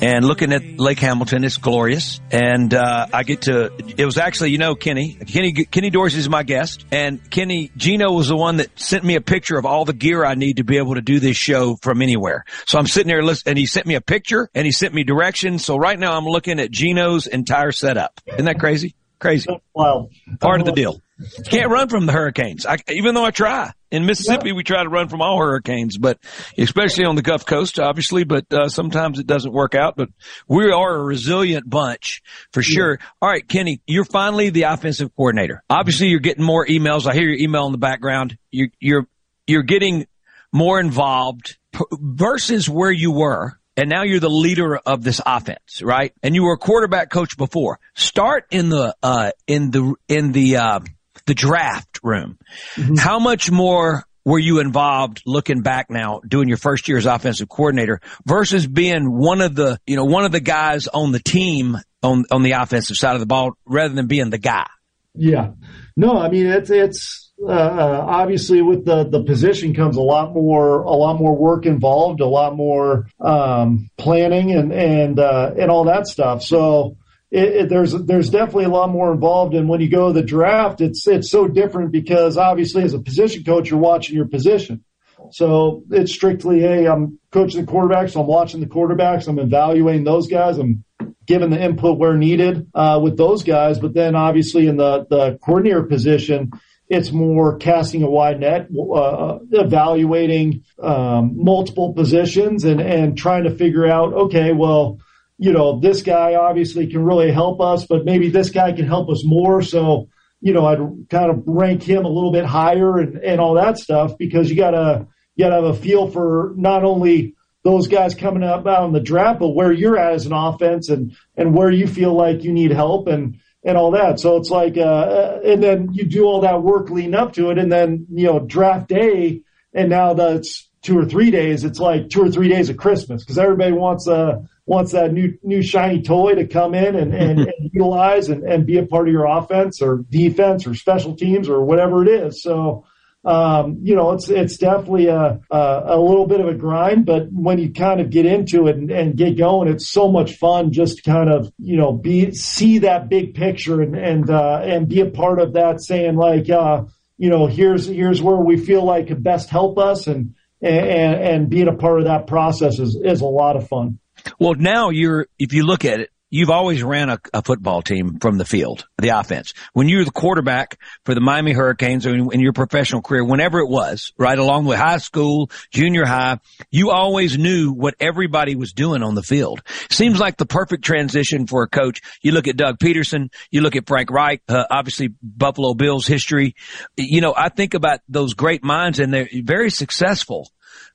and 0.01 0.25
looking 0.25 0.53
at 0.53 0.81
Lake 0.81 0.99
Hamilton. 0.99 1.45
It's 1.45 1.59
glorious, 1.59 2.19
and 2.31 2.73
uh, 2.73 3.07
I 3.13 3.23
get 3.25 3.43
to. 3.43 3.71
It 3.97 4.07
was 4.07 4.17
actually, 4.17 4.51
you 4.51 4.59
know, 4.59 4.75
Kenny, 4.75 5.13
Kenny, 5.15 5.53
Kenny 5.53 5.91
Dorsey 5.91 6.19
is 6.19 6.29
my 6.31 6.43
guest, 6.43 6.87
and 6.91 7.31
Kenny 7.31 7.71
Gino 7.77 8.13
was 8.13 8.29
the 8.29 8.37
one 8.37 8.57
that 8.57 8.79
sent 8.81 9.05
me 9.05 9.17
a 9.17 9.21
picture 9.21 9.59
of 9.59 9.67
all 9.67 9.85
the 9.85 9.93
gear 9.93 10.25
I 10.25 10.35
need 10.35 10.57
to 10.57 10.65
be 10.65 10.79
able 10.79 10.95
to 10.95 11.03
do 11.03 11.21
this 11.21 11.37
show 11.37 11.77
from 11.83 12.01
anywhere. 12.01 12.45
So 12.67 12.79
I'm 12.79 12.87
sitting 12.87 13.09
there 13.09 13.23
listening, 13.23 13.53
and 13.53 13.59
he 13.59 13.67
sent 13.67 13.87
me 13.87 13.95
a 13.95 14.01
picture 14.01 14.49
and 14.55 14.65
he 14.65 14.73
sent 14.73 14.95
me 14.95 15.05
directions. 15.05 15.65
So 15.65 15.77
right 15.77 15.99
now 15.99 16.17
I'm 16.17 16.25
looking 16.25 16.59
at 16.59 16.71
Gino's 16.71 17.27
entire 17.27 17.73
setup. 17.73 18.21
Isn't 18.27 18.47
that 18.47 18.59
crazy? 18.59 18.95
Crazy. 19.19 19.49
Wow. 19.75 20.11
Part 20.41 20.61
of 20.61 20.67
the 20.67 20.73
deal. 20.73 21.01
Can't 21.47 21.71
run 21.71 21.89
from 21.89 22.07
the 22.07 22.13
hurricanes. 22.13 22.65
I, 22.65 22.77
even 22.89 23.15
though 23.15 23.25
I 23.25 23.33
try. 23.33 23.73
In 23.91 24.05
Mississippi, 24.05 24.53
we 24.53 24.63
try 24.63 24.83
to 24.83 24.89
run 24.89 25.09
from 25.09 25.23
all 25.23 25.39
hurricanes, 25.39 25.97
but 25.97 26.19
especially 26.59 27.07
on 27.07 27.17
the 27.17 27.23
Gulf 27.23 27.47
Coast, 27.47 27.81
obviously, 27.81 28.23
but 28.23 28.45
uh, 28.53 28.69
sometimes 28.69 29.19
it 29.19 29.27
doesn't 29.27 29.51
work 29.51 29.75
out. 29.75 29.97
But 29.97 30.11
we 30.47 30.71
are 30.71 30.95
a 30.95 31.03
resilient 31.03 31.69
bunch 31.69 32.23
for 32.53 32.63
sure. 32.63 32.99
Yeah. 33.01 33.07
All 33.23 33.29
right, 33.31 33.49
Kenny, 33.49 33.81
you're 33.87 34.05
finally 34.05 34.51
the 34.51 34.65
offensive 34.65 35.15
coordinator. 35.17 35.65
Obviously, 35.71 36.09
you're 36.09 36.21
getting 36.21 36.45
more 36.45 36.67
emails. 36.67 37.07
I 37.11 37.15
hear 37.15 37.29
your 37.29 37.39
email 37.39 37.67
in 37.67 37.73
the 37.73 37.79
background. 37.79 38.37
You're, 38.51 38.69
you're, 38.79 39.07
you're 39.47 39.63
getting 39.63 40.07
more 40.53 40.79
involved 40.79 41.57
versus 41.93 42.69
where 42.69 42.93
you 42.93 43.11
were 43.11 43.58
and 43.79 43.89
now 43.89 44.03
you're 44.03 44.21
the 44.21 44.29
leader 44.29 44.77
of 44.77 45.05
this 45.05 45.21
offense, 45.25 45.81
right? 45.81 46.13
And 46.23 46.35
you 46.35 46.43
were 46.43 46.55
a 46.55 46.59
quarterback 46.59 47.11
coach 47.11 47.37
before. 47.37 47.79
Start 47.95 48.47
in 48.51 48.69
the 48.71 48.95
uh, 49.03 49.31
in 49.47 49.71
the 49.71 49.95
in 50.09 50.33
the 50.33 50.57
uh, 50.57 50.81
the 51.27 51.35
draft 51.35 52.01
room. 52.03 52.39
Mm-hmm. 52.75 52.97
How 52.97 53.21
much 53.21 53.51
more 53.51 54.05
were 54.25 54.39
you 54.39 54.59
involved 54.59 55.23
looking 55.25 55.63
back 55.63 55.91
now 55.91 56.21
doing 56.27 56.49
your 56.49 56.59
first 56.59 56.89
year 56.89 56.99
as 56.99 57.07
offensive 57.07 57.49
coordinator 57.49 58.01
versus 58.27 58.67
being 58.67 59.11
one 59.11 59.41
of 59.41 59.55
the, 59.55 59.79
you 59.87 59.97
know, 59.97 60.05
one 60.05 60.27
of 60.27 60.33
the 60.33 60.41
guys 60.41 60.87
on 60.87 61.13
the 61.13 61.19
team 61.19 61.79
on, 62.03 62.25
on 62.31 62.43
the 62.43 62.53
offensive 62.53 62.97
side 62.97 63.15
of 63.15 63.21
the 63.21 63.27
ball 63.27 63.53
rather 63.65 63.95
than 63.95 64.07
being 64.07 64.29
the 64.29 64.37
guy? 64.37 64.67
Yeah. 65.15 65.53
No, 65.97 66.19
I 66.19 66.29
mean, 66.29 66.47
it's, 66.47 66.69
it's, 66.69 67.28
uh, 67.43 67.51
uh 67.51 68.05
obviously 68.07 68.63
with 68.63 68.85
the, 68.85 69.05
the 69.05 69.23
position 69.23 69.75
comes 69.75 69.97
a 69.97 70.03
lot 70.03 70.33
more, 70.33 70.81
a 70.81 70.93
lot 70.93 71.19
more 71.19 71.37
work 71.37 71.67
involved, 71.67 72.21
a 72.21 72.27
lot 72.27 72.57
more, 72.57 73.09
um, 73.21 73.89
planning 73.97 74.53
and, 74.53 74.73
and, 74.73 75.19
uh, 75.19 75.53
and 75.59 75.71
all 75.71 75.85
that 75.85 76.07
stuff. 76.07 76.43
So, 76.43 76.97
it, 77.31 77.45
it, 77.45 77.69
there's 77.69 77.93
there's 77.93 78.31
definitely 78.31 78.65
a 78.65 78.71
lot 78.71 78.91
more 78.91 79.13
involved. 79.13 79.55
And 79.55 79.69
when 79.69 79.81
you 79.81 79.91
go 79.91 80.09
to 80.09 80.19
the 80.19 80.27
draft, 80.27 80.81
it's 80.81 81.07
it's 81.07 81.31
so 81.31 81.47
different 81.47 81.93
because 81.93 82.39
obviously 82.39 82.83
as 82.83 82.95
a 82.95 82.99
position 82.99 83.45
coach, 83.45 83.71
you're 83.71 83.79
watching 83.79 84.17
your 84.17 84.27
position. 84.27 84.83
So 85.31 85.83
it's 85.91 86.13
strictly, 86.13 86.61
hey, 86.61 86.87
I'm 86.87 87.19
coaching 87.33 87.65
the 87.65 87.71
quarterbacks, 87.71 88.13
so 88.13 88.21
I'm 88.23 88.27
watching 88.27 88.61
the 88.61 88.67
quarterbacks, 88.67 89.29
I'm 89.29 89.39
evaluating 89.39 90.05
those 90.05 90.27
guys, 90.27 90.57
I'm 90.57 90.85
giving 91.27 91.51
the 91.51 91.63
input 91.63 91.99
where 91.99 92.17
needed 92.17 92.67
uh, 92.73 92.99
with 93.03 93.19
those 93.19 93.43
guys. 93.43 93.79
But 93.79 93.93
then 93.93 94.15
obviously 94.15 94.67
in 94.67 94.77
the 94.77 95.07
the 95.11 95.39
coordinator 95.45 95.83
position, 95.83 96.53
it's 96.89 97.13
more 97.13 97.59
casting 97.59 98.03
a 98.03 98.11
wide 98.11 98.41
net, 98.41 98.69
uh, 98.71 99.39
evaluating 99.51 100.65
um, 100.83 101.33
multiple 101.37 101.93
positions 101.93 102.65
and 102.65 102.81
and 102.81 103.17
trying 103.17 103.45
to 103.45 103.51
figure 103.55 103.87
out, 103.87 104.15
okay, 104.15 104.53
well 104.53 104.99
you 105.39 105.53
know, 105.53 105.79
this 105.79 106.03
guy 106.03 106.35
obviously 106.35 106.89
can 106.89 107.05
really 107.05 107.31
help 107.31 107.61
us, 107.61 107.87
but 107.87 108.05
maybe 108.05 108.29
this 108.29 108.51
guy 108.51 108.73
can 108.73 108.87
help 108.87 109.09
us 109.09 109.25
more. 109.25 109.63
So, 109.63 110.09
you 110.41 110.53
know, 110.53 110.67
I'd 110.67 111.09
kind 111.09 111.31
of 111.31 111.45
rank 111.47 111.85
him 111.85 112.05
a 112.05 112.09
little 112.09 112.33
bit 112.33 112.45
higher 112.45 112.99
and, 112.99 113.17
and 113.19 113.41
all 113.41 113.55
that 113.55 113.79
stuff 113.79 114.19
because 114.19 114.51
you 114.51 114.57
gotta, 114.57 115.07
you 115.37 115.45
gotta 115.45 115.63
have 115.63 115.77
a 115.77 115.79
feel 115.79 116.11
for 116.11 116.53
not 116.57 116.85
only 116.85 117.37
those 117.63 117.87
guys 117.87 118.17
coming 118.17 118.43
up 118.43 118.67
out 118.67 118.87
in 118.87 118.93
the 118.93 119.01
draft, 119.01 119.39
but 119.39 119.51
where 119.51 119.73
you're 119.73 119.97
at 119.97 120.15
as 120.15 120.27
an 120.27 120.33
offense 120.33 120.89
and, 120.89 121.17
and 121.37 121.55
where 121.55 121.71
you 121.71 121.87
feel 121.87 122.15
like 122.15 122.43
you 122.43 122.53
need 122.53 122.73
help 122.73 123.07
and, 123.07 123.39
and 123.65 123.77
all 123.77 123.93
that. 123.93 124.21
So 124.21 124.37
it's 124.37 124.51
like, 124.51 124.77
uh, 124.77 124.81
uh 124.81 125.41
and 125.45 125.63
then 125.63 125.89
you 125.93 126.05
do 126.05 126.25
all 126.25 126.43
that 126.43 126.63
work 126.63 126.91
leading 126.91 127.15
up 127.15 127.33
to 127.35 127.51
it. 127.51 127.59
And 127.59 127.71
then, 127.71 128.07
you 128.11 128.27
know, 128.27 128.41
draft 128.41 128.89
day, 128.89 129.43
and 129.73 129.91
now 129.91 130.15
that's 130.15 130.69
two 130.83 130.99
or 130.99 131.05
three 131.05 131.31
days, 131.31 131.65
it's 131.65 131.81
like 131.81 132.09
two 132.09 132.23
or 132.23 132.31
three 132.31 132.49
days 132.49 132.71
of 132.71 132.77
Christmas 132.77 133.25
because 133.25 133.39
everybody 133.39 133.73
wants 133.73 134.07
a 134.07 134.49
wants 134.67 134.93
that 134.93 135.13
new 135.13 135.37
new 135.43 135.63
shiny 135.63 136.03
toy 136.03 136.35
to 136.35 136.47
come 136.47 136.75
in 136.75 136.95
and, 136.95 137.15
and, 137.15 137.39
and 137.59 137.71
utilize 137.73 138.29
and, 138.29 138.45
and 138.45 138.67
be 138.67 138.79
a 138.79 138.87
part 138.87 139.09
of 139.09 139.13
your 139.13 139.27
offense 139.27 139.83
or 139.83 140.05
defense 140.11 140.67
or 140.67 140.75
special 140.75 141.17
teams 141.17 141.49
or 141.49 141.65
whatever 141.65 142.03
it 142.03 142.09
is. 142.09 142.43
So 142.43 142.85
um, 143.29 143.81
you 143.83 143.95
know, 143.95 144.13
it's 144.13 144.31
it's 144.31 144.57
definitely 144.57 145.09
a, 145.09 145.39
a, 145.51 145.83
a 145.85 146.01
little 146.01 146.27
bit 146.27 146.41
of 146.41 146.49
a 146.49 146.55
grind, 146.55 147.05
but 147.05 147.29
when 147.31 147.59
you 147.59 147.71
kind 147.75 148.01
of 148.01 148.09
get 148.09 148.25
into 148.25 148.69
it 148.69 148.77
and, 148.77 148.91
and, 148.91 149.19
get 149.19 149.37
going, 149.37 149.69
it's 149.69 149.87
so 149.87 150.11
much 150.11 150.37
fun 150.37 150.73
just 150.73 150.97
to 150.97 151.03
kind 151.03 151.29
of 151.29 151.53
you 151.59 151.77
know 151.77 151.93
be 151.93 152.33
see 152.33 152.79
that 152.79 153.11
big 153.11 153.35
picture 153.35 153.83
and 153.83 153.95
and 153.95 154.31
uh, 154.31 154.63
and 154.65 154.89
be 154.89 155.01
a 155.01 155.11
part 155.11 155.41
of 155.41 155.53
that, 155.53 155.83
saying 155.83 156.17
like, 156.17 156.49
uh, 156.49 156.85
you 157.19 157.29
know, 157.29 157.47
here's 157.47 157.85
here's 157.85 158.23
where 158.23 158.37
we 158.37 158.57
feel 158.57 158.83
like 158.83 159.09
could 159.09 159.23
best 159.23 159.51
help 159.51 159.77
us, 159.77 160.07
and 160.07 160.35
and 160.63 161.21
and 161.21 161.51
being 161.51 161.69
a 161.69 161.77
part 161.77 161.99
of 161.99 162.07
that 162.07 162.29
process 162.29 162.79
is 162.79 162.99
is 163.05 163.21
a 163.21 163.27
lot 163.27 163.57
of 163.57 163.69
fun. 163.69 163.99
Well, 164.39 164.55
now 164.55 164.89
you're 164.89 165.27
if 165.39 165.53
you 165.53 165.65
look 165.65 165.85
at 165.85 166.01
it, 166.01 166.09
you've 166.31 166.51
always 166.51 166.83
ran 166.83 167.09
a, 167.09 167.19
a, 167.33 167.43
football 167.43 167.83
team 167.83 168.19
from 168.21 168.39
the 168.39 168.45
field, 168.45 168.87
the 168.99 169.09
offense. 169.09 169.55
When 169.73 169.89
you 169.89 169.99
were 169.99 170.05
the 170.05 170.11
quarterback 170.11 170.79
for 171.05 171.15
the 171.15 171.21
Miami 171.21 171.53
Hurricanes 171.53 172.07
in, 172.07 172.33
in, 172.33 172.41
your 172.41 172.53
professional 172.53 173.03
career, 173.03 173.25
whenever 173.25 173.59
it 173.61 173.69
was, 173.69 174.13
right 174.19 174.39
along 174.39 174.67
with 174.67 174.79
high 174.79 174.99
school, 174.99 175.51
junior 175.71 176.05
high, 176.05 176.39
you 176.71 176.91
always 176.91 177.39
knew 177.39 177.73
what 177.73 177.95
everybody 178.01 178.57
was 178.57 178.73
doing 178.73 179.03
on 179.03 179.15
the 179.15 179.23
field. 179.23 179.63
Seems 179.91 180.21
like 180.21 180.37
the 180.37 180.47
perfect 180.47 180.85
transition 180.85 181.47
for 181.47 181.63
a 181.63 181.69
coach. 181.69 182.01
You 182.23 182.33
look 182.33 182.49
at 182.49 182.57
Doug 182.57 182.79
Pederson, 182.79 183.33
you 183.51 183.61
look 183.61 183.77
at 183.77 183.87
Frank 183.87 184.11
Reich, 184.11 184.43
uh, 184.49 184.65
obviously 184.71 185.15
Buffalo 185.23 185.75
Bills 185.75 186.07
history. 186.07 186.55
You 186.97 187.21
know, 187.21 187.35
I 187.37 187.49
think 187.49 187.75
about 187.75 188.01
those 188.09 188.35
great 188.35 188.63
minds 188.63 188.99
and 188.99 189.13
they're 189.13 189.29
very 189.33 189.71
successful 189.71 190.51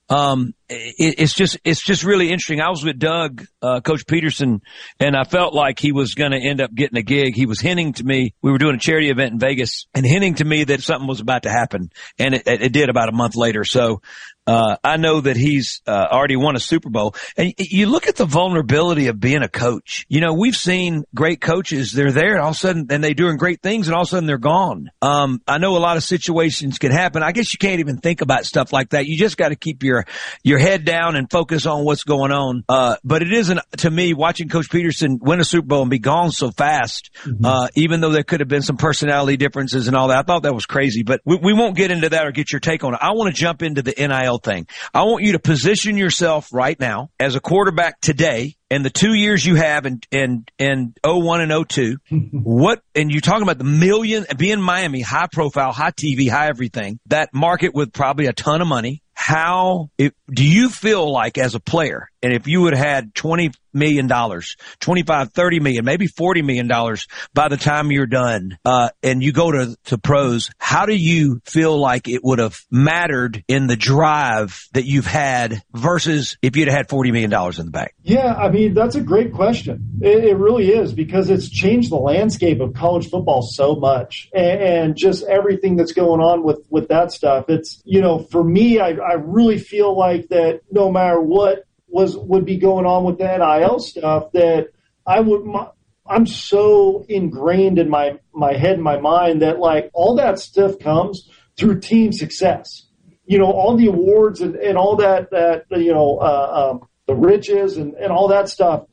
um, 0.10 0.54
it, 0.70 1.16
it's 1.20 1.34
just 1.34 1.58
it's 1.64 1.84
just 1.84 2.04
really 2.04 2.30
interesting. 2.30 2.62
I 2.62 2.70
was 2.70 2.84
with 2.84 3.00
Doug, 3.00 3.46
uh, 3.62 3.82
Coach 3.82 4.06
Pederson, 4.06 4.62
and 5.00 5.16
I 5.16 5.24
felt 5.24 5.54
like 5.54 5.80
he 5.80 5.92
was 5.92 6.16
going 6.16 6.32
to 6.32 6.38
end 6.38 6.62
up 6.62 6.74
getting 6.74 6.98
a 6.98 7.04
gig. 7.04 7.36
He 7.36 7.46
was 7.46 7.60
hinting 7.60 7.94
to 7.94 8.04
me. 8.04 8.34
We 8.42 8.52
were 8.52 8.58
doing 8.58 8.76
a 8.76 8.80
charity 8.80 9.10
event 9.10 9.34
in 9.34 9.40
Vegas, 9.40 9.88
and 9.94 10.06
hinting 10.06 10.36
to 10.36 10.46
me 10.46 10.64
that 10.66 10.82
something 10.82 11.08
was 11.08 11.20
about 11.20 11.44
to 11.44 11.50
happen, 11.50 11.92
and 12.18 12.36
it, 12.36 12.44
it 12.48 12.72
did 12.74 12.90
about 12.90 13.10
a 13.10 13.14
month 13.14 13.36
later. 13.36 13.64
So 13.64 14.02
uh, 14.46 14.76
I 14.84 14.98
know 14.98 15.22
that 15.22 15.38
he's 15.38 15.82
uh, 15.88 16.08
already 16.12 16.36
won 16.36 16.56
a 16.56 16.60
Super 16.60 16.90
Bowl. 16.90 17.16
And 17.38 17.54
you 17.58 17.88
look 17.88 18.08
at 18.08 18.18
the 18.18 18.26
vulnerability 18.26 19.08
of 19.08 19.20
being 19.20 19.42
a 19.42 19.48
coach. 19.48 20.06
You 20.10 20.20
know, 20.20 20.34
we've 20.34 20.56
seen 20.56 21.06
great 21.16 21.40
coaches. 21.40 21.94
They're 21.94 22.12
there 22.12 22.34
and 22.34 22.42
all 22.42 22.50
of 22.50 22.56
a 22.56 22.60
sudden, 22.60 22.88
and 22.90 23.04
they're 23.04 23.14
doing 23.14 23.38
great 23.38 23.62
things 23.62 23.88
and 23.88 23.96
all 23.96 24.02
of 24.02 24.08
a 24.08 24.12
sudden 24.12 24.28
they're 24.28 24.38
gone. 24.38 24.92
Um, 25.02 25.42
I 25.48 25.60
know 25.60 25.78
a 25.78 25.80
lot 25.80 25.98
of 25.98 26.04
situations 26.04 26.78
can 26.78 26.92
happen. 26.92 27.24
I 27.24 27.32
guess 27.32 27.54
you 27.54 27.58
can't 27.58 27.80
even 27.80 27.98
think 27.98 28.22
about 28.22 28.46
stuff 28.46 28.74
like 28.74 28.90
that. 28.90 29.06
You 29.06 29.18
just 29.18 29.38
got 29.38 29.50
to 29.50 29.56
keep 29.56 29.84
your, 29.84 30.06
your 30.44 30.53
head 30.60 30.86
down 30.86 31.16
and 31.16 31.30
focus 31.30 31.66
on 31.66 31.84
what's 31.84 32.04
going 32.04 32.32
on. 32.32 32.64
Uh, 32.68 32.98
but 33.04 33.22
it 33.22 33.32
isn't, 33.34 33.60
to 33.78 33.90
me, 33.90 34.14
watching 34.14 34.50
Coach 34.50 34.70
Pederson 34.70 35.20
win 35.22 35.40
a 35.40 35.44
Super 35.44 35.68
Bowl 35.68 35.82
and 35.82 35.92
be 35.92 36.00
gone 36.00 36.32
so 36.32 36.52
fast, 36.52 37.12
mm-hmm. 37.24 37.46
uh, 37.46 37.68
even 37.76 38.02
though 38.02 38.12
there 38.12 38.24
could 38.24 38.40
have 38.40 38.50
been 38.50 38.62
some 38.62 38.78
personality 38.78 39.38
differences 39.38 39.88
and 39.88 39.96
all 39.96 40.10
that. 40.10 40.18
I 40.18 40.24
thought 40.24 40.44
that 40.44 40.54
was 40.54 40.66
crazy, 40.66 41.04
but 41.04 41.22
we, 41.26 41.38
we 41.38 41.54
won't 41.54 41.76
get 41.76 41.92
into 41.92 42.10
that 42.10 42.26
or 42.26 42.32
get 42.32 42.52
your 42.52 42.60
take 42.60 42.84
on 42.84 42.94
it. 42.94 43.00
I 43.02 43.12
want 43.12 43.34
to 43.34 43.40
jump 43.40 43.62
into 43.62 43.82
the 43.82 43.94
NIL 43.98 44.38
thing. 44.38 44.68
I 44.94 45.04
want 45.04 45.24
you 45.24 45.34
to 45.34 45.40
position 45.40 45.98
yourself 45.98 46.50
right 46.54 46.80
now 46.80 47.10
as 47.20 47.36
a 47.36 47.40
quarterback 47.40 48.02
today 48.02 48.56
and 48.74 48.84
the 48.84 48.90
two 48.90 49.14
years 49.14 49.46
you 49.46 49.54
have 49.54 49.86
in, 49.86 50.02
in, 50.10 50.46
in 50.58 50.96
01 51.06 51.42
and 51.42 51.70
02, 51.70 51.98
what, 52.32 52.82
and 52.96 53.12
you're 53.12 53.22
talking 53.22 53.44
about 53.44 53.60
the 53.60 53.64
million, 53.64 54.26
being 54.36 54.60
Miami, 54.60 55.02
high 55.02 55.28
profile, 55.32 55.72
high 55.72 55.92
TV, 55.92 56.28
high 56.28 56.48
everything, 56.48 57.00
that 57.06 57.36
market 57.36 57.76
with 57.76 57.94
probably 57.94 58.26
a 58.26 58.34
ton 58.34 58.62
of 58.62 58.68
money. 58.68 59.03
How, 59.14 59.90
if, 59.98 60.14
do 60.32 60.44
you 60.44 60.70
feel 60.70 61.12
like 61.12 61.38
as 61.38 61.56
a 61.56 61.60
player, 61.60 62.10
and 62.24 62.34
if 62.34 62.48
you 62.48 62.66
had 62.66 62.76
had 62.76 63.14
20 63.14 63.52
million 63.74 64.08
dollars, 64.08 64.56
25, 64.80 65.34
30 65.34 65.60
million, 65.60 65.86
maybe 65.86 66.08
40 66.08 66.42
million 66.42 66.68
dollars 66.68 67.08
by 67.34 67.50
the 67.50 67.58
time 67.58 67.92
you're 67.92 68.06
done, 68.06 68.58
uh, 68.64 68.90
and 69.02 69.22
you 69.22 69.34
go 69.34 69.52
to, 69.52 69.76
to 69.86 69.98
pros, 69.98 70.50
how 70.58 70.86
do 70.86 70.96
you 70.96 71.42
feel 71.46 71.78
like 71.78 72.08
it 72.08 72.24
would 72.24 72.40
have 72.40 72.58
mattered 72.72 73.44
in 73.48 73.68
the 73.68 73.76
drive 73.76 74.68
that 74.74 74.86
you've 74.86 75.08
had 75.08 75.62
versus 75.74 76.38
if 76.42 76.56
you'd 76.56 76.70
had 76.70 76.90
40 76.90 77.12
million 77.12 77.30
dollars 77.30 77.60
in 77.60 77.66
the 77.66 77.72
bank? 77.72 77.94
Yeah. 78.04 78.34
I 78.34 78.50
mean, 78.50 78.74
that's 78.74 78.96
a 78.96 79.02
great 79.02 79.34
question. 79.34 80.00
It, 80.02 80.24
it, 80.24 80.38
really 80.44 80.70
is 80.72 80.94
because 80.94 81.30
it's 81.30 81.50
changed 81.50 81.90
the 81.90 81.96
landscape 81.96 82.60
of 82.60 82.74
college 82.74 83.10
football 83.10 83.42
so 83.42 83.76
much 83.76 84.30
and, 84.34 84.62
and, 84.62 84.96
just 84.98 85.24
everything 85.24 85.76
that's 85.78 85.94
going 85.94 86.20
on 86.20 86.44
with, 86.44 86.60
with 86.70 86.90
that 86.90 87.12
stuff. 87.12 87.46
It's, 87.48 87.82
you 87.86 88.02
know, 88.02 88.20
for 88.20 88.44
me, 88.44 88.80
I, 88.80 88.90
I 88.90 89.14
really 89.14 89.58
feel 89.58 89.98
like 89.98 90.28
that 90.30 90.62
no 90.72 90.92
matter 90.92 91.20
what 91.20 91.66
was 91.94 92.18
would 92.18 92.44
be 92.44 92.58
going 92.58 92.86
on 92.86 93.04
with 93.04 93.20
the 93.20 93.38
NIL 93.38 93.80
stuff 93.80 94.32
that 94.34 94.70
I 95.06 95.20
would. 95.20 95.46
My, 95.46 95.68
I'm 96.06 96.26
so 96.26 97.06
ingrained 97.08 97.78
in 97.78 97.90
my 97.90 98.20
my 98.34 98.54
head 98.54 98.74
and 98.74 98.84
my 98.84 98.98
mind 98.98 99.44
that 99.44 99.60
like 99.60 99.92
all 99.94 100.16
that 100.16 100.40
stuff 100.40 100.80
comes 100.80 101.30
through 101.56 101.80
team 101.80 102.12
success. 102.12 102.88
You 103.26 103.38
know, 103.38 103.52
all 103.52 103.78
the 103.78 103.88
awards 103.88 104.42
and, 104.42 104.56
and 104.56 104.76
all 104.76 104.98
that 104.98 105.30
that 105.30 105.66
you 105.70 105.94
know 105.94 106.18
uh, 106.18 106.72
um, 106.72 106.88
the 107.06 107.16
riches 107.16 107.78
and, 107.78 107.94
and 107.94 108.12
all 108.12 108.28
that 108.30 108.50
stuff. 108.50 108.86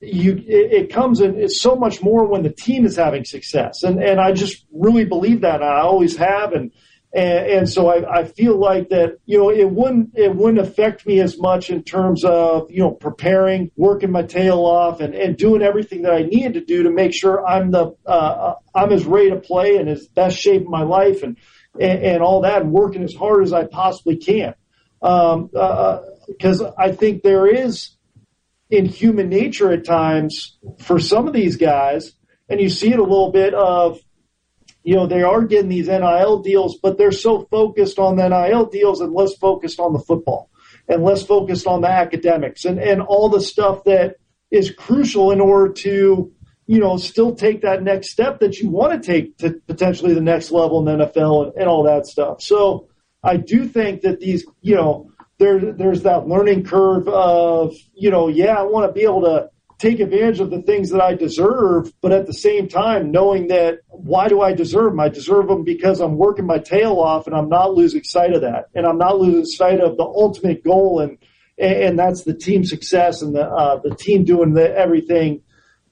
You 0.00 0.32
it, 0.36 0.72
it 0.72 0.92
comes 0.92 1.20
in 1.20 1.38
it's 1.38 1.60
so 1.60 1.76
much 1.76 2.02
more 2.02 2.26
when 2.26 2.42
the 2.42 2.50
team 2.50 2.86
is 2.86 2.96
having 2.96 3.24
success, 3.26 3.82
and 3.82 4.02
and 4.02 4.18
I 4.18 4.32
just 4.32 4.64
really 4.72 5.04
believe 5.04 5.42
that. 5.42 5.62
I 5.62 5.80
always 5.80 6.16
have, 6.16 6.52
and 6.52 6.72
and, 7.16 7.46
and 7.46 7.68
so 7.68 7.88
I, 7.88 8.18
I, 8.18 8.24
feel 8.24 8.58
like 8.58 8.90
that, 8.90 9.16
you 9.24 9.38
know, 9.38 9.50
it 9.50 9.70
wouldn't, 9.70 10.10
it 10.14 10.36
wouldn't 10.36 10.58
affect 10.58 11.06
me 11.06 11.20
as 11.20 11.38
much 11.38 11.70
in 11.70 11.82
terms 11.82 12.26
of, 12.26 12.70
you 12.70 12.80
know, 12.80 12.90
preparing, 12.90 13.70
working 13.74 14.12
my 14.12 14.22
tail 14.22 14.58
off 14.58 15.00
and, 15.00 15.14
and 15.14 15.34
doing 15.34 15.62
everything 15.62 16.02
that 16.02 16.12
I 16.12 16.24
needed 16.24 16.52
to 16.54 16.60
do 16.60 16.82
to 16.82 16.90
make 16.90 17.14
sure 17.14 17.44
I'm 17.46 17.70
the, 17.70 17.96
uh, 18.04 18.56
I'm 18.74 18.92
as 18.92 19.06
ready 19.06 19.30
to 19.30 19.36
play 19.36 19.78
and 19.78 19.88
as 19.88 20.06
best 20.08 20.36
shape 20.36 20.62
of 20.62 20.68
my 20.68 20.82
life 20.82 21.22
and, 21.22 21.38
and, 21.80 22.02
and 22.02 22.22
all 22.22 22.42
that 22.42 22.60
and 22.60 22.70
working 22.70 23.02
as 23.02 23.14
hard 23.14 23.42
as 23.44 23.54
I 23.54 23.64
possibly 23.64 24.16
can. 24.16 24.54
Um, 25.00 25.48
uh, 25.56 26.00
cause 26.38 26.62
I 26.76 26.92
think 26.92 27.22
there 27.22 27.46
is 27.46 27.96
in 28.68 28.84
human 28.84 29.30
nature 29.30 29.72
at 29.72 29.86
times 29.86 30.58
for 30.80 30.98
some 30.98 31.26
of 31.26 31.32
these 31.32 31.56
guys, 31.56 32.12
and 32.50 32.60
you 32.60 32.68
see 32.68 32.92
it 32.92 32.98
a 32.98 33.02
little 33.02 33.32
bit 33.32 33.54
of, 33.54 34.00
you 34.86 34.94
know, 34.94 35.08
they 35.08 35.22
are 35.22 35.42
getting 35.42 35.68
these 35.68 35.88
NIL 35.88 36.42
deals, 36.42 36.78
but 36.80 36.96
they're 36.96 37.10
so 37.10 37.48
focused 37.50 37.98
on 37.98 38.14
the 38.14 38.28
NIL 38.28 38.66
deals 38.66 39.00
and 39.00 39.12
less 39.12 39.34
focused 39.34 39.80
on 39.80 39.92
the 39.92 39.98
football 39.98 40.48
and 40.88 41.02
less 41.02 41.24
focused 41.24 41.66
on 41.66 41.80
the 41.80 41.88
academics 41.88 42.64
and, 42.64 42.78
and 42.78 43.02
all 43.02 43.28
the 43.28 43.40
stuff 43.40 43.82
that 43.82 44.14
is 44.52 44.70
crucial 44.70 45.32
in 45.32 45.40
order 45.40 45.72
to, 45.72 46.32
you 46.68 46.78
know, 46.78 46.98
still 46.98 47.34
take 47.34 47.62
that 47.62 47.82
next 47.82 48.10
step 48.10 48.38
that 48.38 48.60
you 48.60 48.70
want 48.70 48.92
to 48.92 49.04
take 49.04 49.36
to 49.38 49.60
potentially 49.66 50.14
the 50.14 50.20
next 50.20 50.52
level 50.52 50.88
in 50.88 50.98
NFL 50.98 51.46
and, 51.46 51.56
and 51.56 51.68
all 51.68 51.82
that 51.82 52.06
stuff. 52.06 52.40
So 52.40 52.86
I 53.24 53.38
do 53.38 53.66
think 53.66 54.02
that 54.02 54.20
these, 54.20 54.46
you 54.60 54.76
know, 54.76 55.10
there, 55.38 55.72
there's 55.72 56.04
that 56.04 56.28
learning 56.28 56.62
curve 56.62 57.08
of, 57.08 57.74
you 57.92 58.12
know, 58.12 58.28
yeah, 58.28 58.54
I 58.54 58.62
want 58.62 58.88
to 58.88 58.92
be 58.92 59.02
able 59.02 59.22
to 59.22 59.50
take 59.78 60.00
advantage 60.00 60.40
of 60.40 60.50
the 60.50 60.62
things 60.62 60.90
that 60.90 61.00
I 61.00 61.14
deserve, 61.14 61.92
but 62.00 62.12
at 62.12 62.26
the 62.26 62.32
same 62.32 62.66
time, 62.68 63.10
knowing 63.10 63.48
that 63.48 63.80
why 63.88 64.28
do 64.28 64.40
I 64.40 64.52
deserve 64.54 64.92
them? 64.92 65.00
I 65.00 65.08
deserve 65.08 65.48
them 65.48 65.64
because 65.64 66.00
I'm 66.00 66.16
working 66.16 66.46
my 66.46 66.58
tail 66.58 66.98
off 66.98 67.26
and 67.26 67.36
I'm 67.36 67.48
not 67.48 67.74
losing 67.74 68.02
sight 68.02 68.32
of 68.32 68.40
that. 68.40 68.66
And 68.74 68.86
I'm 68.86 68.98
not 68.98 69.18
losing 69.18 69.44
sight 69.44 69.80
of 69.80 69.96
the 69.96 70.04
ultimate 70.04 70.64
goal. 70.64 71.00
And, 71.00 71.18
and 71.58 71.98
that's 71.98 72.24
the 72.24 72.34
team 72.34 72.64
success 72.64 73.20
and 73.20 73.34
the, 73.34 73.46
uh, 73.46 73.80
the 73.82 73.94
team 73.94 74.24
doing 74.24 74.54
the, 74.54 74.74
everything, 74.74 75.42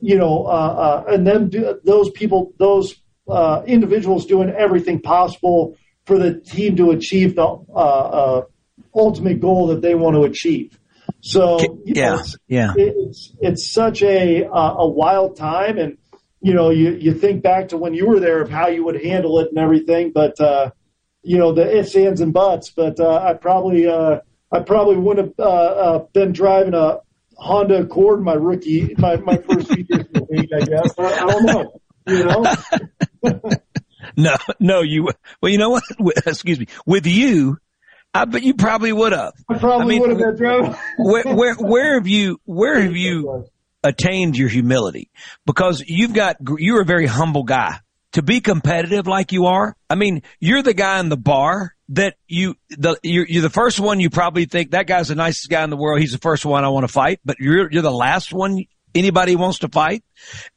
you 0.01 0.17
know, 0.17 0.47
uh, 0.47 1.05
uh, 1.09 1.13
and 1.13 1.27
then 1.27 1.51
those 1.85 2.11
people, 2.11 2.53
those, 2.59 2.95
uh, 3.29 3.63
individuals 3.67 4.27
doing 4.27 4.51
everything 4.51 5.01
possible 5.01 5.77
for 6.07 6.19
the 6.19 6.41
team 6.41 6.77
to 6.77 6.91
achieve 6.91 7.37
the, 7.37 7.43
uh, 7.43 7.75
uh, 7.75 8.43
ultimate 8.95 9.41
goal 9.41 9.67
that 9.67 9.83
they 9.83 9.95
want 9.95 10.15
to 10.15 10.23
achieve. 10.23 10.79
So 11.25 11.81
yeah, 11.87 12.09
know, 12.11 12.19
it's, 12.19 12.37
yeah, 12.49 12.73
it's 12.77 13.33
it's 13.41 13.73
such 13.73 14.03
a 14.03 14.45
uh, 14.45 14.75
a 14.77 14.87
wild 14.87 15.39
time, 15.39 15.79
and 15.79 15.97
you 16.43 16.53
know 16.53 16.69
you 16.69 16.91
you 16.91 17.15
think 17.15 17.43
back 17.43 17.69
to 17.69 17.79
when 17.79 17.95
you 17.95 18.07
were 18.07 18.21
there 18.21 18.43
of 18.43 18.51
how 18.51 18.69
you 18.69 18.85
would 18.85 19.03
handle 19.03 19.41
it 19.41 19.49
and 19.49 19.57
everything, 19.57 20.13
but 20.13 20.39
uh, 20.39 20.71
you 21.23 21.39
know 21.39 21.55
the 21.55 21.79
ifs, 21.79 21.97
ands, 21.97 22.21
and 22.21 22.35
buts. 22.35 22.69
But 22.77 23.01
uh, 23.01 23.25
I 23.25 23.33
probably 23.33 23.87
uh, 23.87 24.19
I 24.53 24.61
probably 24.61 24.99
wouldn't 24.99 25.29
have 25.29 25.47
uh, 25.47 25.51
uh, 25.51 25.99
been 26.13 26.33
driving 26.33 26.75
a 26.75 26.99
Honda 27.39 27.81
Accord 27.81 28.23
my 28.23 28.35
rookie 28.35 28.95
my 28.99 29.17
my 29.17 29.39
first 29.39 29.69
few 29.69 29.87
years 29.89 30.05
in 30.05 30.13
the 30.13 30.27
league. 30.29 30.53
I 30.53 30.61
guess 30.67 30.95
I, 30.99 31.05
I 31.05 31.27
don't 31.27 31.47
know. 31.47 31.81
You 32.07 32.25
know. 33.33 33.51
no, 34.19 34.37
no, 34.61 34.83
you. 34.83 35.09
Well, 35.41 35.51
you 35.51 35.57
know 35.57 35.71
what? 35.71 35.85
Excuse 36.27 36.61
me. 36.61 36.67
With 36.85 37.07
you, 37.07 37.57
I 38.15 38.25
bet 38.25 38.43
you 38.45 38.55
probably 38.55 38.93
would 38.93 39.13
have. 39.13 39.35
I 39.49 39.59
probably 39.59 39.97
I 39.97 39.99
mean, 39.99 40.01
would 40.01 40.11
have 40.11 40.19
been 40.19 40.37
drove. 40.37 40.79
where, 40.99 41.25
where, 41.25 41.55
where 41.57 41.95
have 41.95 42.07
you, 42.07 42.41
where 42.45 42.81
have 42.81 42.95
you 42.97 43.47
attained 43.83 44.37
your 44.39 44.49
humility? 44.49 45.11
Because 45.45 45.83
you've 45.87 46.15
got, 46.15 46.37
you're 46.59 46.81
a 46.83 46.85
very 46.87 47.07
humble 47.07 47.43
guy. 47.43 47.81
to 48.15 48.23
be 48.23 48.41
competitive 48.41 49.07
like 49.07 49.33
you 49.33 49.47
are. 49.47 49.77
I 49.91 49.97
mean, 49.97 50.23
you're 50.39 50.63
the 50.63 50.73
guy 50.75 51.01
in 51.01 51.09
the 51.09 51.17
bar 51.17 51.75
that 51.91 52.15
you 52.27 52.55
the 52.71 52.97
you're, 53.03 53.27
you're 53.27 53.43
the 53.43 53.51
first 53.51 53.79
one 53.79 54.01
you 54.01 54.09
probably 54.09 54.47
think 54.47 54.71
that 54.71 54.87
guy's 54.87 55.09
the 55.09 55.15
nicest 55.15 55.51
guy 55.51 55.63
in 55.65 55.71
the 55.71 55.77
world. 55.77 56.01
He's 56.01 56.13
the 56.13 56.19
first 56.19 56.47
one 56.47 56.65
I 56.65 56.69
want 56.69 56.85
to 56.85 56.93
fight, 56.93 57.21
but 57.25 57.37
you're 57.41 57.71
you're 57.71 57.83
the 57.83 57.91
last 57.91 58.33
one 58.33 58.65
anybody 58.95 59.37
wants 59.37 59.61
to 59.61 59.69
fight. 59.69 60.05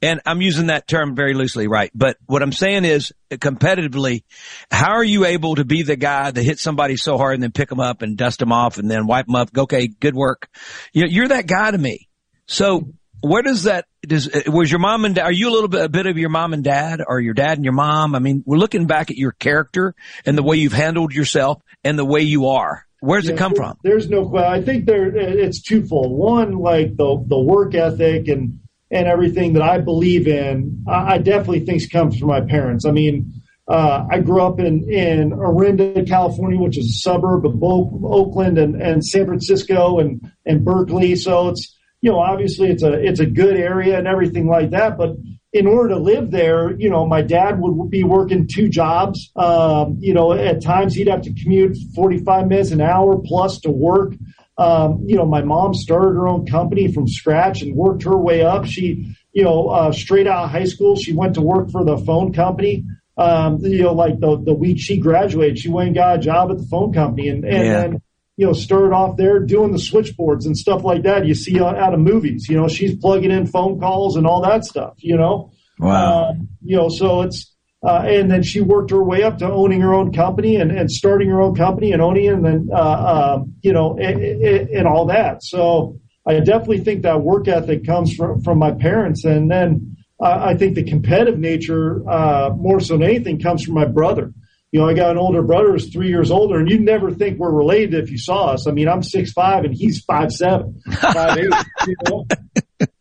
And 0.00 0.20
I'm 0.24 0.40
using 0.40 0.66
that 0.66 0.86
term 0.86 1.14
very 1.14 1.34
loosely, 1.34 1.66
right? 1.66 1.90
But 1.94 2.16
what 2.26 2.42
I'm 2.42 2.52
saying 2.52 2.84
is 2.84 3.12
competitively, 3.30 4.22
how 4.70 4.92
are 4.92 5.04
you 5.04 5.24
able 5.24 5.56
to 5.56 5.64
be 5.64 5.82
the 5.82 5.96
guy 5.96 6.30
that 6.30 6.42
hits 6.42 6.62
somebody 6.62 6.96
so 6.96 7.18
hard 7.18 7.34
and 7.34 7.42
then 7.42 7.52
pick 7.52 7.68
them 7.68 7.80
up 7.80 8.02
and 8.02 8.16
dust 8.16 8.38
them 8.38 8.52
off 8.52 8.78
and 8.78 8.90
then 8.90 9.06
wipe 9.06 9.26
them 9.26 9.34
up? 9.34 9.50
Okay, 9.56 9.88
good 9.88 10.14
work. 10.14 10.48
You're 10.92 11.28
that 11.28 11.46
guy 11.46 11.70
to 11.70 11.78
me. 11.78 12.08
So 12.46 12.92
where 13.20 13.42
does 13.42 13.64
that 13.64 13.86
does 14.06 14.32
uh, 14.32 14.42
was 14.46 14.70
your 14.70 14.78
mom 14.78 15.04
and 15.04 15.16
dad 15.16 15.24
are 15.24 15.32
you 15.32 15.48
a 15.48 15.52
little 15.52 15.68
bit 15.68 15.84
a 15.84 15.88
bit 15.88 16.06
of 16.06 16.16
your 16.18 16.28
mom 16.28 16.52
and 16.52 16.62
dad 16.62 17.02
or 17.06 17.20
your 17.20 17.34
dad 17.34 17.58
and 17.58 17.64
your 17.64 17.74
mom 17.74 18.14
i 18.14 18.18
mean 18.18 18.42
we're 18.46 18.56
looking 18.56 18.86
back 18.86 19.10
at 19.10 19.16
your 19.16 19.32
character 19.32 19.94
and 20.24 20.38
the 20.38 20.42
way 20.42 20.56
you've 20.56 20.72
handled 20.72 21.12
yourself 21.12 21.60
and 21.82 21.98
the 21.98 22.04
way 22.04 22.20
you 22.20 22.46
are 22.46 22.86
where 23.00 23.20
does 23.20 23.28
Yeah, 23.28 23.34
it 23.34 23.38
come 23.38 23.54
from 23.54 23.76
There's 23.82 24.08
no 24.08 24.28
question. 24.28 24.52
I 24.52 24.62
think 24.62 24.86
there 24.86 25.14
it's 25.16 25.62
twofold. 25.62 26.16
One, 26.16 26.58
like 26.58 26.96
the 26.96 27.24
the 27.26 27.38
work 27.38 27.74
ethic 27.74 28.28
and 28.28 28.60
and 28.90 29.06
everything 29.06 29.52
that 29.54 29.62
I 29.62 29.78
believe 29.78 30.26
in. 30.26 30.84
I, 30.88 31.14
I 31.14 31.18
definitely 31.18 31.60
think 31.60 31.82
it's 31.82 31.92
comes 31.92 32.18
from 32.18 32.28
my 32.28 32.40
parents. 32.40 32.86
I 32.86 32.90
mean, 32.90 33.42
uh, 33.68 34.06
I 34.10 34.20
grew 34.20 34.42
up 34.42 34.60
in 34.60 34.90
in 34.90 35.32
Orinda, 35.32 36.04
California, 36.06 36.58
which 36.58 36.78
is 36.78 36.86
a 36.86 36.98
suburb 36.98 37.44
of 37.44 37.60
both 37.60 37.92
Oakland 38.02 38.58
and 38.58 38.80
and 38.80 39.04
San 39.04 39.26
Francisco 39.26 39.98
and 39.98 40.32
and 40.46 40.64
Berkeley. 40.64 41.16
So 41.16 41.48
it's 41.48 41.76
you 42.00 42.10
know 42.10 42.18
obviously 42.18 42.70
it's 42.70 42.82
a 42.82 42.92
it's 42.92 43.20
a 43.20 43.26
good 43.26 43.56
area 43.56 43.98
and 43.98 44.08
everything 44.08 44.48
like 44.48 44.70
that, 44.70 44.96
but 44.96 45.10
in 45.52 45.66
order 45.66 45.90
to 45.90 45.96
live 45.98 46.30
there, 46.30 46.78
you 46.78 46.90
know, 46.90 47.06
my 47.06 47.22
dad 47.22 47.58
would 47.58 47.90
be 47.90 48.04
working 48.04 48.46
two 48.46 48.68
jobs. 48.68 49.30
Um, 49.34 49.96
you 50.00 50.12
know, 50.12 50.32
at 50.32 50.62
times 50.62 50.94
he'd 50.94 51.08
have 51.08 51.22
to 51.22 51.32
commute 51.32 51.76
45 51.94 52.48
minutes 52.48 52.70
an 52.70 52.80
hour 52.80 53.18
plus 53.24 53.60
to 53.60 53.70
work. 53.70 54.14
Um, 54.58 55.04
you 55.06 55.16
know, 55.16 55.24
my 55.24 55.42
mom 55.42 55.72
started 55.72 56.16
her 56.16 56.28
own 56.28 56.44
company 56.46 56.92
from 56.92 57.08
scratch 57.08 57.62
and 57.62 57.74
worked 57.74 58.02
her 58.02 58.16
way 58.16 58.42
up. 58.42 58.66
She, 58.66 59.14
you 59.32 59.44
know, 59.44 59.68
uh, 59.68 59.92
straight 59.92 60.26
out 60.26 60.44
of 60.44 60.50
high 60.50 60.64
school, 60.64 60.96
she 60.96 61.12
went 61.14 61.34
to 61.34 61.40
work 61.40 61.70
for 61.70 61.84
the 61.84 61.96
phone 61.96 62.32
company. 62.32 62.84
Um, 63.16 63.58
you 63.60 63.82
know, 63.82 63.94
like 63.94 64.20
the, 64.20 64.40
the 64.40 64.54
week 64.54 64.78
she 64.78 64.98
graduated, 64.98 65.58
she 65.58 65.68
went 65.68 65.88
and 65.88 65.96
got 65.96 66.16
a 66.16 66.18
job 66.20 66.50
at 66.50 66.58
the 66.58 66.66
phone 66.70 66.92
company 66.92 67.28
and, 67.28 67.44
and 67.44 67.64
Yeah. 67.64 67.80
then, 67.80 68.02
you 68.38 68.46
know, 68.46 68.52
started 68.52 68.94
off 68.94 69.16
there 69.16 69.40
doing 69.40 69.72
the 69.72 69.80
switchboards 69.80 70.46
and 70.46 70.56
stuff 70.56 70.84
like 70.84 71.02
that. 71.02 71.26
You 71.26 71.34
see 71.34 71.60
out 71.60 71.76
out 71.76 71.92
of 71.92 71.98
movies, 71.98 72.48
you 72.48 72.56
know, 72.56 72.68
she's 72.68 72.94
plugging 72.94 73.32
in 73.32 73.48
phone 73.48 73.80
calls 73.80 74.14
and 74.14 74.28
all 74.28 74.40
that 74.42 74.64
stuff, 74.64 74.94
you 74.98 75.16
know? 75.16 75.50
Wow. 75.80 76.22
Uh, 76.22 76.34
you 76.62 76.76
know, 76.76 76.88
so 76.88 77.22
it's, 77.22 77.52
uh, 77.84 78.04
and 78.06 78.30
then 78.30 78.44
she 78.44 78.60
worked 78.60 78.92
her 78.92 79.02
way 79.02 79.24
up 79.24 79.38
to 79.38 79.50
owning 79.50 79.80
her 79.80 79.92
own 79.92 80.12
company 80.12 80.54
and, 80.54 80.70
and 80.70 80.88
starting 80.88 81.28
her 81.28 81.40
own 81.40 81.56
company 81.56 81.90
and 81.90 82.00
owning 82.00 82.26
it 82.26 82.34
and 82.34 82.44
then, 82.44 82.68
uh, 82.72 83.38
um, 83.38 83.54
you 83.62 83.72
know, 83.72 83.98
and, 83.98 84.22
and 84.22 84.86
all 84.86 85.06
that. 85.06 85.42
So 85.42 85.98
I 86.24 86.38
definitely 86.38 86.84
think 86.84 87.02
that 87.02 87.22
work 87.22 87.48
ethic 87.48 87.84
comes 87.84 88.14
from, 88.14 88.40
from 88.42 88.58
my 88.58 88.70
parents. 88.70 89.24
And 89.24 89.50
then 89.50 89.96
uh, 90.20 90.38
I 90.44 90.54
think 90.54 90.76
the 90.76 90.84
competitive 90.84 91.40
nature, 91.40 92.08
uh, 92.08 92.50
more 92.56 92.78
so 92.78 92.96
than 92.96 93.02
anything 93.02 93.40
comes 93.40 93.64
from 93.64 93.74
my 93.74 93.86
brother. 93.86 94.32
You 94.70 94.80
know, 94.80 94.88
I 94.88 94.92
got 94.92 95.12
an 95.12 95.18
older 95.18 95.42
brother 95.42 95.72
who's 95.72 95.90
three 95.90 96.08
years 96.08 96.30
older, 96.30 96.58
and 96.58 96.70
you'd 96.70 96.82
never 96.82 97.10
think 97.10 97.38
we're 97.38 97.50
related 97.50 97.94
if 97.94 98.10
you 98.10 98.18
saw 98.18 98.48
us. 98.48 98.66
I 98.66 98.72
mean, 98.72 98.86
I'm 98.86 99.02
six 99.02 99.32
five 99.32 99.64
and 99.64 99.74
he's 99.74 100.04
five 100.04 100.30
seven, 100.30 100.80
five 100.92 101.38
eight. 101.38 101.52
You 101.86 101.94
know, 102.06 102.26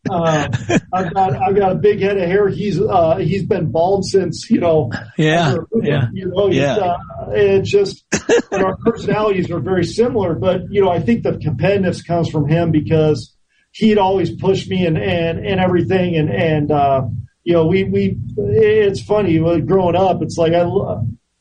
uh, 0.09 0.47
I've 0.93 1.13
got 1.13 1.35
I've 1.35 1.55
got 1.57 1.73
a 1.73 1.75
big 1.75 1.99
head 1.99 2.17
of 2.17 2.23
hair. 2.23 2.47
He's 2.47 2.79
uh, 2.79 3.17
he's 3.17 3.43
been 3.43 3.71
bald 3.71 4.05
since 4.05 4.49
you 4.49 4.61
know. 4.61 4.91
Yeah, 5.17 5.57
yeah, 5.81 6.07
You 6.13 6.31
know, 6.33 6.47
yeah. 6.47 6.77
uh, 6.77 6.97
it's 7.31 7.69
just 7.69 8.05
our 8.53 8.77
personalities 8.77 9.51
are 9.51 9.59
very 9.59 9.83
similar. 9.83 10.35
But 10.35 10.71
you 10.71 10.81
know, 10.81 10.89
I 10.89 11.01
think 11.01 11.23
the 11.23 11.31
competitiveness 11.31 12.05
comes 12.05 12.29
from 12.29 12.47
him 12.47 12.71
because 12.71 13.35
he'd 13.71 13.97
always 13.97 14.33
push 14.33 14.67
me 14.67 14.85
and 14.85 14.97
and 14.97 15.45
and 15.45 15.59
everything 15.59 16.15
and 16.15 16.29
and 16.29 16.71
uh, 16.71 17.01
you 17.43 17.53
know 17.53 17.65
we 17.67 17.83
we 17.83 18.17
it's 18.37 19.01
funny 19.01 19.37
uh, 19.39 19.57
growing 19.57 19.97
up. 19.97 20.21
It's 20.21 20.37
like 20.37 20.53
I. 20.53 20.63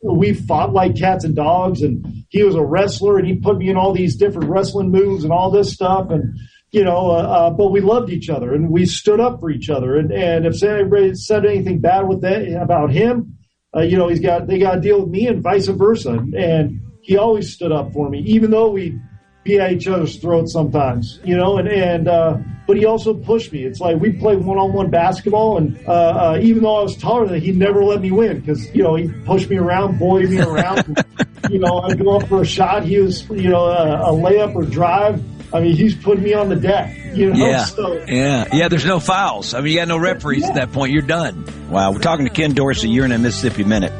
we 0.02 0.34
fought 0.34 0.72
like 0.72 0.96
cats 0.96 1.24
and 1.24 1.34
dogs 1.34 1.82
and 1.82 2.04
he 2.28 2.42
was 2.42 2.54
a 2.54 2.64
wrestler 2.64 3.18
and 3.18 3.26
he 3.26 3.36
put 3.36 3.58
me 3.58 3.70
in 3.70 3.76
all 3.76 3.92
these 3.92 4.16
different 4.16 4.50
wrestling 4.50 4.90
moves 4.90 5.24
and 5.24 5.32
all 5.32 5.50
this 5.50 5.72
stuff 5.72 6.10
and 6.10 6.36
you 6.70 6.84
know 6.84 7.10
uh, 7.10 7.22
uh, 7.22 7.50
but 7.50 7.70
we 7.70 7.80
loved 7.80 8.10
each 8.10 8.28
other 8.28 8.52
and 8.52 8.70
we 8.70 8.84
stood 8.84 9.20
up 9.20 9.40
for 9.40 9.50
each 9.50 9.70
other 9.70 9.96
and 9.96 10.12
and 10.12 10.44
if 10.46 10.62
anybody 10.62 11.14
said 11.14 11.46
anything 11.46 11.80
bad 11.80 12.06
with 12.06 12.20
that 12.20 12.46
about 12.60 12.90
him 12.90 13.38
uh, 13.74 13.80
you 13.80 13.96
know 13.96 14.08
he's 14.08 14.20
got 14.20 14.46
they 14.46 14.58
got 14.58 14.74
to 14.74 14.80
deal 14.80 15.00
with 15.00 15.08
me 15.08 15.26
and 15.26 15.42
vice 15.42 15.66
versa 15.66 16.18
and 16.36 16.80
he 17.00 17.16
always 17.16 17.52
stood 17.52 17.72
up 17.72 17.92
for 17.92 18.10
me 18.10 18.20
even 18.20 18.50
though 18.50 18.70
we 18.70 18.98
be 19.46 19.58
at 19.58 19.72
each 19.72 19.86
other's 19.86 20.16
throats 20.16 20.52
sometimes, 20.52 21.20
you 21.24 21.36
know, 21.36 21.56
and, 21.58 21.68
and, 21.68 22.08
uh, 22.08 22.36
but 22.66 22.76
he 22.76 22.84
also 22.84 23.14
pushed 23.14 23.52
me. 23.52 23.64
It's 23.64 23.80
like 23.80 23.96
we 23.98 24.12
play 24.12 24.36
one 24.36 24.58
on 24.58 24.72
one 24.72 24.90
basketball 24.90 25.58
and, 25.58 25.78
uh, 25.86 25.90
uh, 25.92 26.38
even 26.42 26.62
though 26.62 26.76
I 26.76 26.82
was 26.82 26.96
taller 26.96 27.26
than 27.28 27.40
he 27.40 27.52
never 27.52 27.84
let 27.84 28.00
me 28.00 28.10
win 28.10 28.40
because, 28.40 28.74
you 28.74 28.82
know, 28.82 28.94
he 28.96 29.08
pushed 29.24 29.48
me 29.48 29.56
around, 29.56 29.98
bullied 29.98 30.30
me 30.30 30.40
around. 30.40 30.78
and, 30.86 31.04
you 31.50 31.58
know, 31.58 31.78
I'd 31.80 31.98
go 32.02 32.16
up 32.18 32.26
for 32.28 32.42
a 32.42 32.46
shot. 32.46 32.82
He 32.84 32.98
was, 32.98 33.28
you 33.30 33.48
know, 33.50 33.66
a, 33.66 34.10
a 34.10 34.12
layup 34.12 34.54
or 34.54 34.64
drive. 34.64 35.22
I 35.54 35.60
mean, 35.60 35.76
he's 35.76 35.94
putting 35.94 36.24
me 36.24 36.34
on 36.34 36.48
the 36.48 36.56
deck, 36.56 36.92
you 37.14 37.32
know, 37.32 37.46
Yeah, 37.46 37.64
so. 37.66 38.04
yeah, 38.08 38.48
yeah. 38.52 38.66
There's 38.68 38.84
no 38.84 38.98
fouls. 38.98 39.54
I 39.54 39.60
mean, 39.60 39.72
you 39.74 39.78
got 39.78 39.86
no 39.86 39.96
referees 39.96 40.44
at 40.44 40.56
that 40.56 40.72
point. 40.72 40.92
You're 40.92 41.02
done. 41.02 41.44
Wow, 41.70 41.92
we're 41.92 42.00
talking 42.00 42.26
to 42.26 42.32
Ken 42.32 42.52
Dorsey. 42.52 42.88
You're 42.90 43.04
in 43.04 43.12
a 43.12 43.18
Mississippi 43.18 43.62
minute. 43.62 43.92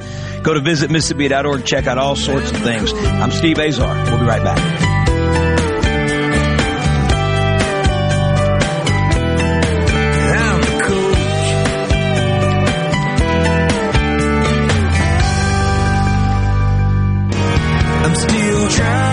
Go 0.43 0.55
to 0.55 0.61
visit 0.61 0.91
Mississippi.org. 0.91 1.65
Check 1.65 1.87
out 1.87 1.99
all 1.99 2.17
sorts 2.17 2.51
of 2.51 2.59
things. 2.59 2.93
I'm 2.93 3.31
Steve 3.31 3.61
Azar. 3.61 3.95
We'll 4.11 4.19
be 4.19 4.27
right 4.27 4.43
back. 4.43 5.66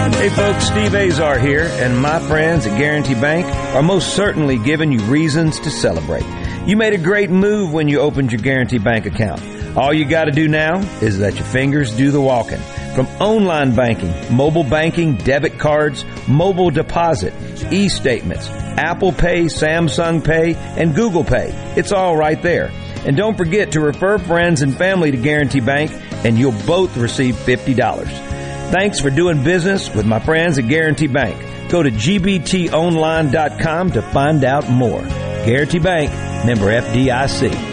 Hey 0.03 0.29
folks, 0.29 0.67
Steve 0.67 0.93
Azar 0.95 1.39
here, 1.39 1.65
and 1.75 1.97
my 1.97 2.19
friends 2.19 2.65
at 2.65 2.77
Guarantee 2.77 3.13
Bank 3.13 3.45
are 3.73 3.81
most 3.81 4.15
certainly 4.15 4.57
giving 4.57 4.91
you 4.91 4.99
reasons 5.03 5.59
to 5.61 5.71
celebrate. 5.71 6.25
You 6.65 6.75
made 6.75 6.93
a 6.93 6.97
great 6.97 7.29
move 7.29 7.71
when 7.71 7.87
you 7.87 8.01
opened 8.01 8.31
your 8.33 8.41
Guarantee 8.41 8.79
Bank 8.79 9.05
account. 9.05 9.41
All 9.77 9.93
you 9.93 10.03
gotta 10.03 10.31
do 10.31 10.49
now 10.49 10.79
is 11.01 11.19
let 11.19 11.35
your 11.35 11.45
fingers 11.45 11.95
do 11.95 12.11
the 12.11 12.19
walking. 12.19 12.59
From 12.95 13.07
online 13.21 13.75
banking, 13.75 14.13
mobile 14.35 14.65
banking, 14.65 15.15
debit 15.15 15.57
cards, 15.57 16.03
mobile 16.27 16.69
deposit, 16.69 17.33
e-statements, 17.71 18.49
Apple 18.49 19.13
Pay, 19.13 19.45
Samsung 19.45 20.23
Pay, 20.23 20.55
and 20.55 20.95
Google 20.95 21.23
Pay. 21.23 21.51
It's 21.77 21.93
all 21.93 22.17
right 22.17 22.41
there. 22.41 22.71
And 23.05 23.15
don't 23.15 23.37
forget 23.37 23.71
to 23.71 23.79
refer 23.79 24.17
friends 24.17 24.61
and 24.61 24.75
family 24.75 25.11
to 25.11 25.17
Guarantee 25.17 25.61
Bank, 25.61 25.91
and 26.25 26.37
you'll 26.37 26.51
both 26.65 26.97
receive 26.97 27.35
$50. 27.35 28.32
Thanks 28.73 28.99
for 28.99 29.11
doing 29.11 29.43
business 29.43 29.93
with 29.93 30.07
my 30.07 30.17
friends 30.17 30.57
at 30.57 30.67
Guarantee 30.67 31.05
Bank. 31.05 31.69
Go 31.69 31.83
to 31.83 31.91
gbtonline.com 31.91 33.91
to 33.91 34.01
find 34.01 34.43
out 34.43 34.67
more. 34.67 35.03
Guarantee 35.45 35.77
Bank, 35.77 36.11
member 36.43 36.71
FDIC. 36.71 37.72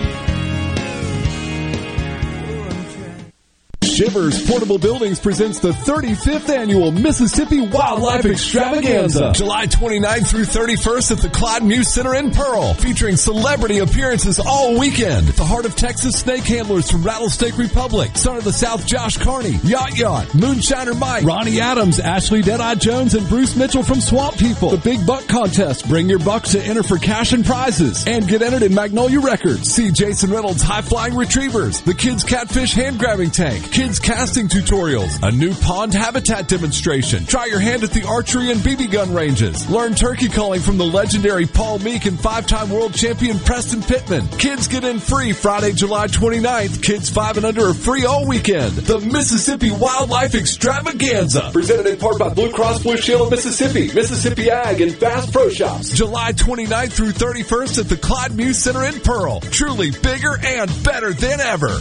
Shivers 4.01 4.48
Portable 4.48 4.78
Buildings 4.78 5.20
presents 5.20 5.59
the 5.59 5.72
35th 5.72 6.48
annual 6.48 6.90
Mississippi 6.90 7.61
Wildlife 7.61 8.24
Extravaganza, 8.24 9.32
July 9.34 9.66
29th 9.66 10.26
through 10.26 10.44
31st 10.44 11.11
at 11.11 11.18
the 11.18 11.28
Clyde 11.28 11.62
Muse 11.62 11.92
Center 11.92 12.14
in 12.14 12.30
Pearl, 12.30 12.72
featuring 12.72 13.16
celebrity 13.16 13.76
appearances 13.80 14.40
all 14.40 14.80
weekend. 14.80 15.26
The 15.28 15.44
Heart 15.44 15.66
of 15.66 15.76
Texas 15.76 16.18
snake 16.18 16.44
handlers 16.44 16.90
from 16.90 17.03
Rattlesnake 17.03 17.59
Republic, 17.59 18.12
Son 18.14 18.38
of 18.38 18.44
the 18.44 18.55
South 18.55 18.86
Josh 18.86 19.18
Carney, 19.18 19.59
Yacht 19.64 19.98
Yacht, 19.98 20.28
Moonshiner 20.28 20.98
Mike, 20.98 21.24
Ronnie 21.24 21.61
Adams, 21.61 22.01
Ashley 22.01 22.40
Deadeye 22.40 22.76
Jones, 22.76 23.14
and 23.14 23.28
Bruce 23.28 23.55
Mitchell 23.55 23.82
from 23.82 24.01
Swamp 24.01 24.38
People. 24.38 24.70
The 24.70 24.78
Big 24.78 25.07
Buck 25.07 25.28
Contest. 25.28 25.86
Bring 25.90 26.09
your 26.09 26.20
bucks 26.20 26.53
to 26.53 26.62
enter 26.62 26.82
for 26.82 26.96
cash 26.96 27.34
and 27.34 27.44
prizes 27.44 28.07
and 28.07 28.26
get 28.26 28.40
entered 28.40 28.62
in 28.62 28.74
Magnolia 28.74 29.20
Records. 29.20 29.70
See 29.70 29.90
Jason 29.90 30.30
Reynolds 30.30 30.62
High 30.62 30.80
Flying 30.80 31.16
Retrievers, 31.16 31.82
the 31.82 31.92
Kids 31.92 32.24
Catfish 32.24 32.72
Hand 32.72 32.98
Grabbing 32.98 33.30
Tank, 33.30 33.70
Kids 33.70 33.89
Casting 33.99 34.47
Tutorials, 34.47 35.26
a 35.26 35.32
new 35.32 35.53
pond 35.55 35.95
habitat 35.95 36.49
demonstration. 36.49 37.24
Try 37.24 37.47
your 37.47 37.59
hand 37.59 37.82
at 37.82 37.91
the 37.91 38.07
archery 38.07 38.51
and 38.51 38.61
BB 38.61 38.93
gun 38.93 39.12
ranges. 39.12 39.68
Learn 39.68 39.95
turkey 39.95 40.28
calling 40.28 40.61
from 40.61 40.78
the 40.78 40.84
legendary 40.84 41.47
Paul 41.47 41.78
Meek 41.80 42.05
and 42.05 42.20
five-time 42.20 42.70
world 42.70 42.95
champion 42.95 43.38
Preston 43.38 43.82
Pittman. 43.82 44.28
Kids 44.38 44.68
get 44.68 44.84
in 44.84 45.01
free 45.01 45.32
Friday, 45.32 45.72
July 45.72 46.07
29th. 46.07 46.82
Kids 46.82 47.11
5 47.11 47.38
and 47.38 47.47
under 47.47 47.68
are 47.68 47.74
free 47.74 48.05
all 48.05 48.26
weekend. 48.26 48.72
The 48.72 49.01
Mississippi 49.01 49.70
Wildlife 49.70 50.34
Extravaganza. 50.34 51.51
Presented 51.53 51.86
in 51.86 51.99
part 51.99 52.18
by 52.18 52.32
Blue 52.32 52.53
Cross 52.53 52.82
Blue 52.82 52.97
Shield 52.97 53.22
of 53.22 53.30
Mississippi, 53.30 53.93
Mississippi 53.93 54.51
Ag, 54.51 54.80
and 54.80 54.95
Fast 54.95 55.32
Pro 55.32 55.49
Shops. 55.49 55.93
July 55.93 56.32
29th 56.32 56.93
through 56.93 57.12
31st 57.12 57.78
at 57.78 57.88
the 57.88 57.97
Clyde 57.97 58.36
Muse 58.36 58.59
Center 58.59 58.84
in 58.84 59.01
Pearl. 59.01 59.41
Truly 59.41 59.91
bigger 59.91 60.38
and 60.45 60.70
better 60.84 61.12
than 61.12 61.41
ever. 61.41 61.80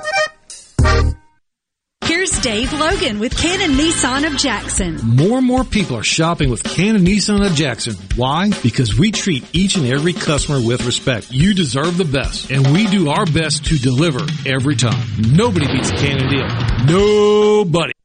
Dave 2.41 2.73
Logan 2.73 3.19
with 3.19 3.37
Cannon 3.37 3.77
Nissan 3.77 4.25
of 4.25 4.35
Jackson. 4.35 4.97
More 5.03 5.37
and 5.37 5.45
more 5.45 5.63
people 5.63 5.95
are 5.95 6.03
shopping 6.03 6.49
with 6.49 6.63
Cannon 6.63 7.05
Nissan 7.05 7.45
of 7.45 7.53
Jackson. 7.53 7.93
Why? 8.15 8.49
Because 8.63 8.97
we 8.97 9.11
treat 9.11 9.43
each 9.53 9.75
and 9.75 9.85
every 9.85 10.13
customer 10.13 10.59
with 10.59 10.83
respect. 10.83 11.29
You 11.29 11.53
deserve 11.53 11.97
the 11.97 12.05
best, 12.05 12.49
and 12.49 12.73
we 12.73 12.87
do 12.87 13.09
our 13.09 13.27
best 13.27 13.65
to 13.65 13.77
deliver 13.77 14.25
every 14.47 14.75
time. 14.75 15.05
Nobody 15.35 15.67
beats 15.67 15.91
a 15.91 15.95
Cannon 15.97 16.29
deal. 16.29 16.47
Nobody. 16.87 17.93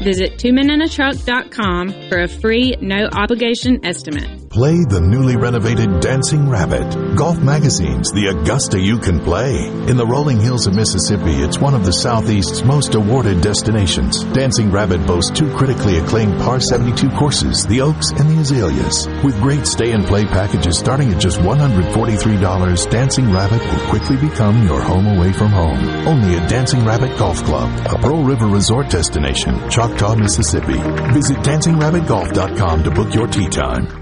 Visit 0.00 0.38
twomeninatruck.com 0.38 2.08
for 2.08 2.22
a 2.22 2.28
free, 2.28 2.74
no 2.80 3.08
obligation 3.12 3.84
estimate. 3.84 4.42
Play 4.52 4.84
the 4.84 5.00
newly 5.00 5.36
renovated 5.36 6.00
Dancing 6.00 6.46
Rabbit. 6.46 7.16
Golf 7.16 7.38
Magazine's 7.38 8.12
The 8.12 8.26
Augusta 8.26 8.78
You 8.78 8.98
Can 8.98 9.18
Play. 9.18 9.68
In 9.88 9.96
the 9.96 10.06
rolling 10.06 10.38
hills 10.38 10.66
of 10.66 10.74
Mississippi, 10.74 11.40
it's 11.40 11.58
one 11.58 11.72
of 11.72 11.86
the 11.86 11.92
Southeast's 11.92 12.62
most 12.62 12.94
awarded 12.94 13.40
destinations. 13.40 14.24
Dancing 14.24 14.70
Rabbit 14.70 15.06
boasts 15.06 15.30
two 15.30 15.50
critically 15.56 15.96
acclaimed 15.96 16.38
par 16.38 16.60
72 16.60 17.08
courses, 17.16 17.64
the 17.64 17.80
Oaks 17.80 18.10
and 18.10 18.28
the 18.28 18.42
Azaleas. 18.42 19.06
With 19.24 19.40
great 19.40 19.66
stay 19.66 19.92
and 19.92 20.04
play 20.04 20.26
packages 20.26 20.76
starting 20.76 21.10
at 21.14 21.20
just 21.20 21.40
$143, 21.40 22.90
Dancing 22.90 23.32
Rabbit 23.32 23.62
will 23.64 23.88
quickly 23.88 24.18
become 24.18 24.64
your 24.64 24.82
home 24.82 25.06
away 25.06 25.32
from 25.32 25.48
home. 25.48 25.78
Only 26.06 26.36
at 26.36 26.50
Dancing 26.50 26.84
Rabbit 26.84 27.16
Golf 27.16 27.42
Club, 27.44 27.70
a 27.86 27.96
Pearl 27.98 28.22
River 28.22 28.48
resort 28.48 28.90
destination, 28.90 29.54
Choctaw, 29.82 30.14
Mississippi. 30.14 30.78
Visit 31.12 31.38
DancingRabbitGolf.com 31.38 32.84
to 32.84 32.90
book 32.92 33.12
your 33.12 33.26
tee 33.26 33.48
time. 33.48 34.01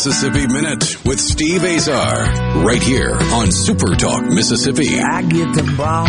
In 0.00 0.06
a 0.06 0.08
Mississippi 0.08 0.46
Minute 0.46 1.04
with 1.04 1.20
Steve 1.20 1.62
Azar, 1.62 2.24
right 2.64 2.82
here 2.82 3.18
on 3.34 3.52
Super 3.52 3.94
Talk 3.94 4.24
Mississippi. 4.24 4.98
I 4.98 5.20
get 5.20 5.52
the 5.54 5.62
ball 5.76 6.08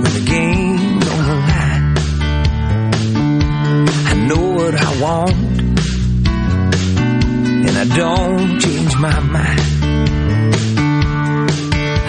when 0.00 0.02
the 0.02 0.24
game's 0.26 1.08
on 1.08 1.24
the 1.24 1.34
line. 1.34 1.96
I 4.08 4.14
know 4.26 4.44
what 4.54 4.74
I 4.74 5.00
want, 5.00 5.36
and 7.68 7.78
I 7.78 7.84
don't 7.96 8.60
change 8.60 8.96
my 8.96 9.20
mind. 9.20 9.60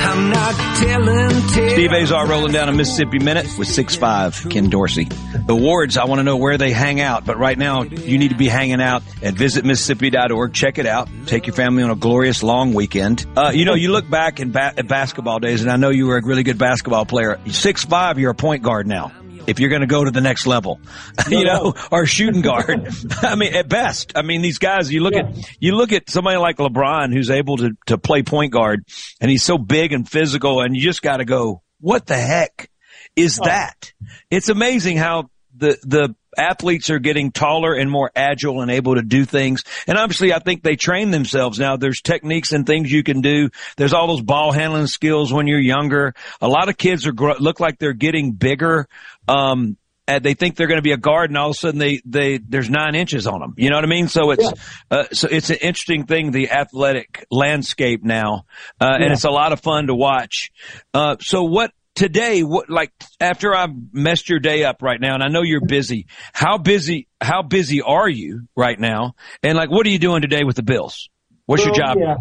I'm 0.02 0.30
not 0.32 0.56
telling 0.78 1.48
tales. 1.50 1.74
Steve 1.74 1.92
Azar 1.92 2.28
rolling 2.28 2.54
down 2.54 2.70
a 2.70 2.74
Mississippi 2.74 3.20
Minute 3.20 3.56
with 3.60 3.68
6'5", 3.68 4.50
Ken 4.50 4.70
Dorsey. 4.70 5.10
The 5.46 5.56
Wards, 5.56 5.98
I 5.98 6.06
want 6.06 6.20
to 6.20 6.24
know 6.24 6.38
where 6.38 6.58
they 6.58 6.72
hang 6.72 7.02
out, 7.02 7.26
but 7.26 7.38
right 7.38 7.58
now 7.58 7.84
you 7.84 8.18
need 8.18 8.30
to 8.30 8.38
be 8.38 8.48
hanging 8.48 8.82
out 8.82 9.04
at 9.22 9.34
visitmississippi.org. 9.34 10.54
Check 10.54 10.78
it 10.78 10.86
out. 10.86 11.10
Take 11.26 11.48
your 11.48 11.54
family 11.54 11.84
on 11.84 11.90
a 11.90 11.98
glorious 11.98 12.44
long 12.44 12.74
weekend. 12.74 13.26
Uh, 13.36 13.52
you 13.54 13.66
know, 13.66 13.74
you 13.74 13.92
look 13.92 14.10
back 14.10 14.40
in 14.40 14.52
ba- 14.54 14.74
at 14.78 14.88
basketball 14.88 15.40
days, 15.40 15.62
and 15.62 15.70
I 15.70 15.76
know 15.76 15.90
you 15.90 16.08
were 16.08 16.18
a 16.18 16.26
really 16.26 16.44
good 16.44 16.58
basketball 16.58 17.06
player. 17.06 17.42
Six 17.50 17.84
five, 17.84 18.20
you're 18.20 18.32
a 18.32 18.36
point 18.36 18.64
guard 18.64 18.88
now. 18.88 19.12
If 19.46 19.60
you're 19.60 19.70
going 19.70 19.82
to 19.82 19.88
go 19.88 20.06
to 20.06 20.12
the 20.12 20.22
next 20.22 20.48
level, 20.48 20.80
you 21.30 21.44
know, 21.44 21.74
or 21.92 22.06
shooting 22.06 22.42
guard. 22.42 22.88
I 23.22 23.36
mean, 23.36 23.54
at 23.54 23.68
best, 23.68 24.14
I 24.16 24.22
mean, 24.22 24.42
these 24.42 24.60
guys, 24.60 24.94
you 24.94 25.02
look 25.02 25.16
at, 25.16 25.36
you 25.60 25.76
look 25.76 25.92
at 25.92 26.10
somebody 26.10 26.38
like 26.38 26.56
LeBron 26.56 27.12
who's 27.12 27.30
able 27.30 27.58
to, 27.58 27.76
to 27.88 27.98
play 27.98 28.24
point 28.24 28.54
guard 28.54 28.86
and 29.20 29.30
he's 29.30 29.44
so 29.44 29.58
big 29.58 29.92
and 29.92 30.08
physical 30.08 30.62
and 30.62 30.74
you 30.74 30.82
just 30.82 31.02
got 31.02 31.18
to 31.18 31.26
go, 31.26 31.62
what 31.82 32.06
the 32.06 32.16
heck 32.16 32.70
is 33.18 33.36
that? 33.44 33.92
It's 34.32 34.48
amazing 34.48 34.96
how 34.96 35.30
the, 35.56 35.78
the 35.84 36.16
athletes 36.38 36.90
are 36.90 37.00
getting 37.00 37.32
taller 37.32 37.74
and 37.74 37.90
more 37.90 38.12
agile 38.16 38.62
and 38.62 38.72
able 38.72 38.96
to 38.96 39.02
do 39.02 39.26
things. 39.26 39.64
And 39.88 39.98
obviously 39.98 40.34
I 40.34 40.40
think 40.40 40.64
they 40.64 40.76
train 40.76 41.12
themselves 41.12 41.60
now. 41.60 41.78
There's 41.78 42.02
techniques 42.02 42.52
and 42.52 42.66
things 42.66 42.92
you 42.92 43.04
can 43.04 43.22
do. 43.22 43.50
There's 43.78 43.94
all 43.94 44.08
those 44.08 44.22
ball 44.22 44.52
handling 44.52 44.88
skills 44.88 45.32
when 45.32 45.48
you're 45.48 45.60
younger. 45.60 46.14
A 46.42 46.48
lot 46.48 46.70
of 46.70 46.78
kids 46.78 47.08
are 47.08 47.14
look 47.14 47.60
like 47.60 47.80
they're 47.80 47.94
getting 47.94 48.32
bigger. 48.32 48.88
Um, 49.28 49.78
and 50.06 50.22
they 50.22 50.34
think 50.34 50.58
they're 50.58 50.68
going 50.68 50.80
to 50.80 50.84
be 50.84 50.92
a 50.92 50.98
guard 50.98 51.30
and 51.30 51.38
all 51.38 51.52
of 51.52 51.56
a 51.56 51.58
sudden 51.58 51.80
they, 51.80 52.02
they, 52.04 52.38
there's 52.38 52.70
nine 52.70 52.94
inches 52.94 53.26
on 53.26 53.40
them. 53.40 53.54
You 53.56 53.70
know 53.70 53.78
what 53.78 53.86
I 53.86 53.88
mean? 53.88 54.10
So 54.10 54.32
it's, 54.32 54.52
uh, 54.92 55.06
so 55.14 55.30
it's 55.32 55.50
an 55.50 55.58
interesting 55.62 56.06
thing, 56.06 56.32
the 56.32 56.52
athletic 56.52 57.26
landscape 57.32 58.04
now. 58.04 58.46
Uh, 58.82 58.98
and 59.00 59.14
it's 59.14 59.24
a 59.24 59.30
lot 59.30 59.54
of 59.54 59.62
fun 59.62 59.88
to 59.88 59.96
watch. 59.96 60.52
Uh, 60.94 61.16
so 61.22 61.44
what, 61.44 61.72
today, 61.96 62.44
what, 62.44 62.70
like, 62.70 62.92
after 63.20 63.56
I've 63.56 63.72
messed 63.92 64.30
your 64.30 64.40
day 64.40 64.64
up 64.64 64.82
right 64.82 65.00
now, 65.00 65.14
and 65.14 65.24
I 65.24 65.28
know 65.28 65.42
you're 65.42 65.66
busy, 65.66 66.08
how 66.34 66.58
busy, 66.58 67.08
how 67.22 67.42
busy 67.42 67.82
are 67.82 68.10
you 68.10 68.48
right 68.56 68.80
now? 68.80 69.16
And 69.42 69.58
like, 69.58 69.70
what 69.70 69.86
are 69.86 69.90
you 69.90 70.00
doing 70.00 70.22
today 70.22 70.44
with 70.44 70.56
the 70.56 70.64
Bills? 70.64 71.10
What's 71.46 71.66
your 71.66 71.76
job? 71.76 71.98
Yeah. 72.00 72.16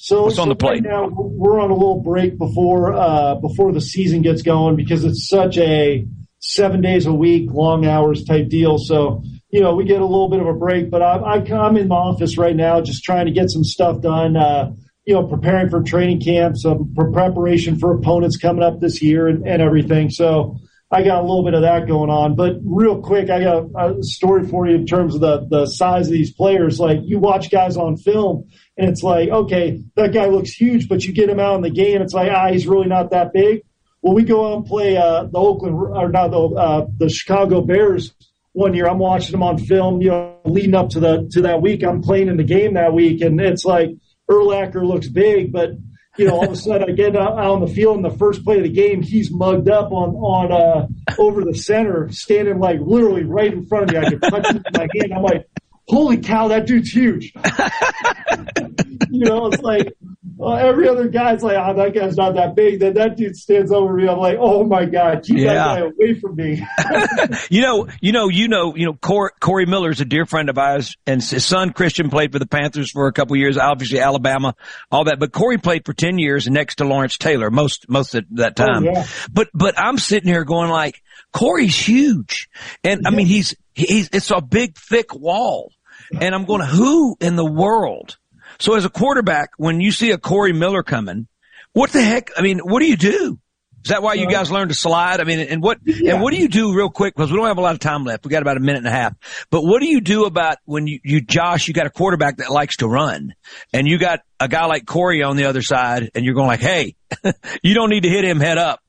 So, 0.00 0.24
What's 0.24 0.38
on 0.38 0.48
the 0.48 0.54
plate? 0.54 0.84
Right 0.84 0.92
now 0.92 1.08
we're 1.10 1.60
on 1.60 1.72
a 1.72 1.74
little 1.74 2.00
break 2.00 2.38
before 2.38 2.94
uh, 2.94 3.34
before 3.34 3.72
the 3.72 3.80
season 3.80 4.22
gets 4.22 4.42
going 4.42 4.76
because 4.76 5.04
it's 5.04 5.28
such 5.28 5.58
a 5.58 6.06
seven 6.38 6.80
days 6.80 7.06
a 7.06 7.12
week, 7.12 7.50
long 7.50 7.84
hours 7.84 8.22
type 8.22 8.48
deal. 8.48 8.78
So 8.78 9.24
you 9.50 9.60
know 9.60 9.74
we 9.74 9.84
get 9.84 10.00
a 10.00 10.06
little 10.06 10.28
bit 10.28 10.38
of 10.38 10.46
a 10.46 10.52
break, 10.52 10.88
but 10.88 11.02
I, 11.02 11.16
I, 11.16 11.34
I'm 11.52 11.76
in 11.76 11.88
the 11.88 11.94
office 11.96 12.38
right 12.38 12.54
now 12.54 12.80
just 12.80 13.02
trying 13.02 13.26
to 13.26 13.32
get 13.32 13.50
some 13.50 13.64
stuff 13.64 14.00
done. 14.00 14.36
Uh, 14.36 14.70
you 15.08 15.14
know, 15.14 15.26
preparing 15.26 15.70
for 15.70 15.82
training 15.82 16.20
camps, 16.20 16.66
preparation 17.14 17.78
for 17.78 17.94
opponents 17.94 18.36
coming 18.36 18.62
up 18.62 18.78
this 18.78 19.00
year 19.00 19.26
and, 19.26 19.48
and 19.48 19.62
everything. 19.62 20.10
So 20.10 20.58
I 20.90 21.02
got 21.02 21.20
a 21.20 21.26
little 21.26 21.42
bit 21.42 21.54
of 21.54 21.62
that 21.62 21.88
going 21.88 22.10
on. 22.10 22.36
But 22.36 22.56
real 22.62 23.00
quick, 23.00 23.30
I 23.30 23.42
got 23.42 23.70
a 23.74 24.02
story 24.02 24.46
for 24.46 24.68
you 24.68 24.74
in 24.74 24.84
terms 24.84 25.14
of 25.14 25.22
the, 25.22 25.46
the 25.48 25.64
size 25.64 26.08
of 26.08 26.12
these 26.12 26.34
players. 26.34 26.78
Like 26.78 26.98
you 27.04 27.18
watch 27.18 27.50
guys 27.50 27.78
on 27.78 27.96
film 27.96 28.50
and 28.76 28.90
it's 28.90 29.02
like, 29.02 29.30
okay, 29.30 29.82
that 29.96 30.12
guy 30.12 30.26
looks 30.26 30.50
huge, 30.50 30.90
but 30.90 31.02
you 31.04 31.14
get 31.14 31.30
him 31.30 31.40
out 31.40 31.54
in 31.54 31.62
the 31.62 31.70
game. 31.70 32.02
It's 32.02 32.12
like, 32.12 32.30
ah, 32.30 32.52
he's 32.52 32.66
really 32.66 32.86
not 32.86 33.10
that 33.12 33.32
big. 33.32 33.62
Well, 34.02 34.12
we 34.12 34.24
go 34.24 34.52
out 34.52 34.56
and 34.58 34.66
play, 34.66 34.98
uh, 34.98 35.24
the 35.24 35.38
Oakland 35.38 35.74
or 35.74 36.10
not 36.10 36.32
the, 36.32 36.38
uh, 36.38 36.86
the 36.98 37.08
Chicago 37.08 37.62
Bears 37.62 38.12
one 38.52 38.74
year. 38.74 38.86
I'm 38.86 38.98
watching 38.98 39.32
them 39.32 39.42
on 39.42 39.56
film, 39.56 40.02
you 40.02 40.10
know, 40.10 40.36
leading 40.44 40.74
up 40.74 40.90
to 40.90 41.00
the, 41.00 41.30
to 41.32 41.40
that 41.42 41.62
week. 41.62 41.82
I'm 41.82 42.02
playing 42.02 42.28
in 42.28 42.36
the 42.36 42.44
game 42.44 42.74
that 42.74 42.92
week 42.92 43.22
and 43.22 43.40
it's 43.40 43.64
like 43.64 43.88
Urlacher 44.30 44.84
looks 44.84 45.08
big, 45.08 45.52
but 45.52 45.70
you 46.16 46.26
know, 46.26 46.34
all 46.34 46.44
of 46.44 46.52
a 46.52 46.56
sudden 46.56 46.90
I 46.90 46.92
get 46.92 47.16
out 47.16 47.38
on 47.38 47.60
the 47.60 47.68
field 47.68 47.96
in 47.96 48.02
the 48.02 48.10
first 48.10 48.44
play 48.44 48.56
of 48.56 48.64
the 48.64 48.72
game, 48.72 49.02
he's 49.02 49.30
mugged 49.30 49.68
up 49.68 49.92
on 49.92 50.16
on 50.16 50.52
uh, 50.52 50.86
over 51.18 51.44
the 51.44 51.54
center, 51.54 52.10
standing 52.10 52.58
like 52.58 52.80
literally 52.80 53.22
right 53.22 53.52
in 53.52 53.66
front 53.66 53.84
of 53.84 53.90
me. 53.92 53.98
I 53.98 54.10
can 54.10 54.20
touch 54.20 54.46
him 54.48 54.56
with 54.56 54.76
my 54.76 54.88
hand. 54.94 55.14
I'm 55.14 55.22
like, 55.22 55.48
holy 55.88 56.18
cow, 56.18 56.48
that 56.48 56.66
dude's 56.66 56.90
huge. 56.90 57.32
you 59.10 59.24
know, 59.24 59.46
it's 59.46 59.62
like 59.62 59.94
well, 60.38 60.56
every 60.56 60.88
other 60.88 61.08
guy's 61.08 61.42
like, 61.42 61.56
oh, 61.58 61.74
that 61.74 61.94
guy's 61.94 62.16
not 62.16 62.36
that 62.36 62.54
big. 62.54 62.78
Then 62.78 62.94
that 62.94 63.16
dude 63.16 63.36
stands 63.36 63.72
over 63.72 63.92
me. 63.92 64.08
I'm 64.08 64.18
like, 64.18 64.36
oh 64.38 64.64
my 64.64 64.84
god, 64.84 65.24
keep 65.24 65.38
yeah. 65.38 65.54
that 65.54 65.64
guy 65.64 65.78
away 65.80 66.20
from 66.20 66.36
me. 66.36 66.64
you 67.50 67.60
know, 67.60 67.88
you 68.00 68.12
know, 68.12 68.28
you 68.28 68.46
know, 68.46 68.76
you 68.76 68.86
know, 68.86 68.92
Corey, 68.92 69.32
Corey 69.40 69.66
Miller's 69.66 70.00
a 70.00 70.04
dear 70.04 70.26
friend 70.26 70.48
of 70.48 70.56
ours, 70.56 70.96
and 71.06 71.20
his 71.20 71.44
son 71.44 71.72
Christian 71.72 72.08
played 72.08 72.30
for 72.30 72.38
the 72.38 72.46
Panthers 72.46 72.92
for 72.92 73.08
a 73.08 73.12
couple 73.12 73.34
of 73.34 73.40
years. 73.40 73.58
Obviously, 73.58 73.98
Alabama, 73.98 74.54
all 74.92 75.04
that. 75.04 75.18
But 75.18 75.32
Corey 75.32 75.58
played 75.58 75.84
for 75.84 75.92
ten 75.92 76.18
years 76.18 76.46
next 76.46 76.76
to 76.76 76.84
Lawrence 76.84 77.18
Taylor 77.18 77.50
most 77.50 77.88
most 77.88 78.14
of 78.14 78.24
that 78.32 78.58
oh, 78.60 78.66
time. 78.66 78.84
Oh, 78.86 78.92
yeah. 78.92 79.06
But 79.32 79.48
but 79.52 79.76
I'm 79.76 79.98
sitting 79.98 80.32
here 80.32 80.44
going 80.44 80.70
like, 80.70 81.02
Corey's 81.32 81.76
huge, 81.76 82.48
and 82.84 83.00
yeah. 83.02 83.08
I 83.08 83.10
mean 83.10 83.26
he's 83.26 83.56
he's 83.74 84.08
it's 84.12 84.30
a 84.30 84.40
big 84.40 84.76
thick 84.76 85.14
wall, 85.14 85.72
and 86.20 86.34
I'm 86.34 86.44
going, 86.44 86.62
who 86.62 87.16
in 87.20 87.36
the 87.36 87.44
world? 87.44 88.16
So 88.58 88.74
as 88.74 88.84
a 88.84 88.90
quarterback, 88.90 89.50
when 89.56 89.80
you 89.80 89.92
see 89.92 90.10
a 90.10 90.18
Corey 90.18 90.52
Miller 90.52 90.82
coming, 90.82 91.28
what 91.72 91.90
the 91.90 92.02
heck? 92.02 92.30
I 92.36 92.42
mean, 92.42 92.58
what 92.58 92.80
do 92.80 92.86
you 92.86 92.96
do? 92.96 93.38
Is 93.84 93.90
that 93.90 94.02
why 94.02 94.14
you 94.14 94.28
guys 94.28 94.50
learned 94.50 94.70
to 94.70 94.74
slide? 94.74 95.20
I 95.20 95.24
mean, 95.24 95.38
and 95.38 95.62
what, 95.62 95.78
yeah. 95.84 96.14
and 96.14 96.22
what 96.22 96.32
do 96.32 96.38
you 96.38 96.48
do 96.48 96.74
real 96.74 96.90
quick? 96.90 97.14
Because 97.14 97.30
we 97.30 97.38
don't 97.38 97.46
have 97.46 97.58
a 97.58 97.62
lot 97.62 97.74
of 97.74 97.80
time 97.80 98.04
left. 98.04 98.24
We 98.24 98.30
got 98.30 98.42
about 98.42 98.56
a 98.56 98.60
minute 98.60 98.78
and 98.78 98.86
a 98.88 98.90
half. 98.90 99.14
But 99.50 99.62
what 99.62 99.80
do 99.80 99.86
you 99.86 100.00
do 100.00 100.24
about 100.24 100.58
when 100.64 100.86
you, 100.86 100.98
you, 101.04 101.20
Josh, 101.20 101.68
you 101.68 101.74
got 101.74 101.86
a 101.86 101.90
quarterback 101.90 102.38
that 102.38 102.50
likes 102.50 102.78
to 102.78 102.88
run 102.88 103.34
and 103.72 103.86
you 103.86 103.98
got 103.98 104.20
a 104.40 104.48
guy 104.48 104.66
like 104.66 104.84
Corey 104.84 105.22
on 105.22 105.36
the 105.36 105.44
other 105.44 105.62
side 105.62 106.10
and 106.14 106.24
you're 106.24 106.34
going 106.34 106.48
like, 106.48 106.60
Hey, 106.60 106.96
you 107.62 107.74
don't 107.74 107.90
need 107.90 108.02
to 108.02 108.10
hit 108.10 108.24
him 108.24 108.40
head 108.40 108.58
up, 108.58 108.80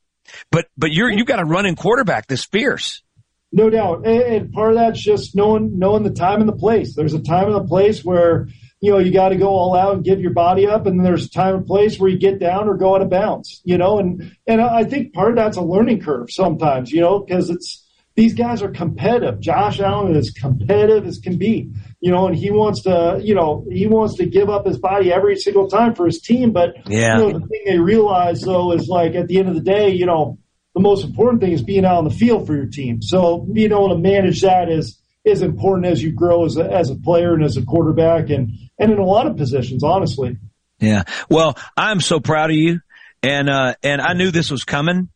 but, 0.51 0.65
but 0.75 0.91
you're, 0.91 1.11
you've 1.11 1.27
got 1.27 1.39
a 1.39 1.45
running 1.45 1.75
quarterback 1.75 2.27
that's 2.27 2.45
fierce. 2.45 3.03
No 3.51 3.69
doubt. 3.69 4.05
And, 4.05 4.21
and 4.21 4.51
part 4.51 4.71
of 4.71 4.77
that's 4.77 5.01
just 5.01 5.35
knowing, 5.35 5.79
knowing 5.79 6.03
the 6.03 6.11
time 6.11 6.39
and 6.39 6.49
the 6.49 6.55
place. 6.55 6.95
There's 6.95 7.13
a 7.13 7.21
time 7.21 7.47
and 7.47 7.55
a 7.55 7.63
place 7.63 8.03
where, 8.03 8.47
you 8.81 8.91
know, 8.91 8.99
you 8.99 9.11
got 9.11 9.29
to 9.29 9.35
go 9.35 9.49
all 9.49 9.75
out 9.75 9.95
and 9.95 10.03
give 10.03 10.21
your 10.21 10.33
body 10.33 10.67
up. 10.67 10.85
And 10.85 11.03
there's 11.03 11.25
a 11.25 11.29
time 11.29 11.55
and 11.55 11.65
place 11.65 11.99
where 11.99 12.09
you 12.09 12.17
get 12.17 12.39
down 12.39 12.67
or 12.67 12.77
go 12.77 12.95
out 12.95 13.01
of 13.01 13.09
bounds, 13.09 13.61
you 13.63 13.77
know, 13.77 13.99
and, 13.99 14.35
and 14.47 14.61
I 14.61 14.83
think 14.83 15.13
part 15.13 15.31
of 15.31 15.35
that's 15.35 15.57
a 15.57 15.61
learning 15.61 16.01
curve 16.01 16.29
sometimes, 16.29 16.91
you 16.91 17.01
know, 17.01 17.19
because 17.19 17.49
it's, 17.49 17.85
these 18.15 18.33
guys 18.33 18.61
are 18.61 18.69
competitive. 18.69 19.39
Josh 19.39 19.79
Allen 19.79 20.13
is 20.13 20.31
competitive 20.31 21.05
as 21.05 21.19
can 21.19 21.37
be, 21.37 21.71
you 22.01 22.11
know, 22.11 22.27
and 22.27 22.35
he 22.35 22.51
wants 22.51 22.83
to, 22.83 23.17
you 23.23 23.33
know, 23.33 23.65
he 23.71 23.87
wants 23.87 24.15
to 24.15 24.25
give 24.25 24.49
up 24.49 24.65
his 24.65 24.77
body 24.77 25.13
every 25.13 25.37
single 25.37 25.69
time 25.69 25.95
for 25.95 26.05
his 26.05 26.21
team. 26.21 26.51
But, 26.51 26.71
yeah. 26.85 27.17
you 27.17 27.31
know, 27.31 27.39
the 27.39 27.47
thing 27.47 27.63
they 27.65 27.79
realize 27.79 28.41
though 28.41 28.73
is 28.73 28.89
like 28.89 29.15
at 29.15 29.29
the 29.29 29.39
end 29.39 29.47
of 29.47 29.55
the 29.55 29.61
day, 29.61 29.91
you 29.91 30.05
know, 30.05 30.37
the 30.75 30.81
most 30.81 31.05
important 31.05 31.41
thing 31.41 31.51
is 31.51 31.63
being 31.63 31.85
out 31.85 31.97
on 31.97 32.03
the 32.03 32.09
field 32.09 32.47
for 32.47 32.55
your 32.55 32.67
team. 32.67 33.01
So 33.01 33.39
being 33.39 33.71
able 33.71 33.89
to 33.89 33.97
manage 33.97 34.41
that 34.41 34.69
is, 34.69 34.99
is 35.25 35.41
important 35.41 35.87
as 35.87 36.01
you 36.01 36.11
grow 36.11 36.45
as 36.45 36.57
a, 36.57 36.63
as 36.63 36.89
a 36.89 36.95
player 36.95 37.33
and 37.33 37.43
as 37.43 37.57
a 37.57 37.63
quarterback 37.63 38.29
and, 38.29 38.51
and 38.77 38.91
in 38.91 38.97
a 38.97 39.05
lot 39.05 39.27
of 39.27 39.37
positions, 39.37 39.83
honestly. 39.83 40.37
Yeah. 40.79 41.03
Well, 41.29 41.57
I'm 41.75 41.99
so 41.99 42.19
proud 42.19 42.51
of 42.51 42.55
you. 42.55 42.79
And, 43.21 43.49
uh, 43.49 43.75
and 43.83 44.01
I 44.01 44.13
knew 44.13 44.31
this 44.31 44.49
was 44.49 44.63
coming. 44.63 45.09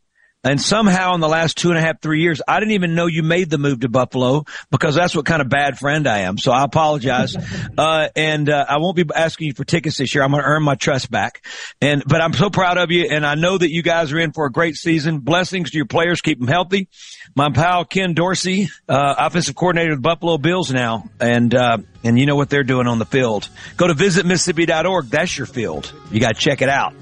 And 0.43 0.61
somehow 0.61 1.15
in 1.15 1.21
the 1.21 1.29
last 1.29 1.57
two 1.57 1.69
and 1.69 1.77
a 1.77 1.81
half, 1.81 2.01
three 2.01 2.21
years, 2.21 2.41
I 2.45 2.59
didn't 2.59 2.73
even 2.73 2.95
know 2.95 3.05
you 3.05 3.23
made 3.23 3.49
the 3.49 3.57
move 3.57 3.79
to 3.81 3.89
Buffalo 3.89 4.43
because 4.71 4.93
that's 4.93 5.15
what 5.15 5.25
kind 5.25 5.41
of 5.41 5.47
bad 5.47 5.79
friend 5.79 6.05
I 6.05 6.19
am. 6.19 6.37
So 6.37 6.51
I 6.51 6.65
apologize. 6.65 7.35
uh, 7.77 8.09
and, 8.15 8.49
uh, 8.49 8.65
I 8.67 8.77
won't 8.77 8.97
be 8.97 9.05
asking 9.15 9.47
you 9.47 9.53
for 9.53 9.63
tickets 9.63 9.97
this 9.97 10.13
year. 10.13 10.23
I'm 10.23 10.31
going 10.31 10.43
to 10.43 10.49
earn 10.49 10.63
my 10.63 10.75
trust 10.75 11.09
back. 11.09 11.45
And, 11.79 12.03
but 12.05 12.19
I'm 12.19 12.33
so 12.33 12.49
proud 12.49 12.77
of 12.77 12.91
you. 12.91 13.07
And 13.09 13.25
I 13.25 13.35
know 13.35 13.57
that 13.57 13.71
you 13.71 13.83
guys 13.83 14.11
are 14.11 14.19
in 14.19 14.33
for 14.33 14.45
a 14.45 14.51
great 14.51 14.75
season. 14.75 15.19
Blessings 15.19 15.71
to 15.71 15.77
your 15.77 15.85
players. 15.85 16.19
Keep 16.19 16.39
them 16.39 16.49
healthy. 16.49 16.89
My 17.35 17.49
pal 17.49 17.85
Ken 17.85 18.13
Dorsey, 18.13 18.67
uh, 18.89 19.15
offensive 19.17 19.55
coordinator 19.55 19.93
of 19.93 19.99
the 19.99 20.01
Buffalo 20.01 20.37
Bills 20.37 20.73
now. 20.73 21.09
And, 21.21 21.55
uh, 21.55 21.77
and 22.03 22.19
you 22.19 22.25
know 22.25 22.35
what 22.35 22.49
they're 22.49 22.63
doing 22.63 22.87
on 22.87 22.99
the 22.99 23.05
field. 23.05 23.47
Go 23.77 23.87
to 23.87 23.93
visitmississippi.org. 23.93 25.05
That's 25.05 25.37
your 25.37 25.47
field. 25.47 25.93
You 26.11 26.19
got 26.19 26.35
to 26.35 26.39
check 26.41 26.61
it 26.61 26.69
out. 26.69 26.93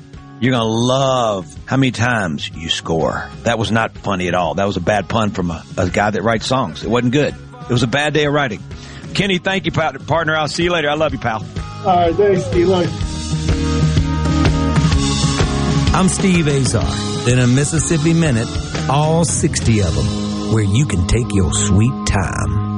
You're 0.41 0.53
going 0.53 0.63
to 0.63 0.67
love 0.67 1.55
how 1.67 1.77
many 1.77 1.91
times 1.91 2.49
you 2.49 2.67
score. 2.67 3.29
That 3.43 3.59
was 3.59 3.71
not 3.71 3.95
funny 3.95 4.27
at 4.27 4.33
all. 4.33 4.55
That 4.55 4.65
was 4.65 4.75
a 4.75 4.81
bad 4.81 5.07
pun 5.07 5.29
from 5.29 5.51
a, 5.51 5.63
a 5.77 5.87
guy 5.87 6.09
that 6.09 6.23
writes 6.23 6.47
songs. 6.47 6.83
It 6.83 6.89
wasn't 6.89 7.13
good. 7.13 7.35
It 7.61 7.69
was 7.69 7.83
a 7.83 7.87
bad 7.87 8.15
day 8.15 8.25
of 8.25 8.33
writing. 8.33 8.59
Kenny, 9.13 9.37
thank 9.37 9.67
you, 9.67 9.71
partner. 9.71 10.35
I'll 10.35 10.47
see 10.47 10.63
you 10.63 10.71
later. 10.71 10.89
I 10.89 10.95
love 10.95 11.13
you, 11.13 11.19
pal. 11.19 11.45
All 11.85 11.85
right. 11.85 12.15
Thanks, 12.15 12.43
Steve. 12.45 12.71
I'm 15.93 16.07
Steve 16.09 16.47
Azar. 16.47 17.29
In 17.29 17.37
a 17.37 17.45
Mississippi 17.45 18.15
Minute, 18.15 18.47
all 18.89 19.23
60 19.23 19.79
of 19.81 19.93
them, 19.93 20.53
where 20.53 20.63
you 20.63 20.87
can 20.87 21.05
take 21.05 21.31
your 21.35 21.53
sweet 21.53 22.07
time. 22.07 22.70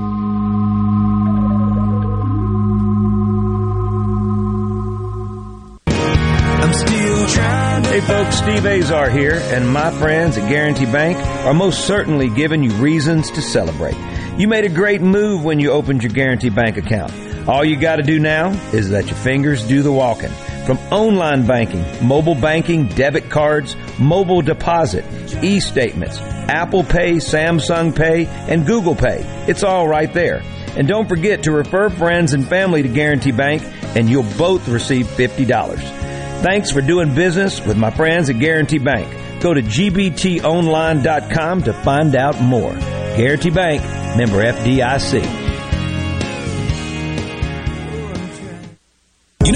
Hey 7.93 8.01
folks, 8.01 8.37
Steve 8.37 8.65
Azar 8.65 9.11
here, 9.11 9.35
and 9.35 9.69
my 9.69 9.91
friends 9.91 10.35
at 10.35 10.49
Guarantee 10.49 10.87
Bank 10.87 11.15
are 11.45 11.53
most 11.53 11.85
certainly 11.85 12.27
giving 12.27 12.63
you 12.63 12.71
reasons 12.71 13.29
to 13.29 13.39
celebrate. 13.39 13.95
You 14.35 14.47
made 14.47 14.65
a 14.65 14.69
great 14.69 15.03
move 15.03 15.43
when 15.43 15.59
you 15.59 15.69
opened 15.69 16.01
your 16.01 16.11
Guarantee 16.11 16.49
Bank 16.49 16.77
account. 16.77 17.13
All 17.47 17.63
you 17.63 17.79
gotta 17.79 18.01
do 18.01 18.17
now 18.17 18.49
is 18.73 18.89
let 18.89 19.05
your 19.05 19.15
fingers 19.17 19.67
do 19.67 19.83
the 19.83 19.91
walking. 19.91 20.31
From 20.65 20.79
online 20.91 21.45
banking, 21.45 21.85
mobile 22.03 22.33
banking, 22.33 22.87
debit 22.87 23.29
cards, 23.29 23.75
mobile 23.99 24.41
deposit, 24.41 25.05
e-statements, 25.43 26.17
Apple 26.17 26.83
Pay, 26.83 27.17
Samsung 27.17 27.95
Pay, 27.95 28.25
and 28.25 28.65
Google 28.65 28.95
Pay. 28.95 29.21
It's 29.47 29.61
all 29.61 29.87
right 29.87 30.11
there. 30.15 30.41
And 30.75 30.87
don't 30.87 31.07
forget 31.07 31.43
to 31.43 31.51
refer 31.51 31.91
friends 31.91 32.33
and 32.33 32.43
family 32.47 32.81
to 32.81 32.89
Guarantee 32.89 33.33
Bank 33.33 33.61
and 33.95 34.09
you'll 34.09 34.23
both 34.39 34.67
receive 34.67 35.05
$50. 35.05 36.02
Thanks 36.43 36.71
for 36.71 36.81
doing 36.81 37.15
business 37.15 37.65
with 37.65 37.77
my 37.77 37.89
friends 37.89 38.29
at 38.29 38.37
Guarantee 38.37 38.77
Bank. 38.77 39.41
Go 39.41 39.53
to 39.53 39.61
gbtonline.com 39.61 41.63
to 41.63 41.73
find 41.73 42.15
out 42.17 42.41
more. 42.41 42.73
Guarantee 42.73 43.49
Bank, 43.49 43.81
member 44.17 44.43
FDIC. 44.43 45.42